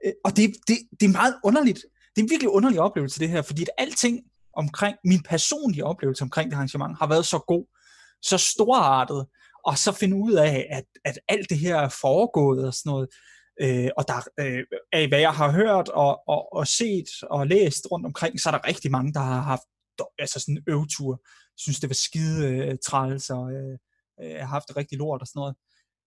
[0.06, 1.80] Øh, og det, det, det er meget underligt.
[2.16, 4.20] Det er en virkelig underlig oplevelse, det her, fordi at alting
[4.58, 7.66] omkring, min personlige oplevelse omkring det arrangement, har været så god,
[8.22, 9.26] så storartet,
[9.66, 13.08] og så finde ud af, at, at alt det her er foregået og sådan noget,
[13.62, 17.88] øh, og der, øh, af hvad jeg har hørt og, og, og set og læst
[17.92, 19.64] rundt omkring, så er der rigtig mange, der har haft
[20.20, 21.22] altså sådan en øvetur,
[21.58, 23.78] synes det var skide øh, træls, og øh,
[24.22, 25.56] øh, har haft det rigtig lort og sådan noget.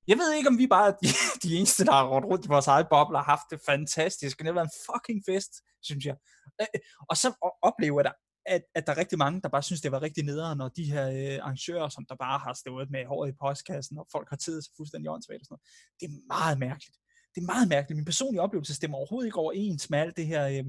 [0.07, 1.09] Jeg ved ikke, om vi bare er de,
[1.45, 4.39] de eneste, der har rådt rundt i vores eget boble og haft det fantastisk.
[4.39, 5.53] Det har været en fucking fest,
[5.83, 6.17] synes jeg.
[6.61, 7.29] Øh, og så
[7.63, 8.13] oplever jeg,
[8.47, 10.85] at, at der er rigtig mange, der bare synes, det var rigtig nederen, når de
[10.93, 14.37] her øh, arrangører, som der bare har stået med håret i postkassen, og folk har
[14.37, 16.01] tid til fuldstændig åndssvagt og sådan noget.
[16.01, 16.97] Det er meget mærkeligt.
[17.35, 17.97] Det er meget mærkeligt.
[17.97, 20.65] Min personlige oplevelse stemmer overhovedet ikke overens med alt det her øh,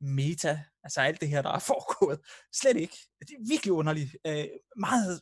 [0.00, 2.20] meta, altså alt det her, der er foregået.
[2.52, 2.96] Slet ikke.
[3.20, 4.16] Det er virkelig underligt.
[4.26, 4.46] Øh,
[4.76, 5.20] meget,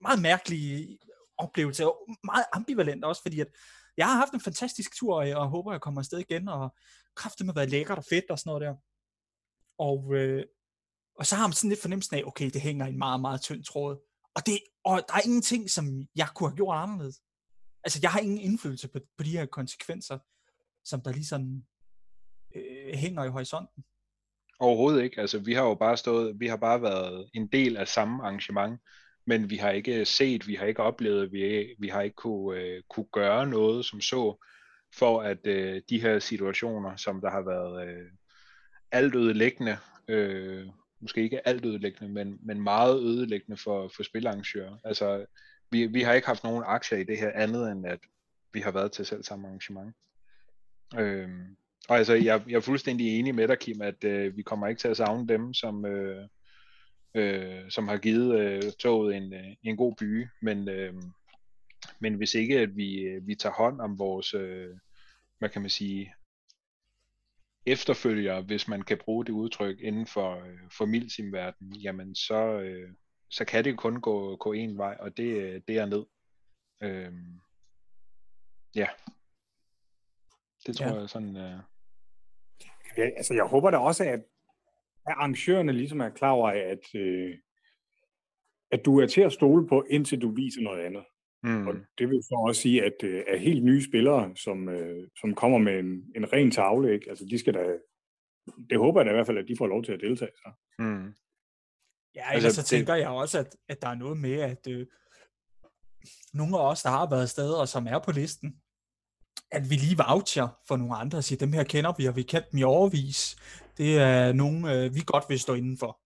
[0.00, 0.98] meget mærkelig
[1.38, 3.48] oplevelse, og meget ambivalent også, fordi at
[3.96, 6.74] jeg har haft en fantastisk tur, øh, og jeg håber, jeg kommer afsted igen, og
[7.16, 8.74] kraften har været lækkert og fedt og sådan noget der.
[9.78, 10.44] Og, øh,
[11.18, 13.40] og så har man sådan lidt fornemmelsen af, okay, det hænger i en meget, meget
[13.40, 13.96] tynd tråd.
[14.34, 17.20] Og, det, og der er ingenting, som jeg kunne have gjort anderledes.
[17.84, 20.18] Altså, jeg har ingen indflydelse på, på de her konsekvenser,
[20.84, 21.66] som der lige sådan
[22.54, 23.84] øh, hænger i horisonten.
[24.62, 25.20] Overhovedet ikke.
[25.20, 28.80] Altså, vi har jo bare stået, vi har bare været en del af samme arrangement,
[29.26, 32.82] men vi har ikke set, vi har ikke oplevet, vi, vi har ikke kunne, øh,
[32.90, 34.44] kunne gøre noget som så,
[34.94, 38.10] for at øh, de her situationer, som der har været øh,
[38.92, 39.76] alt ødelæggende,
[40.08, 40.66] øh,
[41.00, 44.76] måske ikke alt ødelæggende, men, men meget ødelæggende for, for spilarrangører.
[44.84, 45.26] Altså,
[45.70, 48.00] vi, vi har ikke haft nogen aktier i det her andet, end at
[48.52, 49.96] vi har været til selv samme arrangement.
[50.98, 51.28] Øh,
[51.88, 54.80] og altså, jeg, jeg er fuldstændig enig med dig, Kim, at øh, vi kommer ikke
[54.80, 56.28] til at savne dem, som, øh,
[57.14, 60.94] øh, som har givet øh, toget en, øh, en god by, men, øh,
[62.00, 64.76] men hvis ikke at vi, øh, vi tager hånd om vores, øh,
[65.38, 66.14] hvad kan man sige,
[67.66, 72.92] efterfølger, hvis man kan bruge det udtryk inden for, øh, for milsimverden, jamen så, øh,
[73.30, 76.04] så kan det kun gå, gå en vej, og det, det er ned.
[76.82, 77.12] Øh,
[78.74, 78.88] ja.
[80.66, 81.00] Det tror ja.
[81.00, 81.36] jeg sådan...
[81.36, 81.71] Øh...
[82.96, 84.20] Ja, altså jeg håber da også, at
[85.06, 87.38] arrangørerne ligesom er klar over, at, øh,
[88.70, 91.04] at du er til at stole på, indtil du viser noget andet.
[91.42, 91.66] Mm.
[91.66, 95.34] Og det vil så også sige, at, øh, at helt nye spillere, som, øh, som
[95.34, 97.10] kommer med en, en ren tavle, ikke?
[97.10, 97.76] Altså, de skal da,
[98.70, 100.30] det håber jeg da i hvert fald, at de får lov til at deltage.
[100.36, 100.50] Så.
[100.78, 101.14] Mm.
[102.14, 103.00] Ja, altså, så tænker det...
[103.00, 104.86] jeg også, at, at der er noget med, at øh,
[106.34, 108.61] nogle af os, der har været steder, og som er på listen,
[109.52, 112.22] at vi lige voucher for nogle andre og siger, dem her kender vi, og vi
[112.22, 113.36] kendt dem i overvis.
[113.76, 116.00] Det er nogen, øh, vi godt vil stå indenfor.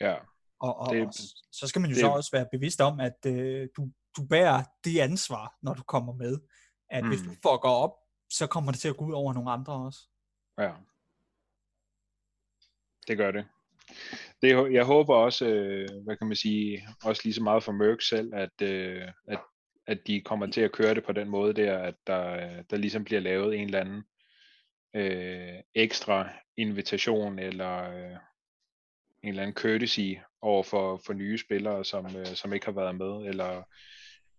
[0.00, 0.14] Ja.
[0.60, 1.12] Og, og, det, og
[1.52, 4.64] så skal man jo det, så også være bevidst om, at øh, du, du bærer
[4.84, 6.38] det ansvar, når du kommer med.
[6.90, 7.08] At mm.
[7.08, 7.94] hvis du fucker op,
[8.30, 10.00] så kommer det til at gå ud over nogle andre også.
[10.60, 10.72] Ja.
[13.08, 13.46] Det gør det.
[14.42, 18.02] det, jeg håber også, øh, hvad kan man sige, også lige så meget for Merck
[18.02, 19.40] selv, at, øh, at,
[19.86, 23.04] at de kommer til at køre det på den måde der, at der, der ligesom
[23.04, 24.02] bliver lavet en eller anden
[24.94, 28.16] øh, ekstra invitation eller øh,
[29.22, 32.94] en eller anden courtesy over for, for nye spillere, som, øh, som ikke har været
[32.94, 33.56] med, eller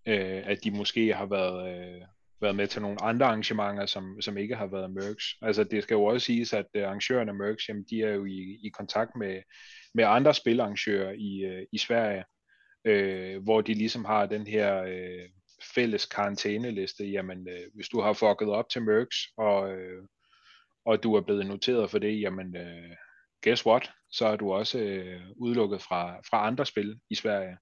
[0.06, 2.02] øh, at de måske har været, øh,
[2.42, 5.26] været med til nogle andre arrangementer, som, som ikke har været Mercs.
[5.42, 8.26] Altså det skal jo også siges, at øh, arrangørerne af Mercs, jamen, de er jo
[8.26, 9.42] i, i kontakt med,
[9.94, 12.24] med andre spilarrangører i, øh, i Sverige,
[12.88, 15.30] øh, hvor de ligesom har den her øh,
[15.76, 17.06] fælles karantæneliste.
[17.06, 20.04] Jamen, øh, hvis du har fucket op til Mercs, og, øh,
[20.86, 22.96] og du er blevet noteret for det, jamen, øh,
[23.44, 23.92] guess what?
[24.12, 27.58] Så er du også øh, udelukket fra, fra andre spil i Sverige,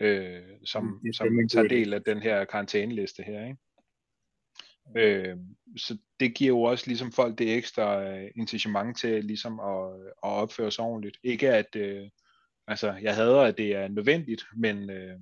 [0.00, 3.56] øh, som, det, som tager del af den her karantæneliste her, ikke?
[4.96, 5.36] Øh,
[5.76, 10.30] så det giver jo også ligesom folk det ekstra øh, incitament til ligesom at, at
[10.42, 11.16] opføre sig ordentligt.
[11.22, 12.08] Ikke at, øh,
[12.68, 15.20] altså jeg hader, at det er nødvendigt, men, øh,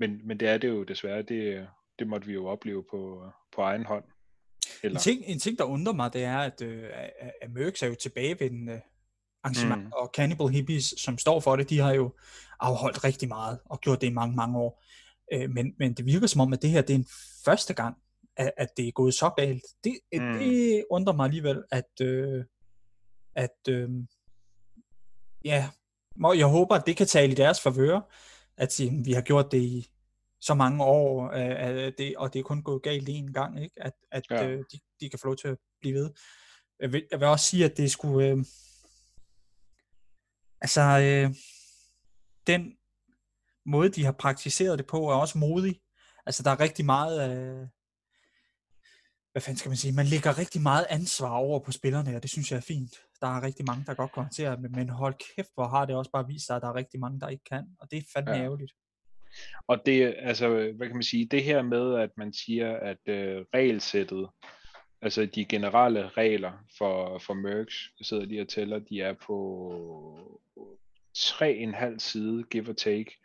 [0.00, 1.22] men, men det er det jo desværre.
[1.22, 1.68] Det,
[1.98, 4.04] det måtte vi jo opleve på, på egen hånd.
[4.82, 4.98] Eller...
[4.98, 6.90] En, ting, en ting, der undrer mig, det er, at, øh,
[7.42, 8.80] at Mercs er jo tilbagevendende
[9.42, 9.92] arrangement, mm.
[9.92, 12.14] og Cannibal Hippies, som står for det, de har jo
[12.60, 14.84] afholdt rigtig meget, og gjort det i mange, mange år.
[15.32, 17.08] Øh, men, men det virker som om, at det her det er en
[17.44, 17.96] første gang,
[18.36, 19.64] at, at det er gået så galt.
[19.84, 20.38] Det, mm.
[20.38, 22.44] det undrer mig alligevel, at, øh,
[23.34, 23.90] at øh,
[25.44, 25.68] ja,
[26.22, 28.00] jeg håber, at det kan tale i deres favør,
[28.56, 29.90] at sige, vi har gjort det i
[30.40, 33.82] så mange år, øh, det, og det er kun gået galt én gang, ikke?
[33.82, 34.46] at, at ja.
[34.46, 36.10] øh, de, de kan få lov til at blive ved.
[36.80, 38.28] Jeg vil, jeg vil også sige, at det skulle...
[38.28, 38.44] Øh,
[40.60, 41.34] altså, øh,
[42.46, 42.76] den
[43.66, 45.80] måde, de har praktiseret det på, er også modig.
[46.26, 47.30] Altså, der er rigtig meget...
[47.30, 47.68] Øh,
[49.32, 52.30] hvad fanden skal man sige, man lægger rigtig meget ansvar over på spillerne, og det
[52.30, 52.94] synes jeg er fint.
[53.20, 55.96] Der er rigtig mange, der godt kommer til at, men hold kæft, hvor har det
[55.96, 58.02] også bare vist sig, at der er rigtig mange, der ikke kan, og det er
[58.14, 58.42] fandme ja.
[58.42, 58.72] ærgerligt.
[59.66, 63.44] Og det, altså, hvad kan man sige, det her med, at man siger, at øh,
[63.54, 64.28] regelsættet,
[65.02, 70.40] altså de generelle regler for, for Mercs, sidder de og tæller, de er på
[71.14, 73.16] tre en halv side, give or take,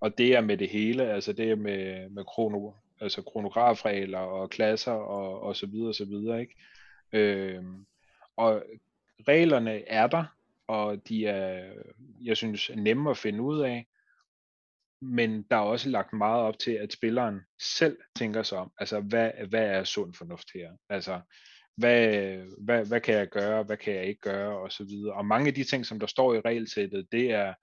[0.00, 4.50] og det er med det hele, altså det er med, med krono, altså kronografregler og
[4.50, 6.54] klasser og, og så videre og så videre, ikke?
[7.12, 7.86] Øhm,
[8.36, 8.62] og
[9.28, 10.24] reglerne er der,
[10.66, 11.72] og de er,
[12.22, 13.86] jeg synes, nemme at finde ud af,
[15.02, 19.00] men der er også lagt meget op til, at spilleren selv tænker sig om, altså
[19.00, 20.72] hvad, hvad er sund fornuft her?
[20.88, 21.20] Altså,
[21.76, 25.14] hvad, hvad, hvad kan jeg gøre, hvad kan jeg ikke gøre, og så videre.
[25.14, 27.54] Og mange af de ting, som der står i regelsættet, det er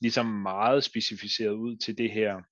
[0.00, 2.42] ligesom meget specificeret ud til det her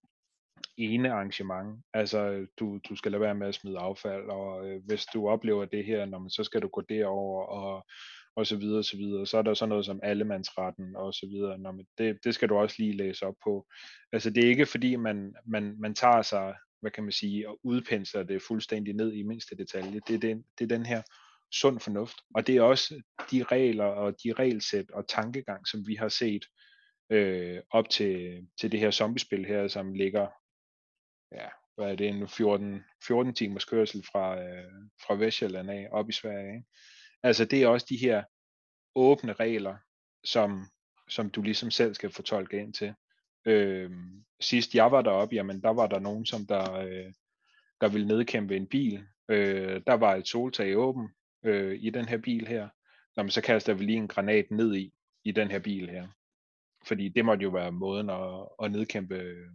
[0.77, 1.85] ene arrangement.
[1.95, 5.65] Altså, du, du skal lade være med at smide affald, og øh, hvis du oplever
[5.65, 7.87] det her, når man, så skal du gå derover og,
[8.37, 9.27] og så videre, og så videre.
[9.27, 11.59] Så er der sådan noget som allemandsretten og så videre.
[11.59, 13.67] Når men det, det skal du også lige læse op på.
[14.13, 17.59] Altså, det er ikke fordi, man, man, man tager sig, hvad kan man sige, og
[17.63, 20.01] udpensler det fuldstændig ned i mindste detalje.
[20.07, 21.03] Det er den, det er den her
[21.53, 22.17] sund fornuft.
[22.35, 26.45] Og det er også de regler og de regelsæt og tankegang, som vi har set
[27.11, 30.29] øh, op til, til det her zombiespil her, som ligger
[31.33, 34.73] ja, hvad er det, en 14, 14 timers kørsel fra, øh,
[35.07, 36.55] fra Vestjylland af, op i Sverige.
[36.55, 36.67] Ikke?
[37.23, 38.23] Altså det er også de her
[38.95, 39.77] åbne regler,
[40.25, 40.67] som,
[41.09, 42.95] som du ligesom selv skal fortolke ind til.
[43.45, 43.91] Øh,
[44.41, 47.13] sidst jeg var deroppe, jamen der var der nogen, som der, øh,
[47.81, 49.07] der ville nedkæmpe en bil.
[49.29, 51.09] Øh, der var et soltag åben
[51.45, 52.69] øh, i den her bil her.
[53.17, 54.93] Nå, men så kaster vi lige en granat ned i,
[55.25, 56.09] i den her bil her.
[56.87, 59.51] Fordi det måtte jo være måden at, at nedkæmpe øh,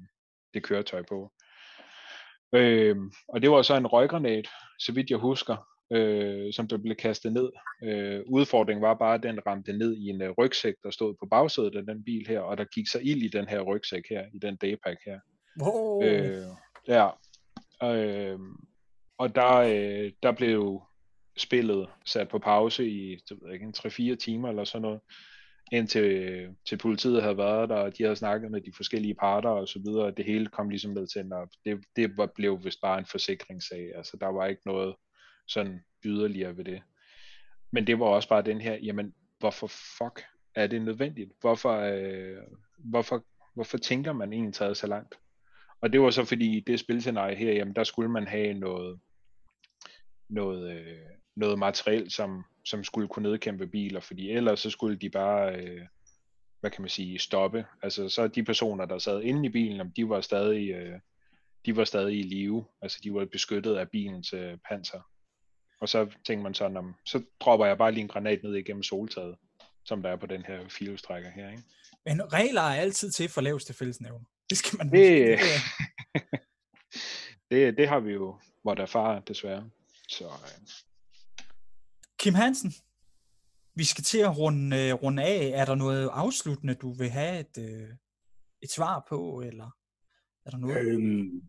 [0.54, 1.34] det køretøj på.
[2.54, 4.48] Øh, og det var så en røggranat,
[4.80, 7.50] så vidt jeg husker, øh, som der blev kastet ned.
[7.84, 11.26] Øh, udfordringen var bare, at den ramte ned i en uh, rygsæk, der stod på
[11.26, 14.26] bagsædet af den bil her, og der gik så ild i den her rygsæk her,
[14.34, 15.20] i den daypack her.
[15.62, 16.04] Wow.
[16.04, 16.46] Øh,
[16.88, 17.10] ja.
[17.84, 18.40] Øh,
[19.18, 20.82] og der, øh, der blev
[21.38, 25.00] spillet sat på pause i jeg ved ikke, 3-4 timer eller sådan noget
[25.72, 29.68] indtil til politiet havde været der, og de havde snakket med de forskellige parter og
[29.68, 33.00] så videre, det hele kom ligesom med til, at det, det var, blev vist bare
[33.00, 34.96] en forsikringssag, altså der var ikke noget
[35.48, 36.82] sådan yderligere ved det.
[37.72, 40.26] Men det var også bare den her, jamen hvorfor fuck
[40.56, 41.32] er det nødvendigt?
[41.42, 42.38] Hvorfor, øh,
[42.78, 45.16] hvorfor, hvorfor tænker man egentlig taget så langt?
[45.82, 49.00] Og det var så fordi det spilscenarie her, jamen der skulle man have noget,
[50.30, 50.98] noget, øh,
[51.36, 55.82] noget materiel, som, som skulle kunne nedkæmpe biler, fordi ellers så skulle de bare, øh,
[56.60, 57.66] hvad kan man sige, stoppe.
[57.82, 61.00] Altså så de personer, der sad inde i bilen, de var stadig, øh,
[61.66, 65.02] de var stadig i live, altså de var beskyttet af bilens øh, panser.
[65.82, 68.84] Og så tænkte man sådan, om, så dropper jeg bare lige en granat ned igennem
[68.84, 69.36] soltaget.
[69.86, 71.50] som der er på den her filostrækker her.
[71.52, 71.64] Ikke?
[72.06, 74.26] Men regler er altid til for laveste fællesnævner.
[74.50, 76.30] Det skal man Det, huske.
[77.52, 79.70] det, det har vi jo måtte erfare, desværre.
[80.10, 80.68] Så øh,
[82.20, 82.74] Kim Hansen,
[83.76, 85.52] vi skal til at runde, øh, runde af.
[85.56, 87.90] Er der noget afsluttende, du vil have et, øh,
[88.62, 89.70] et svar på, eller
[90.46, 90.78] er der noget?
[90.88, 91.42] Øhm,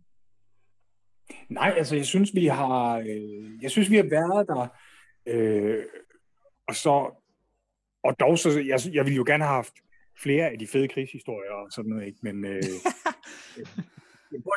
[1.49, 4.69] nej, altså jeg synes, vi har, øh, jeg synes, vi har været der.
[5.27, 5.85] Øh,
[6.69, 7.23] og så,
[8.05, 9.73] og dog så, jeg, jeg ville jo gerne have haft
[10.23, 12.19] flere af de fede krigshistorier og sådan noget, ikke?
[12.23, 12.57] Men øh,
[13.59, 13.67] øh,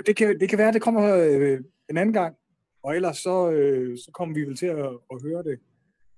[0.06, 2.36] det, kan, det kan være, det kommer øh, en anden gang.
[2.84, 4.78] Og ellers så, øh, så kommer vi vel til at,
[5.12, 5.60] at høre det,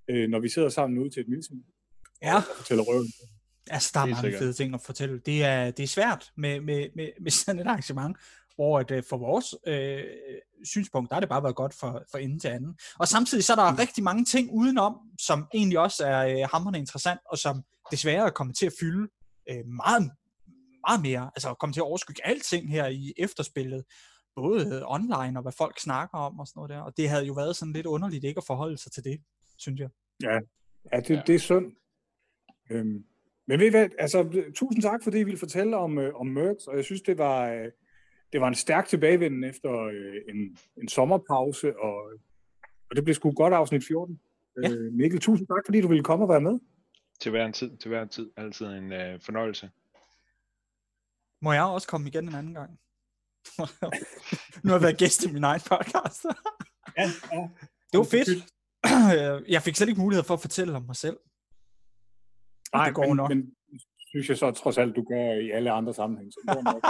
[0.10, 1.64] øh, når vi sidder sammen ude til et milsim
[2.22, 3.08] Ja, og fortæller røven.
[3.70, 4.40] altså der er Helt mange sikkert.
[4.40, 5.20] fede ting at fortælle.
[5.26, 8.18] Det er, det er svært med, med, med, med sådan et arrangement,
[8.56, 10.04] hvor at, øh, for vores øh,
[10.64, 12.78] synspunkt, der har det bare været godt for, for ende til anden.
[13.00, 13.76] Og samtidig så er der Mm.
[13.78, 18.30] rigtig mange ting udenom, som egentlig også er øh, hammerende interessant, og som desværre er
[18.30, 19.08] kommet til at fylde
[19.50, 20.12] øh, meget,
[20.88, 23.84] meget mere, altså kommet til at overskygge alting her i efterspillet,
[24.36, 26.80] både øh, online og hvad folk snakker om og sådan noget der.
[26.82, 29.22] Og det havde jo været sådan lidt underligt ikke at forholde sig til det,
[29.58, 29.90] synes jeg.
[30.24, 30.40] Ja,
[31.00, 31.22] det, Ja.
[31.28, 31.66] det er synd.
[32.72, 33.06] Øhm,
[33.48, 36.68] men ved I hvad, altså, tusind tak, fordi I ville fortælle om, øh, om Mercs,
[36.68, 37.72] og jeg synes, det var, øh,
[38.34, 41.96] det var en stærk tilbagevenden efter øh, en, en sommerpause, og,
[42.90, 44.20] og det blev sgu godt afsnit 14.
[44.64, 44.70] Ja.
[44.70, 46.60] Øh, Mikkel, tusind tak, fordi du ville komme og være med.
[47.20, 49.70] til hver en tid, til hver en tid, altid en øh, fornøjelse.
[51.42, 52.80] Må jeg også komme igen en anden gang?
[54.64, 56.26] nu har jeg været gæst i min egen podcast.
[56.98, 57.50] Ja, ja.
[57.92, 58.30] Det var fedt.
[59.56, 61.18] Jeg fik slet ikke mulighed for at fortælle om mig selv.
[62.74, 63.30] Nej, det går men, nok.
[63.30, 63.56] men
[64.14, 66.32] synes jeg så trods alt, du gør i alle andre sammenhænge.
[66.32, 66.84] Så nok.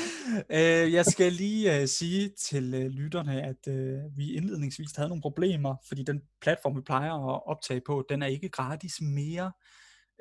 [0.58, 5.22] øh, jeg skal lige øh, sige til øh, lytterne, at øh, vi indledningsvis havde nogle
[5.22, 9.52] problemer, fordi den platform, vi plejer at optage på, den er ikke gratis mere.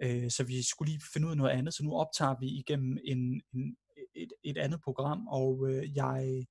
[0.04, 2.98] Øh, så vi skulle lige finde ud af noget andet, så nu optager vi igennem
[3.06, 3.76] en, en,
[4.16, 6.46] et, et andet program, og øh, jeg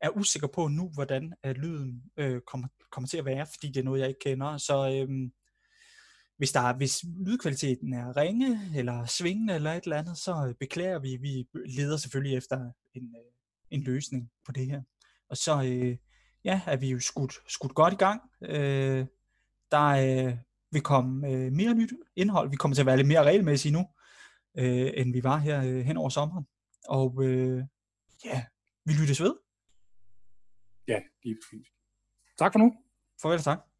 [0.00, 3.80] er usikker på nu, hvordan at lyden øh, kommer, kommer til at være, fordi det
[3.80, 4.56] er noget, jeg ikke kender.
[4.56, 5.30] Så øh,
[6.42, 10.54] hvis, der er, hvis lydkvaliteten er ringe, eller svingende, eller et eller andet, så øh,
[10.54, 11.16] beklager vi.
[11.16, 13.32] Vi leder selvfølgelig efter en, øh,
[13.70, 14.82] en løsning på det her.
[15.28, 15.96] Og så øh,
[16.44, 18.20] ja, er vi jo skudt, skudt godt i gang.
[18.42, 19.06] Øh,
[19.70, 20.36] der øh,
[20.70, 22.50] vil komme øh, mere nyt indhold.
[22.50, 23.86] Vi kommer til at være lidt mere regelmæssige nu,
[24.58, 26.46] øh, end vi var her øh, hen over sommeren.
[26.88, 27.64] Og øh,
[28.24, 28.44] ja,
[28.84, 29.34] vi lyttes ved.
[30.88, 31.66] ja, lige præcis.
[32.38, 32.72] Tak for nu.
[33.22, 33.71] Farvel og tak.